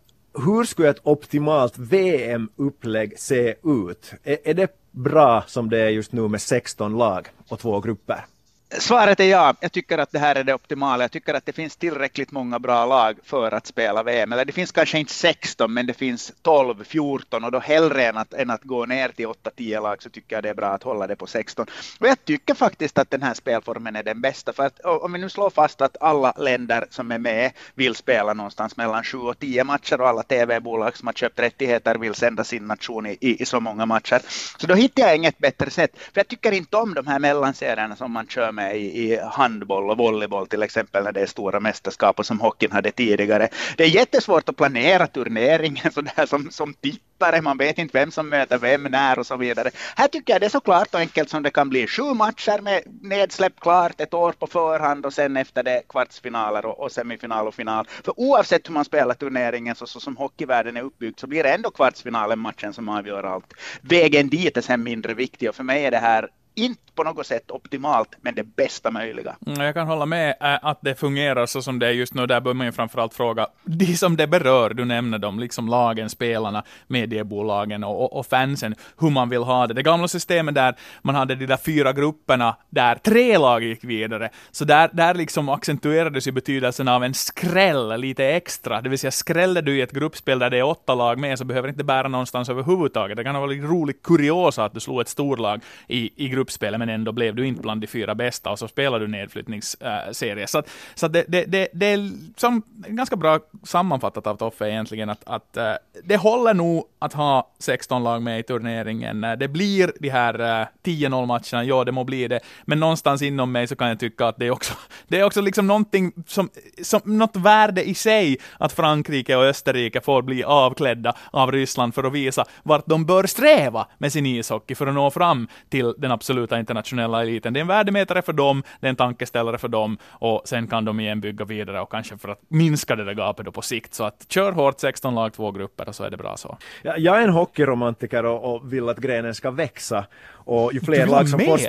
hur 0.45 0.65
skulle 0.65 0.89
ett 0.89 1.01
optimalt 1.03 1.79
VM-upplägg 1.79 3.19
se 3.19 3.55
ut? 3.65 4.13
Är, 4.25 4.39
är 4.45 4.55
det 4.55 4.71
bra 4.91 5.45
som 5.47 5.71
det 5.71 5.79
är 5.79 5.89
just 5.89 6.13
nu 6.13 6.29
med 6.29 6.41
16 6.41 6.99
lag 6.99 7.29
och 7.49 7.59
två 7.59 7.81
grupper? 7.81 8.25
Svaret 8.71 9.21
är 9.21 9.25
ja. 9.25 9.55
Jag 9.61 9.73
tycker 9.73 9.99
att 9.99 10.13
det 10.13 10.19
här 10.19 10.35
är 10.35 10.45
det 10.45 10.55
optimala. 10.55 11.05
Jag 11.05 11.11
tycker 11.11 11.35
att 11.35 11.47
det 11.47 11.53
finns 11.53 11.77
tillräckligt 11.77 12.33
många 12.33 12.59
bra 12.59 12.87
lag 12.87 13.17
för 13.25 13.53
att 13.53 13.67
spela 13.67 14.03
VM. 14.03 14.33
Eller 14.33 14.45
det 14.45 14.53
finns 14.53 14.73
kanske 14.73 14.99
inte 14.99 15.13
16, 15.13 15.75
men 15.75 15.87
det 15.87 15.95
finns 15.95 16.33
12, 16.43 16.85
14 16.85 17.45
och 17.45 17.53
då 17.53 17.59
hellre 17.59 18.07
än 18.07 18.17
att, 18.17 18.35
än 18.35 18.51
att 18.51 18.63
gå 18.63 18.87
ner 18.87 19.09
till 19.09 19.27
8-10 19.27 19.83
lag 19.83 20.03
så 20.03 20.11
tycker 20.11 20.37
jag 20.37 20.43
det 20.43 20.49
är 20.49 20.55
bra 20.55 20.69
att 20.69 20.83
hålla 20.83 21.07
det 21.07 21.17
på 21.17 21.27
16. 21.27 21.67
Och 22.01 22.07
jag 22.07 22.25
tycker 22.25 22.55
faktiskt 22.55 22.99
att 22.99 23.11
den 23.11 23.23
här 23.23 23.35
spelformen 23.35 23.97
är 23.97 24.03
den 24.03 24.21
bästa. 24.21 24.53
För 24.53 24.67
att 24.67 24.81
om 24.81 25.13
vi 25.13 25.19
nu 25.19 25.29
slår 25.29 25.51
fast 25.51 25.81
att 25.81 25.97
alla 26.01 26.33
länder 26.37 26.87
som 26.91 27.13
är 27.13 27.19
med 27.19 27.53
vill 27.75 27.95
spela 27.95 28.35
någonstans 28.35 28.77
mellan 28.77 29.05
7 29.05 29.19
och 29.19 29.39
10 29.39 29.65
matcher 29.65 30.01
och 30.01 30.09
alla 30.09 30.23
tv-bolag 30.23 30.97
som 30.97 31.07
har 31.07 31.13
köpt 31.13 31.39
rättigheter 31.39 31.95
vill 31.95 32.15
sända 32.15 32.45
sin 32.45 32.67
nation 32.67 33.07
i, 33.07 33.19
i, 33.21 33.43
i 33.43 33.45
så 33.45 33.61
många 33.61 33.87
matcher. 33.87 34.23
Så 34.59 34.67
då 34.67 34.75
hittar 34.75 35.03
jag 35.03 35.17
inget 35.17 35.39
bättre 35.39 35.71
sätt. 35.71 35.91
För 35.95 36.21
jag 36.21 36.29
tycker 36.29 36.53
inte 36.53 36.77
om 36.77 36.95
de 36.95 37.07
här 37.07 37.19
mellanserierna 37.19 37.97
som 37.97 38.13
man 38.13 38.27
kör 38.27 38.56
med 38.57 38.77
i, 38.77 39.13
i 39.13 39.21
handboll 39.33 39.91
och 39.91 39.99
volleyboll 39.99 40.47
till 40.47 40.63
exempel 40.63 41.05
när 41.05 41.13
det 41.13 41.21
är 41.21 41.27
stora 41.27 41.61
mästerskap 41.61 42.19
och 42.19 42.27
som 42.27 42.41
hockeyn 42.41 42.73
hade 42.73 42.91
tidigare. 42.91 43.49
Det 43.77 43.85
är 43.85 43.89
jättesvårt 43.89 44.49
att 44.49 44.57
planera 44.57 45.07
turneringen 45.07 45.93
sådär 45.93 46.27
som, 46.27 46.51
som 46.51 46.75
tittare, 46.75 47.43
man 47.43 47.59
vet 47.59 47.79
inte 47.79 47.99
vem 47.99 48.11
som 48.11 48.29
möter 48.29 48.59
vem 48.59 48.83
när 48.83 49.19
och 49.19 49.27
så 49.27 49.37
vidare. 49.37 49.71
Här 49.97 50.09
tycker 50.09 50.33
jag 50.33 50.41
det 50.41 50.47
är 50.47 50.51
så 50.51 50.61
klart 50.61 50.95
och 50.95 51.01
enkelt 51.01 51.31
som 51.31 51.43
det 51.43 51.51
kan 51.51 51.69
bli. 51.69 51.87
Sju 51.87 52.03
matcher 52.03 52.61
med 52.61 52.83
nedsläpp 53.03 53.61
klart 53.61 54.01
ett 54.01 54.15
år 54.15 54.33
på 54.33 54.47
förhand 54.47 55.07
och 55.07 55.13
sen 55.13 55.37
efter 55.37 55.63
det 55.63 55.83
kvartsfinaler 55.89 56.67
och, 56.67 56.81
och 56.81 56.93
semifinal 56.93 57.49
och 57.49 57.55
final. 57.55 57.87
För 58.05 58.21
oavsett 58.21 58.69
hur 58.69 58.75
man 58.75 58.85
spelar 58.85 59.15
turneringen 59.15 59.75
så, 59.75 59.87
så 59.87 60.01
som 60.01 60.17
hockeyvärlden 60.17 60.77
är 60.77 60.83
uppbyggd 60.83 61.21
så 61.21 61.27
blir 61.27 61.43
det 61.43 61.55
ändå 61.55 61.71
kvartsfinalen 61.71 62.39
matchen 62.39 62.73
som 62.73 62.89
avgör 62.89 63.23
allt. 63.23 63.53
Vägen 63.81 64.29
dit 64.29 64.57
är 64.57 64.61
sen 64.61 64.83
mindre 64.83 65.15
viktig 65.15 65.49
och 65.49 65.55
för 65.55 65.65
mig 65.65 65.85
är 65.85 65.91
det 65.91 65.99
här 65.99 66.29
inte 66.57 66.93
på 66.95 67.03
något 67.03 67.27
sätt 67.27 67.51
optimalt, 67.51 68.09
men 68.21 68.35
det 68.35 68.43
bästa 68.43 68.91
möjliga. 68.91 69.37
Mm, 69.47 69.61
jag 69.61 69.75
kan 69.75 69.87
hålla 69.87 70.07
med 70.07 70.35
eh, 70.41 70.59
att 70.63 70.79
det 70.83 70.95
fungerar 70.95 71.47
så 71.47 71.63
som 71.63 71.79
det 71.79 71.87
är 71.87 71.91
just 71.91 72.15
nu. 72.15 72.27
Där 72.27 72.41
bör 72.41 72.55
man 72.55 72.67
ju 72.67 72.73
framförallt 72.73 73.15
fråga 73.15 73.47
de 73.65 73.97
som 73.97 74.17
det 74.17 74.27
berör, 74.27 74.71
du 74.75 74.85
nämner 74.85 75.19
dem, 75.19 75.39
liksom 75.39 75.69
lagen, 75.69 76.11
spelarna, 76.11 76.65
mediebolagen 76.87 77.85
och, 77.85 78.03
och, 78.03 78.19
och, 78.19 78.27
fansen, 78.27 78.75
hur 78.99 79.11
man 79.11 79.29
vill 79.29 79.43
ha 79.43 79.67
det. 79.67 79.75
Det 79.75 79.83
gamla 79.83 80.09
systemet 80.09 80.55
där 80.55 80.75
man 81.03 81.15
hade 81.15 81.35
de 81.35 81.47
där 81.47 81.57
fyra 81.57 81.93
grupperna 81.93 82.57
där 82.71 82.95
tre 82.95 83.39
lag 83.39 83.63
gick 83.63 83.85
vidare, 83.85 84.31
så 84.51 84.65
där, 84.65 84.91
där 84.93 85.15
liksom 85.15 85.49
accentuerades 85.49 86.27
ju 86.29 86.33
betydelsen 86.33 86.89
av 86.89 87.05
en 87.05 87.15
skräll 87.15 88.01
lite 88.01 88.25
extra, 88.25 88.81
det 88.81 88.89
vill 88.89 88.99
säga 88.99 89.11
skräller 89.11 89.63
du 89.63 89.79
i 89.79 89.81
ett 89.81 89.93
gruppspel 89.93 90.39
där 90.39 90.51
det 90.51 90.59
är 90.59 90.63
åtta 90.63 90.95
lag 90.95 91.19
med 91.19 91.39
så 91.39 91.45
behöver 91.45 91.69
det 91.69 91.73
inte 91.73 91.85
bära 91.85 92.09
någonstans 92.09 92.49
överhuvudtaget. 92.49 93.17
Det 93.17 93.25
kan 93.25 93.35
vara 93.35 93.47
lite 93.47 93.67
rolig 93.67 94.03
kuriosa 94.03 94.65
att 94.65 94.75
du 94.75 94.81
slog 94.81 95.01
ett 95.01 95.09
storlag 95.09 95.61
i, 95.89 96.25
i 96.25 96.29
gruppspelet, 96.47 96.79
men 96.79 96.89
ändå 96.89 97.13
blev 97.13 97.35
du 97.35 97.47
inte 97.47 97.63
bland 97.63 97.81
de 97.81 97.87
fyra 97.87 98.15
bästa 98.15 98.51
och 98.51 98.59
så 98.59 98.69
spelar 98.69 99.01
du 99.01 99.07
nedflyttningsserie. 99.07 100.43
Äh, 100.43 100.47
så 100.47 100.59
att, 100.59 100.69
så 100.95 101.07
att 101.07 101.13
det, 101.13 101.25
det, 101.29 101.45
det, 101.45 101.69
det, 101.73 101.87
är 101.87 102.11
som 102.37 102.63
ganska 102.89 103.17
bra 103.17 103.41
sammanfattat 103.63 104.27
av 104.27 104.37
Toffe 104.37 104.69
egentligen, 104.69 105.11
att, 105.11 105.25
att 105.25 105.57
äh, 105.57 105.73
det 106.05 106.17
håller 106.17 106.55
nog 106.55 106.85
att 106.99 107.13
ha 107.13 107.51
16 107.59 108.05
lag 108.05 108.23
med 108.23 108.41
i 108.41 108.43
turneringen. 108.43 109.25
Eh, 109.25 109.33
det 109.33 109.49
blir 109.49 109.93
de 110.01 110.09
här 110.09 110.41
eh, 110.41 110.61
äh, 110.61 110.67
10-0 110.85 111.27
matcherna, 111.27 111.65
ja 111.65 111.85
det 111.85 111.93
må 111.93 112.05
bli 112.05 112.29
det, 112.29 112.41
men 112.65 112.81
någonstans 112.81 113.23
inom 113.23 113.53
mig 113.53 113.67
så 113.67 113.77
kan 113.77 113.89
jag 113.89 114.01
tycka 114.01 114.27
att 114.27 114.39
det 114.39 114.47
är 114.47 114.51
också, 114.51 114.75
det 115.09 115.21
är 115.21 115.25
också 115.25 115.41
liksom 115.41 115.67
någonting 115.67 116.13
som, 116.27 116.49
som 116.83 117.01
något 117.05 117.37
värde 117.37 117.89
i 117.89 117.95
sig 117.95 118.39
att 118.59 118.73
Frankrike 118.73 119.37
och 119.37 119.45
Österrike 119.45 120.01
får 120.01 120.23
bli 120.23 120.45
avklädda 120.45 121.15
av 121.31 121.53
Ryssland 121.53 121.95
för 121.95 122.05
att 122.05 122.13
visa 122.13 122.45
vart 122.63 122.87
de 122.87 123.07
bör 123.07 123.27
sträva 123.27 123.87
med 123.99 124.13
sin 124.13 124.27
ishockey 124.27 124.75
för 124.75 124.87
att 124.87 124.95
nå 124.95 125.11
fram 125.11 125.49
till 125.69 125.95
den 125.99 126.13
absoluta 126.13 126.36
absoluta 126.37 126.59
internationella 126.59 127.23
eliten. 127.23 127.53
Det 127.53 127.59
är 127.59 127.63
en 127.63 127.67
värdemätare 127.67 128.23
för 128.23 128.33
dem, 128.33 128.63
det 128.81 128.87
är 128.87 128.91
en 128.91 128.97
tankeställare 128.97 129.59
för 129.59 129.69
dem 129.69 129.99
och 130.11 130.43
sen 130.45 130.67
kan 130.67 130.85
de 130.85 131.01
igen 131.01 131.21
bygga 131.21 131.45
vidare 131.45 131.81
och 131.81 131.91
kanske 131.91 132.19
för 132.19 132.29
att 132.29 132.41
minska 132.49 132.97
det 132.97 133.05
där 133.05 133.15
gapet 133.15 133.47
då 133.47 133.53
på 133.53 133.63
sikt. 133.63 133.95
Så 133.95 134.05
att 134.05 134.27
kör 134.29 134.53
hårt 134.53 134.81
16 134.81 135.15
lag, 135.15 135.33
två 135.33 135.51
grupper 135.51 135.89
och 135.89 135.95
så 135.95 136.05
är 136.05 136.11
det 136.11 136.17
bra 136.17 136.37
så. 136.37 136.59
Ja, 136.83 136.95
jag 136.97 137.19
är 137.19 137.23
en 137.23 137.31
hockeyromantiker 137.31 138.25
och, 138.25 138.55
och 138.55 138.73
vill 138.73 138.89
att 138.89 138.99
grenen 138.99 139.35
ska 139.35 139.51
växa. 139.51 140.07
Och 140.47 140.75
ju 140.75 140.81
fler 140.81 141.07
lag 141.07 141.29
som 141.29 141.41
får... 141.41 141.61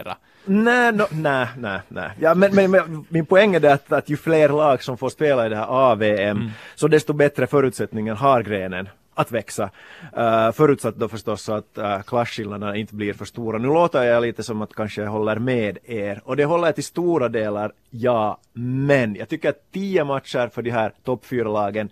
Nej, 0.45 0.91
no, 0.91 1.03
nej, 1.12 1.47
nej, 1.58 1.80
nej. 1.88 2.10
Ja, 2.19 2.36
men, 2.36 2.56
men, 2.56 2.71
men 2.71 3.06
min 3.10 3.25
poäng 3.25 3.56
är 3.56 3.60
det 3.60 3.73
att, 3.73 3.91
att 3.91 4.10
ju 4.10 4.17
fler 4.17 4.49
lag 4.49 4.84
som 4.84 4.97
får 4.97 5.10
spela 5.10 5.45
i 5.45 5.49
det 5.49 5.56
här 5.56 5.67
AVM, 5.69 6.38
Mm. 6.38 6.49
så 6.75 6.88
desto 6.88 7.13
bättre 7.13 7.47
förutsättningar 7.47 8.15
har 8.15 8.43
grenen 8.43 8.89
att 9.17 9.32
växa. 9.32 9.69
Uh, 10.17 10.51
förutsatt 10.51 10.95
då 10.95 11.08
förstås 11.08 11.49
att 11.49 11.77
uh, 11.77 12.01
klasskillnaderna 12.01 12.75
inte 12.75 12.95
blir 12.95 13.13
för 13.13 13.25
stora. 13.25 13.58
Nu 13.58 13.67
låter 13.67 14.03
jag 14.03 14.21
lite 14.21 14.43
som 14.43 14.62
att 14.62 14.73
kanske 14.73 15.01
jag 15.01 15.10
håller 15.10 15.39
med 15.39 15.77
er 15.86 16.21
och 16.25 16.38
det 16.38 16.45
håller 16.45 16.67
jag 16.67 16.75
till 16.75 16.84
stora 16.84 17.30
delar, 17.30 17.71
ja, 17.89 18.39
men 18.53 19.15
jag 19.15 19.30
tycker 19.30 19.49
att 19.49 19.71
tio 19.71 20.03
matcher 20.03 20.49
för 20.53 20.62
de 20.62 20.71
här 20.71 20.93
topp 21.03 21.25
fyra 21.25 21.49
lagen 21.49 21.89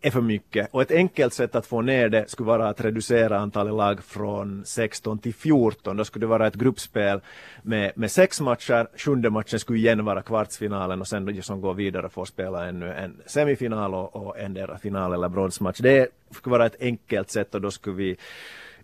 är 0.00 0.10
för 0.10 0.20
mycket. 0.20 0.68
Och 0.70 0.82
ett 0.82 0.90
enkelt 0.90 1.34
sätt 1.34 1.54
att 1.54 1.66
få 1.66 1.82
ner 1.82 2.08
det 2.08 2.30
skulle 2.30 2.46
vara 2.46 2.68
att 2.68 2.80
reducera 2.80 3.38
antalet 3.38 3.74
lag 3.74 4.04
från 4.04 4.62
16 4.64 5.18
till 5.18 5.34
14. 5.34 5.96
Då 5.96 6.04
skulle 6.04 6.22
det 6.22 6.30
vara 6.30 6.46
ett 6.46 6.54
gruppspel 6.54 7.20
med, 7.62 7.92
med 7.94 8.10
sex 8.10 8.40
matcher. 8.40 8.88
Sjunde 8.96 9.30
matchen 9.30 9.58
skulle 9.58 9.78
igen 9.78 10.04
vara 10.04 10.22
kvartsfinalen 10.22 11.00
och 11.00 11.08
sen 11.08 11.24
de 11.26 11.42
som 11.42 11.60
går 11.60 11.74
vidare 11.74 12.08
får 12.08 12.24
spela 12.24 12.68
ännu 12.68 12.92
en 12.92 13.16
semifinal 13.26 13.94
och, 13.94 14.16
och 14.16 14.38
endera 14.38 14.78
final 14.78 15.12
eller 15.12 15.28
bronsmatch. 15.28 15.78
Det 15.80 16.08
skulle 16.30 16.52
vara 16.52 16.66
ett 16.66 16.80
enkelt 16.80 17.30
sätt 17.30 17.54
och 17.54 17.60
då 17.60 17.70
skulle 17.70 17.96
vi 17.96 18.16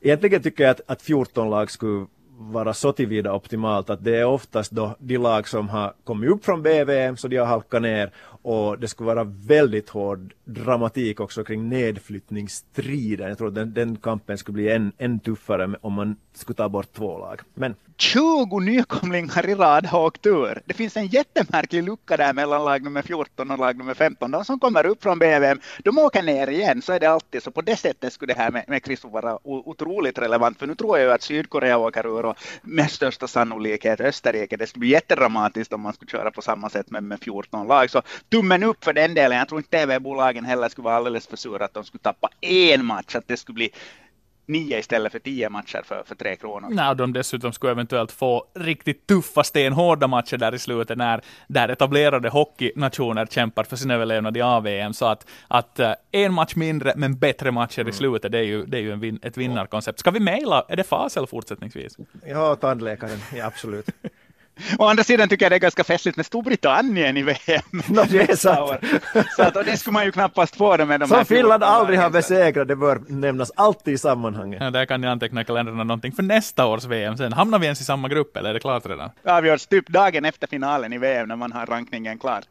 Egentligen 0.00 0.42
tycker 0.42 0.64
jag 0.64 0.70
att, 0.70 0.80
att 0.86 1.02
14 1.02 1.50
lag 1.50 1.70
skulle 1.70 2.06
vara 2.38 2.74
så 2.74 2.92
tillvida 2.92 3.32
optimalt 3.32 3.90
att 3.90 4.04
det 4.04 4.16
är 4.16 4.24
oftast 4.24 4.70
då 4.70 4.96
de 4.98 5.18
lag 5.18 5.48
som 5.48 5.68
har 5.68 5.94
kommit 6.04 6.30
upp 6.30 6.44
från 6.44 6.62
BVM 6.62 7.16
så 7.16 7.28
de 7.28 7.36
har 7.36 7.46
halkat 7.46 7.82
ner 7.82 8.10
och 8.42 8.78
det 8.78 8.88
skulle 8.88 9.06
vara 9.06 9.24
väldigt 9.24 9.88
hård 9.88 10.34
dramatik 10.44 11.20
också 11.20 11.44
kring 11.44 11.68
nedflyttningsstriden. 11.68 13.28
Jag 13.28 13.38
tror 13.38 13.48
att 13.48 13.54
den, 13.54 13.74
den 13.74 13.96
kampen 13.96 14.38
skulle 14.38 14.54
bli 14.54 14.72
än, 14.72 14.92
än 14.98 15.20
tuffare 15.20 15.76
om 15.80 15.92
man 15.92 16.16
skulle 16.34 16.56
ta 16.56 16.68
bort 16.68 16.92
två 16.92 17.18
lag. 17.18 17.40
Men 17.54 17.74
20 17.98 18.60
nykomlingar 18.60 19.48
i 19.48 19.54
rad 19.54 19.86
har 19.86 20.04
åkt 20.04 20.26
ur. 20.26 20.62
Det 20.64 20.74
finns 20.74 20.96
en 20.96 21.06
jättemärklig 21.06 21.82
lucka 21.82 22.16
där 22.16 22.32
mellan 22.32 22.64
lag 22.64 22.82
nummer 22.82 23.02
14 23.02 23.50
och 23.50 23.58
lag 23.58 23.78
nummer 23.78 23.94
15. 23.94 24.30
De 24.30 24.44
som 24.44 24.60
kommer 24.60 24.86
upp 24.86 25.02
från 25.02 25.18
BVM, 25.18 25.60
de 25.78 25.98
åker 25.98 26.22
ner 26.22 26.46
igen. 26.50 26.82
Så 26.82 26.92
är 26.92 27.00
det 27.00 27.06
alltid. 27.06 27.42
Så 27.42 27.50
på 27.50 27.60
det 27.60 27.76
sättet 27.76 28.12
skulle 28.12 28.34
det 28.34 28.38
här 28.38 28.50
med, 28.50 28.64
med 28.68 28.82
Kristo 28.84 29.08
vara 29.08 29.38
otroligt 29.42 30.18
relevant. 30.18 30.58
För 30.58 30.66
nu 30.66 30.74
tror 30.74 30.98
jag 30.98 31.06
ju 31.06 31.12
att 31.12 31.22
Sydkorea 31.22 31.78
åker 31.78 32.06
ur 32.06 32.24
och 32.24 32.36
med 32.62 32.90
största 32.90 33.28
sannolikhet 33.28 34.00
Österrike. 34.00 34.56
Det 34.56 34.66
skulle 34.66 34.80
bli 34.80 34.88
jättedramatiskt 34.88 35.72
om 35.72 35.80
man 35.80 35.92
skulle 35.92 36.10
köra 36.10 36.30
på 36.30 36.42
samma 36.42 36.70
sätt 36.70 36.90
med, 36.90 37.04
med 37.04 37.20
14 37.22 37.66
lag. 37.66 37.90
Så 37.90 38.02
tummen 38.30 38.62
upp 38.62 38.84
för 38.84 38.92
den 38.92 39.14
delen. 39.14 39.38
Jag 39.38 39.48
tror 39.48 39.60
inte 39.60 39.78
TV-bolagen 39.78 40.44
heller 40.44 40.68
skulle 40.68 40.84
vara 40.84 40.96
alldeles 40.96 41.26
för 41.26 41.36
sura 41.36 41.64
att 41.64 41.74
de 41.74 41.84
skulle 41.84 42.02
tappa 42.02 42.28
en 42.40 42.84
match. 42.84 43.14
Att 43.14 43.28
det 43.28 43.36
skulle 43.36 43.54
bli 43.54 43.70
nio 44.46 44.78
istället 44.78 45.12
för 45.12 45.18
tio 45.18 45.48
matcher 45.48 45.82
för, 45.84 46.02
för 46.06 46.14
tre 46.14 46.36
kronor. 46.36 46.68
Nej, 46.70 46.88
och 46.88 46.96
de 46.96 47.12
dessutom 47.12 47.52
skulle 47.52 47.72
eventuellt 47.72 48.12
få 48.12 48.44
riktigt 48.54 49.06
tuffa, 49.06 49.44
stenhårda 49.44 50.06
matcher 50.06 50.36
där 50.36 50.54
i 50.54 50.58
slutet 50.58 50.98
när 50.98 51.20
där 51.46 51.68
etablerade 51.68 52.28
hockeynationer 52.28 53.26
kämpar 53.26 53.64
för 53.64 53.76
sin 53.76 53.90
överlevnad 53.90 54.36
i 54.36 54.40
AVM. 54.40 54.92
Så 54.92 55.06
att, 55.06 55.26
att 55.48 55.80
eh, 55.80 55.92
en 56.12 56.32
match 56.32 56.54
mindre 56.54 56.92
men 56.96 57.18
bättre 57.18 57.50
matcher 57.50 57.88
i 57.88 57.92
slutet, 57.92 58.32
det 58.32 58.38
är 58.38 58.42
ju, 58.42 58.66
det 58.66 58.76
är 58.76 58.82
ju 58.82 58.92
en 58.92 59.00
vin, 59.00 59.18
ett 59.22 59.36
vinnarkoncept. 59.36 59.98
Ska 59.98 60.10
vi 60.10 60.20
mejla? 60.20 60.64
Är 60.68 60.76
det 60.76 60.84
Fasel 60.84 61.26
fortsättningsvis? 61.26 61.96
ja, 62.26 62.56
tandläkaren, 62.56 63.18
ja 63.36 63.46
absolut. 63.46 63.86
Å 64.78 64.84
andra 64.84 65.04
sidan 65.04 65.28
tycker 65.28 65.44
jag 65.44 65.52
det 65.52 65.56
är 65.56 65.60
ganska 65.60 65.84
festligt 65.84 66.16
med 66.16 66.26
Storbritannien 66.26 67.16
i 67.16 67.22
VM. 67.22 67.36
No, 67.88 68.02
det 68.08 68.30
är 68.30 68.36
sant. 68.46 68.80
Så 69.36 69.42
att, 69.42 69.56
och 69.56 69.64
det 69.64 69.76
skulle 69.76 69.92
man 69.92 70.04
ju 70.04 70.12
knappast 70.12 70.56
få 70.56 70.76
det 70.76 70.84
med 70.84 71.00
de 71.00 71.10
här 71.10 71.16
Som 71.16 71.26
Finland 71.26 71.62
14 71.62 71.74
aldrig 71.74 71.98
har 71.98 72.10
besegrat, 72.10 72.68
det 72.68 72.76
bör 72.76 73.00
nämnas 73.08 73.52
alltid 73.56 73.94
i 73.94 73.98
sammanhanget. 73.98 74.62
Ja, 74.62 74.70
där 74.70 74.86
kan 74.86 75.00
ni 75.00 75.06
anteckna 75.06 75.40
i 75.40 75.44
kalendrarna 75.44 75.84
någonting 75.84 76.12
för 76.12 76.22
nästa 76.22 76.66
års 76.66 76.84
VM. 76.84 77.16
Sen 77.16 77.32
hamnar 77.32 77.58
vi 77.58 77.64
ens 77.66 77.80
i 77.80 77.84
samma 77.84 78.08
grupp, 78.08 78.36
eller 78.36 78.50
är 78.50 78.54
det 78.54 78.60
klart 78.60 78.86
redan? 78.86 79.10
Avgörs 79.24 79.66
typ 79.66 79.88
dagen 79.88 80.24
efter 80.24 80.46
finalen 80.46 80.92
i 80.92 80.98
VM 80.98 81.28
när 81.28 81.36
man 81.36 81.52
har 81.52 81.66
rankningen 81.66 82.18
klar. 82.18 82.42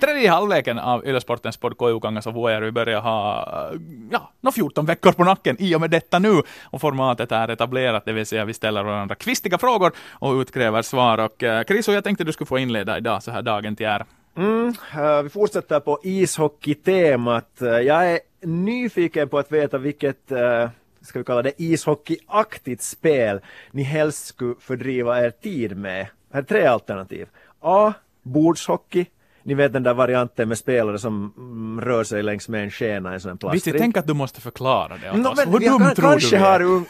Tredje 0.00 0.30
halvleken 0.30 0.78
av 0.78 1.06
Ylesportens 1.06 1.56
podd 1.56 1.78
KU-Kangas 1.78 2.26
och 2.26 2.34
Vuojärvi 2.34 2.70
börjar 2.70 3.00
ha 3.00 3.70
ja, 4.10 4.32
no 4.40 4.52
14 4.52 4.86
veckor 4.86 5.12
på 5.12 5.24
nacken 5.24 5.56
i 5.58 5.74
och 5.74 5.80
med 5.80 5.90
detta 5.90 6.18
nu. 6.18 6.42
Och 6.64 6.80
formatet 6.80 7.32
är 7.32 7.48
etablerat, 7.48 8.04
det 8.04 8.12
vill 8.12 8.26
säga 8.26 8.44
vi 8.44 8.54
ställer 8.54 8.82
varandra 8.82 9.14
kvistiga 9.14 9.58
frågor 9.58 9.92
och 10.10 10.34
utkräver 10.34 10.82
svar. 10.82 11.18
Och 11.18 11.34
Chris, 11.38 11.66
Kriso, 11.66 11.92
jag 11.92 12.04
tänkte 12.04 12.24
du 12.24 12.32
skulle 12.32 12.46
få 12.46 12.58
inleda 12.58 12.98
idag 12.98 13.22
så 13.22 13.30
här 13.30 13.42
dagen 13.42 13.76
till 13.76 13.86
är. 13.86 14.04
Mm, 14.36 14.74
eh, 14.94 15.22
vi 15.22 15.28
fortsätter 15.28 15.80
på 15.80 16.00
ishockeytemat. 16.02 17.62
Eh, 17.62 17.68
jag 17.68 18.12
är 18.12 18.20
nyfiken 18.42 19.28
på 19.28 19.38
att 19.38 19.52
veta 19.52 19.78
vilket, 19.78 20.32
uh, 20.32 20.68
ska 21.00 21.18
vi 21.18 21.24
kalla 21.24 21.42
det 21.42 21.62
ishockeyaktigt 21.62 22.82
spel 22.82 23.40
ni 23.70 23.82
helst 23.82 24.26
skulle 24.26 24.54
fördriva 24.60 25.24
er 25.24 25.30
tid 25.30 25.76
med. 25.76 26.06
Här 26.32 26.40
är 26.40 26.44
tre 26.44 26.66
alternativ. 26.66 27.28
A. 27.60 27.92
Bordshockey. 28.22 29.06
Ni 29.48 29.54
vet 29.54 29.72
den 29.72 29.82
där 29.82 29.94
varianten 29.94 30.48
med 30.48 30.58
spelare 30.58 30.98
som 30.98 31.32
mm, 31.36 31.80
rör 31.80 32.04
sig 32.04 32.22
längs 32.22 32.48
med 32.48 32.64
en 32.64 32.70
skena 32.70 33.10
i 33.10 33.14
en 33.14 33.20
sån 33.20 33.28
här 33.28 33.34
Visst, 33.34 33.42
jag 33.44 33.50
plastrink. 33.52 33.78
tänker 33.78 34.00
att 34.00 34.06
du 34.06 34.14
måste 34.14 34.40
förklara 34.40 34.96
det 35.02 35.12
No, 35.12 35.32
men 35.36 35.52
Hur 35.52 35.58
dum 35.58 35.78
kan, 35.78 35.94
tror 35.94 36.10
kanske 36.10 36.36
du 36.36 36.36
vi 36.36 36.42
har 36.42 36.60
är? 36.60 36.64
un, 36.64 36.86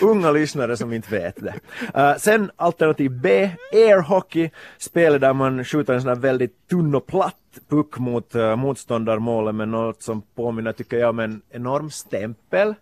unga 0.00 0.30
lyssnare 0.30 0.76
som 0.76 0.92
inte 0.92 1.10
vet 1.10 1.36
det. 1.36 1.54
Uh, 1.96 2.16
sen 2.18 2.50
alternativ 2.56 3.10
B, 3.10 3.50
airhockey, 3.72 4.50
spelet 4.78 5.20
där 5.20 5.32
man 5.32 5.64
skjuter 5.64 5.94
en 5.94 6.00
sån 6.00 6.08
här 6.08 6.16
väldigt 6.16 6.68
tunn 6.68 6.94
och 6.94 7.06
platt 7.06 7.36
puck 7.68 7.98
mot 7.98 8.34
uh, 8.34 8.56
motståndarmålet 8.56 9.54
med 9.54 9.68
något 9.68 10.02
som 10.02 10.22
påminner, 10.34 10.72
tycker 10.72 10.96
jag, 10.96 11.10
om 11.10 11.18
en 11.18 11.42
enorm 11.50 11.90
stämpel. 11.90 12.74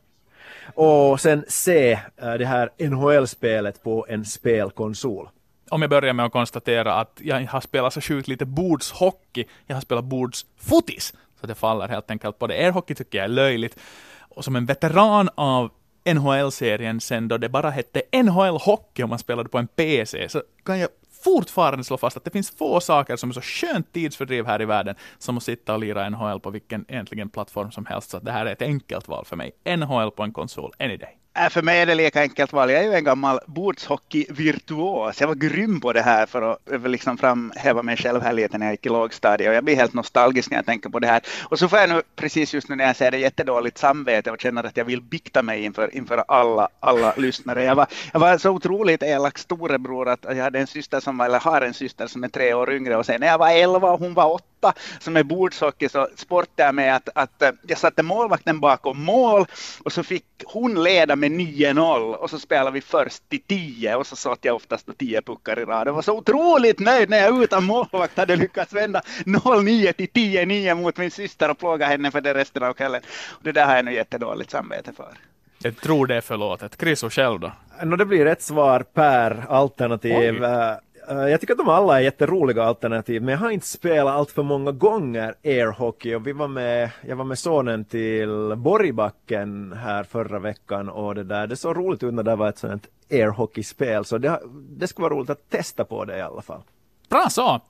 Och 0.75 1.21
sen 1.21 1.45
C, 1.49 1.99
uh, 2.23 2.35
det 2.35 2.47
här 2.47 2.71
NHL-spelet 2.79 3.83
på 3.83 4.07
en 4.09 4.25
spelkonsol. 4.25 5.29
Om 5.73 5.83
jag 5.83 5.91
börjar 5.91 6.13
med 6.13 6.27
att 6.27 6.33
konstatera 6.33 6.95
att 6.95 7.21
jag 7.23 7.47
har 7.47 7.61
spelat 7.61 7.95
så 7.95 8.01
sjukt 8.01 8.29
lite 8.29 8.45
bordshockey, 8.45 9.45
jag 9.67 9.77
har 9.77 9.81
spelat 9.81 10.05
bordsfotis. 10.05 11.15
Så 11.41 11.47
det 11.47 11.55
faller 11.55 11.89
helt 11.89 12.11
enkelt 12.11 12.39
på 12.39 12.47
det. 12.47 12.55
Er 12.55 12.71
hockey 12.71 12.95
tycker 12.95 13.19
jag 13.19 13.25
är 13.25 13.29
löjligt. 13.29 13.79
Och 14.19 14.45
som 14.45 14.57
en 14.57 14.67
veteran 14.67 15.29
av 15.35 15.71
NHL-serien 16.05 17.01
sen 17.01 17.29
då 17.29 17.39
det 17.39 17.49
bara 17.49 17.71
hette 17.71 18.03
NHL 18.23 18.59
Hockey 18.59 19.03
om 19.03 19.11
man 19.11 19.19
spelade 19.19 19.49
på 19.49 19.59
en 19.59 19.67
PC, 19.67 20.29
så 20.29 20.43
kan 20.65 20.79
jag 20.79 20.89
fortfarande 21.25 21.85
slå 21.85 21.97
fast 21.97 22.17
att 22.17 22.25
det 22.25 22.31
finns 22.31 22.51
få 22.51 22.81
saker 22.81 23.17
som 23.17 23.31
är 23.31 23.35
så 23.35 23.41
skönt 23.41 23.93
tidsfördriv 23.93 24.47
här 24.47 24.63
i 24.63 24.65
världen 24.65 24.95
som 25.19 25.37
att 25.37 25.43
sitta 25.43 25.75
och 25.75 25.81
lira 25.81 26.09
NHL 26.09 26.41
på 26.41 26.51
vilken 26.51 26.85
egentligen 26.89 27.29
plattform 27.29 27.71
som 27.71 27.87
helst. 27.87 28.11
Så 28.11 28.19
det 28.19 28.33
här 28.33 28.47
är 28.47 28.53
ett 28.53 28.63
enkelt 28.63 29.09
val 29.09 29.25
för 29.25 29.37
mig. 29.37 29.53
NHL 29.77 30.11
på 30.11 30.23
en 30.23 30.33
konsol, 30.33 30.73
any 30.79 30.97
day. 30.97 31.22
Äh, 31.35 31.49
för 31.49 31.63
mig 31.63 31.81
är 31.81 31.87
det 31.87 31.95
lika 31.95 32.21
enkelt 32.21 32.53
val. 32.53 32.71
Jag 32.71 32.85
är 32.85 32.89
ju 32.89 32.95
en 32.95 33.05
gammal 33.05 33.41
bordshockey-virtuos. 33.47 35.21
Jag 35.21 35.29
var 35.29 35.35
grym 35.35 35.81
på 35.81 35.93
det 35.93 36.03
här 36.03 36.27
för 36.27 36.53
att 36.53 36.91
liksom 36.91 37.19
framhäva 37.19 37.83
mig 37.83 37.97
själv 37.97 38.23
här 38.23 38.33
lite 38.33 38.59
när 38.59 38.67
jag 38.67 38.73
gick 38.73 38.87
i 38.87 38.89
lågstadiet. 38.89 39.49
Och 39.49 39.55
jag 39.55 39.65
blir 39.65 39.77
helt 39.77 39.95
nostalgisk 39.95 40.51
när 40.51 40.59
jag 40.59 40.67
tänker 40.67 40.91
på 40.91 40.99
det 40.99 41.07
här. 41.07 41.23
Och 41.45 41.59
så 41.59 41.69
får 41.69 41.79
jag 41.79 41.89
nu 41.89 42.03
precis 42.17 42.55
just 42.55 42.69
nu 42.69 42.77
när 42.77 42.85
jag 42.85 42.97
säger 42.97 43.11
det 43.11 43.19
jättedåligt 43.19 43.79
samvete 43.79 44.31
och 44.31 44.41
känner 44.41 44.65
att 44.65 44.77
jag 44.77 44.85
vill 44.85 45.03
bikta 45.03 45.43
mig 45.43 45.65
inför, 45.65 45.97
inför 45.97 46.25
alla, 46.29 46.69
alla 46.81 47.15
lyssnare. 47.17 47.65
Jag 47.65 47.75
var, 47.75 47.87
jag 48.13 48.21
var 48.21 48.39
så 48.39 48.51
otroligt 48.51 49.03
elak 49.03 49.39
storebror 49.39 50.09
att 50.09 50.25
jag 50.25 50.35
hade 50.35 50.59
en 50.59 50.67
syster 50.67 51.01
som 51.01 51.19
var, 51.19 51.27
eller 51.27 51.41
har 51.41 51.61
en 51.61 51.75
syster 51.75 52.07
som 52.07 52.25
är 52.25 52.29
tre 52.29 52.55
år 52.55 52.73
yngre 52.73 52.97
och 52.97 53.07
sen 53.07 53.21
när 53.21 53.27
jag 53.27 53.39
var 53.39 53.51
elva 53.51 53.91
och 53.91 53.99
hon 53.99 54.15
var 54.15 54.33
åtta 54.33 54.52
som 54.99 55.17
är 55.17 55.23
bordshockey 55.23 55.89
så 55.89 56.09
sportade 56.17 56.63
jag 56.69 56.75
med 56.75 56.97
att, 56.97 57.09
att 57.15 57.43
eh, 57.43 57.51
jag 57.67 57.79
satte 57.79 58.03
målvakten 58.03 58.61
bakom 58.61 59.05
mål 59.05 59.47
och 59.85 59.93
så 59.93 60.03
fick 60.03 60.25
hon 60.45 60.83
leda 60.83 61.17
med 61.17 61.31
9-0 61.33 62.15
och 62.15 62.31
så 62.31 62.39
spelade 62.39 62.71
vi 62.71 62.81
först 62.81 63.29
till 63.29 63.43
10 63.43 63.97
och 63.97 64.07
så 64.07 64.17
satt 64.17 64.39
jag 64.45 64.57
oftast 64.57 64.87
på 64.87 64.93
10 64.93 65.23
puckar 65.23 65.59
i 65.59 65.65
rad. 65.65 65.87
Jag 65.89 65.93
var 65.93 66.03
så 66.03 66.17
otroligt 66.17 66.79
nöjd 66.79 67.11
när 67.11 67.19
jag 67.19 67.43
utan 67.43 67.65
målvakt 67.65 68.17
hade 68.17 68.37
lyckats 68.37 68.73
vända 68.73 69.03
0-9 69.25 69.93
till 69.93 70.09
10-9 70.09 70.75
mot 70.75 70.97
min 70.97 71.11
syster 71.11 71.51
och 71.51 71.59
plåga 71.59 71.87
henne 71.87 72.11
för 72.11 72.21
det 72.21 72.35
resten 72.35 72.63
av 72.63 72.73
kvällen. 72.73 73.03
Och 73.31 73.43
det 73.43 73.53
där 73.53 73.67
har 73.67 73.77
jag 73.77 73.85
nu 73.85 73.95
jättedåligt 73.95 74.51
samvete 74.51 74.93
för. 74.97 75.15
Jag 75.59 75.77
tror 75.77 76.07
det 76.07 76.17
är 76.17 76.21
förlåtet. 76.21 76.77
Chris 76.81 77.03
och 77.03 77.13
själv 77.13 77.41
då? 77.41 77.53
No, 77.83 77.97
det 77.97 78.05
blir 78.05 78.27
ett 78.27 78.43
svar 78.43 78.81
per 78.81 79.45
alternativ. 79.49 80.45
Oj. 80.45 80.79
Eh, 81.09 81.17
jag 81.17 81.41
tycker 81.41 81.55
att 81.55 81.59
de 81.59 81.69
alla 81.69 81.99
är 81.99 82.05
jätteroliga 82.05 82.65
alternativ, 82.65 83.23
men 83.23 83.33
jag 83.33 83.39
har 83.39 83.51
inte 83.51 83.67
spelat 83.67 84.15
allt 84.15 84.31
för 84.31 84.43
många 84.43 84.73
gånger 84.73 85.35
airhockey 85.45 86.15
och 86.15 86.27
vi 86.27 86.33
var 86.33 86.49
med, 86.49 86.91
jag 87.09 87.17
var 87.17 87.25
med 87.25 87.39
sonen 87.39 87.85
till 87.85 88.55
Borgbacken 88.57 89.73
här 89.73 90.05
förra 90.05 90.39
veckan 90.39 90.89
och 90.89 91.15
det 91.15 91.25
där, 91.25 91.47
det 91.47 91.57
såg 91.57 91.77
roligt 91.77 92.03
ut 92.03 92.15
när 92.15 92.23
det 92.23 92.37
var 92.37 92.49
ett 92.49 92.59
sånt 92.59 92.87
airhockeyspel 93.11 94.05
så 94.05 94.19
det, 94.19 94.41
det 94.53 94.87
skulle 94.89 95.09
vara 95.09 95.15
roligt 95.15 95.31
att 95.31 95.51
testa 95.51 95.85
på 95.85 96.05
det 96.05 96.19
i 96.19 96.21
alla 96.21 96.43
fall. 96.43 96.63
Bra 97.09 97.27
så! 97.31 97.61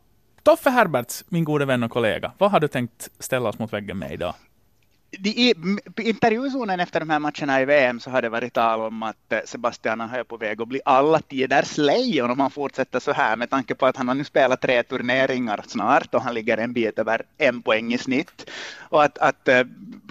Toffe 0.42 0.70
Herberts, 0.70 1.24
min 1.28 1.44
gode 1.44 1.64
vän 1.64 1.82
och 1.82 1.90
kollega, 1.90 2.32
vad 2.38 2.50
har 2.50 2.60
du 2.60 2.68
tänkt 2.68 3.10
ställa 3.18 3.48
oss 3.48 3.58
mot 3.58 3.72
väggen 3.72 3.98
med 3.98 4.12
idag? 4.12 4.34
I 5.12 5.54
intervjuzonen 5.96 6.80
efter 6.80 7.00
de 7.00 7.10
här 7.10 7.18
matcherna 7.18 7.60
i 7.60 7.64
VM 7.64 8.00
så 8.00 8.10
har 8.10 8.22
det 8.22 8.28
varit 8.28 8.52
tal 8.52 8.80
om 8.80 9.02
att 9.02 9.32
eh, 9.32 9.38
Sebastian 9.44 10.00
är 10.00 10.24
på 10.24 10.36
väg 10.36 10.62
att 10.62 10.68
bli 10.68 10.80
alla 10.84 11.20
tiders 11.20 11.78
lejon 11.78 12.30
om 12.30 12.40
han 12.40 12.50
fortsätter 12.50 13.00
så 13.00 13.12
här 13.12 13.36
med 13.36 13.50
tanke 13.50 13.74
på 13.74 13.86
att 13.86 13.96
han 13.96 14.08
har 14.08 14.14
nu 14.14 14.24
spelat 14.24 14.60
tre 14.60 14.82
turneringar 14.82 15.64
snart 15.66 16.14
och 16.14 16.22
han 16.22 16.34
ligger 16.34 16.58
en 16.58 16.72
bit 16.72 16.98
över 16.98 17.22
en 17.38 17.62
poäng 17.62 17.92
i 17.92 17.98
snitt. 17.98 18.50
Och 18.78 19.04
att, 19.04 19.18
att 19.18 19.48
eh, 19.48 19.64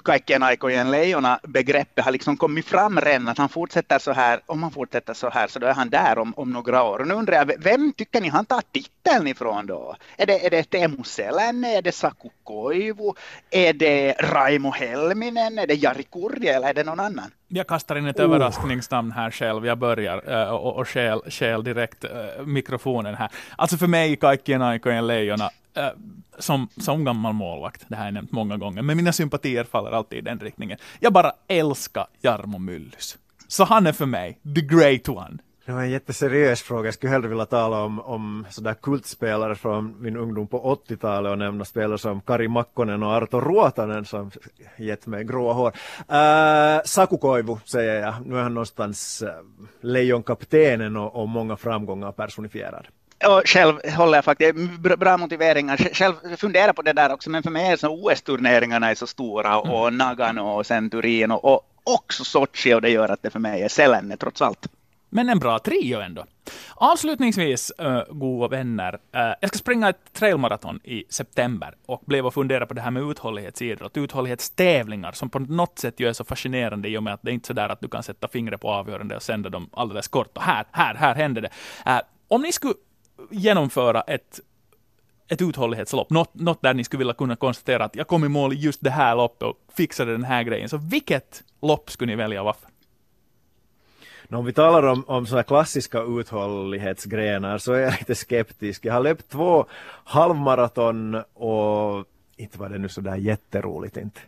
Kaikkien 0.04 0.43
aikojen 0.43 0.91
lejona 0.91 1.39
begreppet 1.43 2.06
har 2.06 2.12
liksom 2.12 2.38
kommit 2.38 2.66
fram 2.66 3.02
redan 3.02 3.28
att 3.28 3.38
han 3.38 3.49
fortsätter 3.49 3.99
så 3.99 4.12
här, 4.12 4.41
om 4.45 4.64
han 4.64 4.72
fortsätter 4.72 5.14
så 5.14 5.30
här 5.30 5.47
så 5.47 5.60
då 5.60 5.68
är 5.68 5.74
han 5.74 5.89
där 5.89 6.18
om, 6.18 6.34
om 6.38 6.52
några 6.52 6.84
år. 6.84 6.99
Och 6.99 7.08
nu 7.08 7.14
undrar 7.14 7.38
jag, 7.38 7.52
vem 7.60 7.93
tycker 7.93 8.22
ni 8.22 8.30
han 8.30 8.45
tar 8.45 8.62
titeln 8.72 9.28
ifrån 9.28 9.66
då? 9.66 9.95
Är 10.18 10.26
det, 10.26 10.45
är 10.45 10.49
det 10.49 10.64
Teemu 10.64 11.04
Selänne, 11.04 11.78
är 11.78 11.82
det 11.82 11.91
Saku 11.91 12.30
Koivu, 12.43 13.14
är 13.52 13.74
det 13.74 14.14
Raimo 14.20 14.72
Helminen, 14.92 15.60
är 15.60 15.68
det 15.68 15.74
Jari 15.74 16.04
Kurje 16.04 16.56
eller 16.56 16.70
är 16.70 16.74
det 16.74 16.84
någon 16.84 17.00
annan? 17.00 17.32
Jag 17.48 17.68
kastar 17.68 17.96
in 17.96 18.06
ett 18.06 18.20
oh. 18.20 18.24
överraskningsnamn 18.24 19.12
här 19.12 19.32
själv. 19.32 19.66
Jag 19.66 19.78
börjar 19.78 20.30
uh, 20.30 20.54
och, 20.54 20.76
och 20.76 20.88
skäl, 20.88 21.22
skäl 21.28 21.64
direkt 21.64 22.04
uh, 22.04 22.46
mikrofonen 22.46 23.16
här. 23.16 23.30
Alltså 23.56 23.78
för 23.78 23.88
mig, 23.88 24.16
Kaikkien 24.16 24.62
Aikojen 24.62 25.08
Leijona, 25.08 25.50
uh, 25.78 25.84
som, 26.39 26.68
som 26.78 27.06
gammal 27.06 27.34
målvakt, 27.34 27.86
det 27.88 27.96
här 27.96 28.04
har 28.04 28.08
jag 28.08 28.14
nämnt 28.14 28.32
många 28.32 28.58
gånger, 28.58 28.82
men 28.82 28.98
mina 28.98 29.14
sympatier 29.14 29.64
faller 29.64 29.92
alltid 29.92 30.20
i 30.20 30.22
den 30.22 30.39
riktningen. 30.39 30.78
Jag 31.00 31.14
bara 31.14 31.32
älskar 31.48 32.08
Jarmo 32.22 32.58
Myllys. 32.58 33.18
Så 33.48 33.64
han 33.64 33.88
är 33.88 33.94
för 33.94 34.06
mig 34.06 34.39
the 34.56 34.62
great 34.62 35.10
one. 35.10 35.38
Det 35.66 35.72
var 35.72 35.82
en 35.82 35.89
jätteseriös 35.89 36.62
fråga. 36.62 36.88
Jag 36.88 36.93
skulle 36.93 37.12
hellre 37.12 37.28
vilja 37.28 37.45
tala 37.45 37.84
om, 37.84 37.99
om 37.99 38.45
sådär 38.49 38.74
kultspelare 38.74 39.55
från 39.55 39.95
min 40.01 40.18
ungdom 40.18 40.47
på 40.47 40.76
80-talet 40.88 41.32
och 41.32 41.38
nämna 41.38 41.66
spelare 41.66 41.97
som 41.97 42.22
Kari 42.22 42.47
Makkonen 42.47 43.03
och 43.03 43.12
Arto 43.12 43.39
Ruotanen 43.39 44.05
som 44.05 44.32
gett 44.78 45.07
mig 45.07 45.24
gråa 45.24 45.53
hår. 45.53 45.72
Uh, 46.12 46.82
Saku 46.86 47.18
Koivu 47.18 47.57
säger 47.66 48.01
jag. 48.01 48.14
Nu 48.26 48.38
är 48.38 48.43
han 48.43 48.53
någonstans 48.53 49.24
uh, 49.24 49.30
lejonkaptenen 49.82 50.97
och, 50.97 51.16
och 51.16 51.30
många 51.30 51.57
framgångar 51.57 52.12
personifierad. 52.12 52.88
Och 53.28 53.41
själv 53.45 53.76
håller 53.97 54.18
jag 54.18 54.26
faktiskt, 54.26 54.55
bra 54.80 55.18
motiveringar, 55.18 55.78
själv 55.78 56.14
funderar 56.38 56.74
på 56.74 56.82
det 56.82 56.93
där 56.93 57.14
också, 57.14 57.30
men 57.30 57.43
för 57.43 57.51
mig 57.51 57.72
är 57.72 57.78
så 57.78 57.88
OS-turneringarna 57.88 58.89
är 58.89 58.95
så 58.95 59.07
stora 59.07 59.59
och 59.59 59.88
mm. 59.88 59.97
Nagano 59.97 60.41
och 60.41 60.66
sen 60.66 60.89
Turin 60.89 61.32
och, 61.32 61.45
och 61.45 61.62
också 61.84 62.24
Sochi 62.24 62.74
och 62.74 62.82
det 62.82 62.89
gör 62.89 63.09
att 63.09 63.24
det 63.24 63.30
för 63.30 63.39
mig 63.39 63.62
är 63.62 63.68
Selänne 63.68 64.18
trots 64.18 64.41
allt. 64.41 64.68
Men 65.14 65.30
en 65.30 65.39
bra 65.39 65.59
trio 65.59 65.99
ändå. 65.99 66.26
Avslutningsvis, 66.76 67.72
eh, 67.72 67.95
äh, 67.95 68.03
goda 68.09 68.47
vänner. 68.47 68.99
äh, 69.16 69.22
jag 69.41 69.49
ska 69.49 69.57
springa 69.57 69.89
ett 69.89 70.14
trailmaraton 70.14 70.80
i 70.84 71.03
september 71.09 71.76
och 71.86 72.01
blev 72.05 72.26
och 72.26 72.34
fundera 72.34 72.66
på 72.66 72.74
det 72.74 72.82
här 72.82 72.91
med 72.91 73.03
uthållighetsidrott, 73.03 73.97
uthållighetstävlingar 73.97 75.12
som 75.12 75.30
på 75.30 75.39
något 75.39 75.80
sätt 75.80 75.99
ju 75.99 76.07
är 76.07 76.14
så 76.14 76.24
fascinerande 76.24 76.89
i 76.89 76.97
och 76.97 77.03
med 77.03 77.14
att 77.14 77.22
det 77.24 77.32
är 77.32 77.34
inte 77.34 77.47
så 77.47 77.53
där 77.53 77.70
att 77.70 77.82
du 77.82 77.88
kan 77.88 78.03
sätta 78.03 78.28
fingret 78.28 78.62
på 78.62 78.70
avgörande 78.70 79.16
och 79.16 79.24
sända 79.24 79.49
dem 79.49 79.70
alldeles 79.74 80.07
kort 80.07 80.38
och 80.38 80.43
här, 80.43 80.66
här, 80.72 80.95
här 80.95 81.16
händer 81.16 81.41
det. 81.41 81.49
Äh, 81.86 81.99
om 82.28 82.41
ni 82.41 82.51
skulle 82.51 82.74
genomföra 83.32 84.01
ett 84.01 84.39
ett 85.30 85.41
uthållighetslopp, 85.41 86.09
något, 86.09 86.34
något 86.34 86.62
där 86.62 86.74
ni 86.74 86.84
skulle 86.84 86.97
vilja 86.97 87.14
kunna 87.14 87.36
konstatera 87.36 87.86
att 87.86 87.95
jag 87.95 88.07
kom 88.07 88.26
i 88.26 88.28
mål 88.28 88.53
i 88.53 88.55
just 88.55 88.84
det 88.84 88.89
här 88.89 89.16
loppet 89.16 89.43
och 89.43 89.57
fixade 89.74 90.12
den 90.12 90.24
här 90.24 90.43
grejen. 90.43 90.70
Så 90.70 90.78
vilket 90.78 91.43
lopp 91.62 91.91
skulle 91.91 92.12
ni 92.12 92.16
välja 92.16 92.41
och 92.41 92.45
varför? 92.45 92.70
Om 94.34 94.46
vi 94.46 94.54
talar 94.54 94.84
om, 94.84 95.04
om 95.08 95.26
sådana 95.26 95.44
klassiska 95.44 96.02
uthållighetsgrenar 96.02 97.58
så 97.58 97.74
är 97.74 97.80
jag 97.80 97.94
lite 98.00 98.16
skeptisk. 98.16 98.86
Jag 98.86 98.94
har 98.94 99.02
löpt 99.02 99.30
två 99.30 99.66
halvmaraton 100.04 101.16
och 101.34 102.06
inte 102.38 102.60
var 102.60 102.70
det 102.70 102.78
nu 102.78 102.90
sådär 102.90 103.16
jätteroligt 103.16 103.98
inte. 103.98 104.20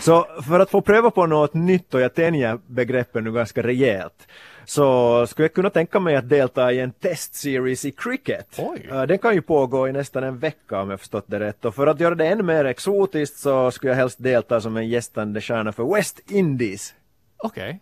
Så 0.00 0.26
för 0.48 0.60
att 0.60 0.70
få 0.70 0.80
pröva 0.80 1.10
på 1.10 1.26
något 1.26 1.54
nytt 1.54 1.94
och 1.94 2.00
jag 2.00 2.14
tänjer 2.14 2.58
begreppen 2.66 3.24
nu 3.24 3.32
ganska 3.32 3.62
rejält 3.62 4.28
så 4.64 5.26
skulle 5.26 5.44
jag 5.44 5.54
kunna 5.54 5.70
tänka 5.70 6.00
mig 6.00 6.16
att 6.16 6.28
delta 6.28 6.72
i 6.72 6.80
en 6.80 6.92
testseries 6.92 7.84
i 7.84 7.90
cricket. 7.90 8.58
Oj. 8.58 8.88
Den 9.08 9.18
kan 9.18 9.34
ju 9.34 9.42
pågå 9.42 9.88
i 9.88 9.92
nästan 9.92 10.24
en 10.24 10.38
vecka 10.38 10.80
om 10.80 10.90
jag 10.90 11.00
förstått 11.00 11.24
det 11.26 11.40
rätt 11.40 11.64
och 11.64 11.74
för 11.74 11.86
att 11.86 12.00
göra 12.00 12.14
det 12.14 12.26
ännu 12.26 12.42
mer 12.42 12.64
exotiskt 12.64 13.38
så 13.38 13.70
skulle 13.70 13.90
jag 13.90 13.96
helst 13.96 14.22
delta 14.22 14.60
som 14.60 14.76
en 14.76 14.88
gästande 14.88 15.40
stjärna 15.40 15.72
för 15.72 15.94
West 15.94 16.20
Indies. 16.30 16.94
Okej. 17.36 17.80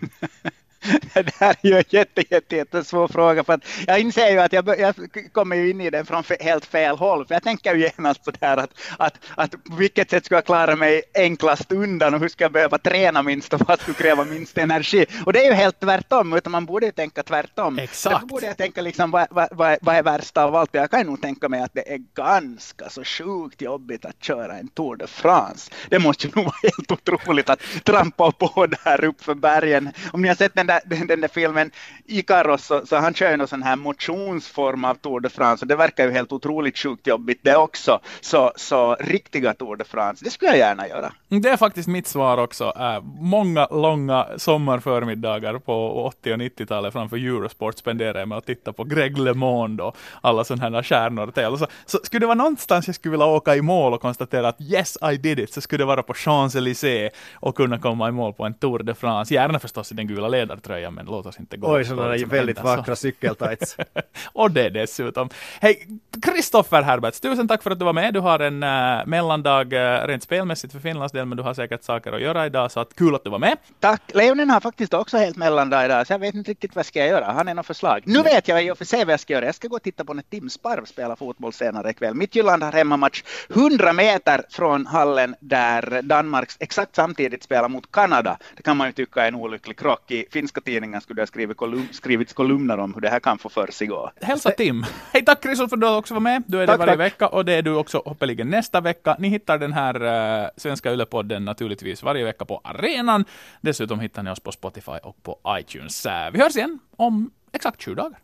Okay. 0.00 0.50
det 1.14 1.34
här 1.40 1.56
är 1.62 1.68
ju 1.68 1.76
en 1.76 1.84
jätte, 1.88 2.24
jätte, 2.30 2.56
jättesvår 2.56 3.08
fråga 3.08 3.44
för 3.44 3.52
att 3.52 3.64
jag 3.86 4.00
inser 4.00 4.30
ju 4.30 4.40
att 4.40 4.52
jag, 4.52 4.78
jag 4.78 4.94
kommer 5.32 5.56
ju 5.56 5.70
in 5.70 5.80
i 5.80 5.90
den 5.90 6.06
från 6.06 6.24
helt 6.40 6.64
fel 6.64 6.96
håll 6.96 7.26
för 7.26 7.34
jag 7.34 7.42
tänker 7.42 7.74
ju 7.74 7.90
genast 7.96 8.24
sådär 8.24 8.56
att, 8.56 8.70
att, 8.98 9.14
att 9.34 9.50
på 9.64 9.74
vilket 9.76 10.10
sätt 10.10 10.24
ska 10.24 10.34
jag 10.34 10.44
klara 10.44 10.76
mig 10.76 11.02
enklast 11.14 11.72
undan 11.72 12.14
och 12.14 12.20
hur 12.20 12.28
ska 12.28 12.44
jag 12.44 12.52
behöva 12.52 12.78
träna 12.78 13.22
minst 13.22 13.52
och 13.52 13.60
vad 13.68 13.80
skulle 13.80 13.94
kräva 13.94 14.24
minst 14.24 14.58
energi 14.58 15.06
och 15.26 15.32
det 15.32 15.44
är 15.44 15.46
ju 15.46 15.52
helt 15.52 15.80
tvärtom 15.80 16.32
utan 16.32 16.52
man 16.52 16.66
borde 16.66 16.86
ju 16.86 16.92
tänka 16.92 17.22
tvärtom. 17.22 17.78
Exakt. 17.78 18.14
Därför 18.14 18.26
borde 18.26 18.46
jag 18.46 18.56
tänka 18.56 18.82
liksom 18.82 19.10
vad, 19.10 19.26
vad, 19.30 19.48
vad, 19.50 19.78
vad 19.82 19.96
är 19.96 20.02
värst 20.02 20.36
av 20.36 20.56
allt 20.56 20.70
jag 20.72 20.90
kan 20.90 21.06
nog 21.06 21.22
tänka 21.22 21.48
mig 21.48 21.60
att 21.60 21.74
det 21.74 21.92
är 21.92 21.98
ganska 22.14 22.90
så 22.90 23.04
sjukt 23.04 23.62
jobbigt 23.62 24.04
att 24.04 24.24
köra 24.24 24.58
en 24.58 24.68
Tour 24.68 24.96
de 24.96 25.06
France. 25.06 25.70
Det 25.88 25.98
måste 25.98 26.26
ju 26.26 26.32
nog 26.34 26.44
vara 26.44 26.56
helt 26.62 26.92
otroligt 26.92 27.50
att 27.50 27.60
trampa 27.84 28.32
på 28.32 28.66
där 28.84 29.04
uppför 29.04 29.34
bergen. 29.34 29.92
Om 30.12 30.22
ni 30.22 30.28
har 30.28 30.34
sett 30.34 30.54
den 30.54 30.66
där, 30.70 31.06
den 31.06 31.20
där 31.20 31.28
filmen 31.28 31.70
Ikaros 32.06 32.64
så, 32.64 32.86
så 32.86 32.96
han 32.96 33.14
kör 33.14 33.30
ju 33.30 33.36
någon 33.36 33.48
sån 33.48 33.62
här 33.62 33.76
motionsform 33.76 34.84
av 34.84 34.94
Tour 34.94 35.20
de 35.20 35.28
France 35.28 35.64
och 35.64 35.68
det 35.68 35.76
verkar 35.76 36.04
ju 36.04 36.10
helt 36.10 36.32
otroligt 36.32 36.78
sjukt 36.78 37.06
jobbigt 37.06 37.40
det 37.42 37.56
också. 37.56 38.00
Så, 38.20 38.52
så 38.56 38.96
riktiga 39.00 39.54
Tour 39.54 39.76
de 39.76 39.84
France, 39.84 40.24
det 40.24 40.30
skulle 40.30 40.50
jag 40.50 40.58
gärna 40.58 40.88
göra. 40.88 41.12
Det 41.28 41.48
är 41.48 41.56
faktiskt 41.56 41.88
mitt 41.88 42.06
svar 42.06 42.38
också. 42.38 42.72
Äh, 42.76 43.02
många 43.20 43.66
långa 43.66 44.26
sommarförmiddagar 44.36 45.58
på 45.58 46.04
80 46.04 46.32
och 46.32 46.38
90-talet 46.38 46.92
framför 46.92 47.16
Eurosport 47.16 47.78
spenderade 47.78 48.18
jag 48.18 48.28
med 48.28 48.38
att 48.38 48.46
titta 48.46 48.72
på 48.72 48.84
Greg 48.84 49.18
LeMond 49.18 49.80
och 49.80 49.96
alla 50.20 50.44
sådana 50.44 50.76
här 50.76 50.82
stjärnor 50.82 51.30
till. 51.30 51.58
Så, 51.58 51.66
så 51.86 51.98
skulle 52.02 52.20
det 52.20 52.26
vara 52.26 52.34
någonstans 52.34 52.86
jag 52.86 52.94
skulle 52.94 53.10
vilja 53.10 53.26
åka 53.26 53.56
i 53.56 53.62
mål 53.62 53.94
och 53.94 54.00
konstatera 54.00 54.48
att 54.48 54.60
yes 54.60 54.98
I 55.12 55.16
did 55.16 55.38
it 55.38 55.52
så 55.52 55.60
skulle 55.60 55.82
det 55.82 55.86
vara 55.86 56.02
på 56.02 56.12
Champs-Élysées 56.12 57.10
och 57.34 57.56
kunna 57.56 57.78
komma 57.78 58.08
i 58.08 58.12
mål 58.12 58.32
på 58.32 58.44
en 58.44 58.54
Tour 58.54 58.78
de 58.78 58.94
France. 58.94 59.34
Gärna 59.34 59.58
förstås 59.58 59.92
i 59.92 59.94
den 59.94 60.06
gula 60.06 60.28
ledaren 60.28 60.59
ledartröjan 60.60 60.94
men 60.94 61.06
låt 61.06 61.26
oss 61.26 61.38
inte 61.38 61.56
gå. 61.56 61.74
Oj, 61.76 61.84
sådana 61.84 62.26
väldigt 62.26 62.60
vackra 62.60 62.96
cykeltights. 62.96 63.76
och 64.32 64.50
det 64.50 64.70
dessutom. 64.70 65.28
Hej, 65.60 65.88
Kristoffer 66.22 66.82
Herberts, 66.82 67.20
tusen 67.20 67.48
tack 67.48 67.62
för 67.62 67.70
att 67.70 67.78
du 67.78 67.84
var 67.84 67.92
med. 67.92 68.14
Du 68.14 68.20
har 68.20 68.38
en 68.38 68.62
uh, 68.62 69.06
mellandag 69.06 69.72
uh, 69.72 70.06
rent 70.06 70.22
spelmässigt 70.22 70.72
för 70.72 70.80
Finlands 70.80 71.12
del, 71.12 71.26
men 71.26 71.36
du 71.36 71.42
har 71.42 71.54
säkert 71.54 71.82
saker 71.82 72.12
att 72.12 72.20
göra 72.20 72.46
idag, 72.46 72.72
så 72.72 72.80
att 72.80 72.96
kul 72.96 73.14
att 73.14 73.24
du 73.24 73.30
var 73.30 73.38
med. 73.38 73.56
Tack. 73.80 74.02
Leonen 74.14 74.50
har 74.50 74.60
faktiskt 74.60 74.94
också 74.94 75.16
helt 75.18 75.36
mellandag 75.36 75.84
idag, 75.84 76.06
så 76.06 76.12
jag 76.12 76.18
vet 76.18 76.34
inte 76.34 76.50
riktigt 76.50 76.76
vad 76.76 76.86
ska 76.86 76.98
jag 76.98 77.08
göra. 77.08 77.32
Han 77.32 77.48
är 77.48 77.54
något 77.54 77.66
förslag. 77.66 78.02
Nu 78.04 78.22
vet 78.22 78.48
jag 78.48 78.64
i 78.64 78.70
och 78.70 78.78
för 78.78 78.84
sig 78.84 79.04
vad 79.04 79.12
jag 79.12 79.20
ska 79.20 79.32
göra. 79.32 79.44
Jag 79.44 79.54
ska 79.54 79.68
gå 79.68 79.76
och 79.76 79.82
titta 79.82 80.04
på 80.04 80.14
när 80.14 80.22
Tim 80.22 80.50
Sparv 80.50 80.84
spelar 80.84 81.16
fotboll 81.16 81.52
senare 81.52 81.90
ikväll. 81.90 82.14
Midtjylland 82.14 82.62
har 82.62 82.72
hemmamatch 82.72 83.22
100 83.50 83.92
meter 83.92 84.42
från 84.50 84.86
hallen 84.86 85.34
där 85.40 86.02
Danmark 86.02 86.50
exakt 86.58 86.96
samtidigt 86.96 87.42
spelar 87.42 87.68
mot 87.68 87.92
Kanada. 87.92 88.38
Det 88.56 88.62
kan 88.62 88.76
man 88.76 88.86
ju 88.86 88.92
tycka 88.92 89.24
är 89.24 89.28
en 89.28 89.34
olycklig 89.34 89.78
krock. 89.78 90.10
I 90.10 90.26
finska 90.50 90.60
tidningar 90.60 91.00
skulle 91.00 91.18
det 91.18 91.22
ha 91.22 91.26
skrivit 91.26 91.56
kolum 91.56 91.88
skrivits 91.92 92.32
kolumner 92.32 92.78
om 92.78 92.94
hur 92.94 93.00
det 93.00 93.10
här 93.10 93.20
kan 93.20 93.38
få 93.38 93.48
för 93.48 93.66
sig 93.72 93.86
gå. 93.86 94.10
Hälsa 94.20 94.50
Tim. 94.50 94.84
Hej 95.12 95.24
tack 95.24 95.42
Christer 95.42 95.68
för 95.68 95.76
att 95.76 95.80
du 95.80 95.88
också 95.96 96.14
var 96.14 96.20
med. 96.20 96.42
Du 96.46 96.62
är 96.62 96.66
tack, 96.66 96.74
det 96.74 96.78
varje 96.78 96.92
tack. 96.92 97.00
vecka 97.00 97.28
och 97.28 97.44
det 97.44 97.52
är 97.52 97.62
du 97.62 97.74
också 97.74 98.02
hoppeligen 98.04 98.50
nästa 98.50 98.80
vecka. 98.80 99.16
Ni 99.18 99.28
hittar 99.28 99.58
den 99.58 99.72
här 99.72 100.02
uh, 100.42 100.48
svenska 100.56 100.92
Yle-podden 100.92 101.44
naturligtvis 101.44 102.02
varje 102.02 102.24
vecka 102.24 102.44
på 102.44 102.60
arenan. 102.64 103.24
Dessutom 103.60 104.00
hittar 104.00 104.22
ni 104.22 104.30
oss 104.30 104.40
på 104.40 104.52
Spotify 104.52 104.98
och 105.02 105.22
på 105.22 105.38
iTunes. 105.48 106.06
Uh, 106.06 106.12
vi 106.32 106.38
hörs 106.38 106.56
igen 106.56 106.78
om 106.96 107.30
exakt 107.52 107.80
20 107.80 107.94
dagar. 107.94 108.20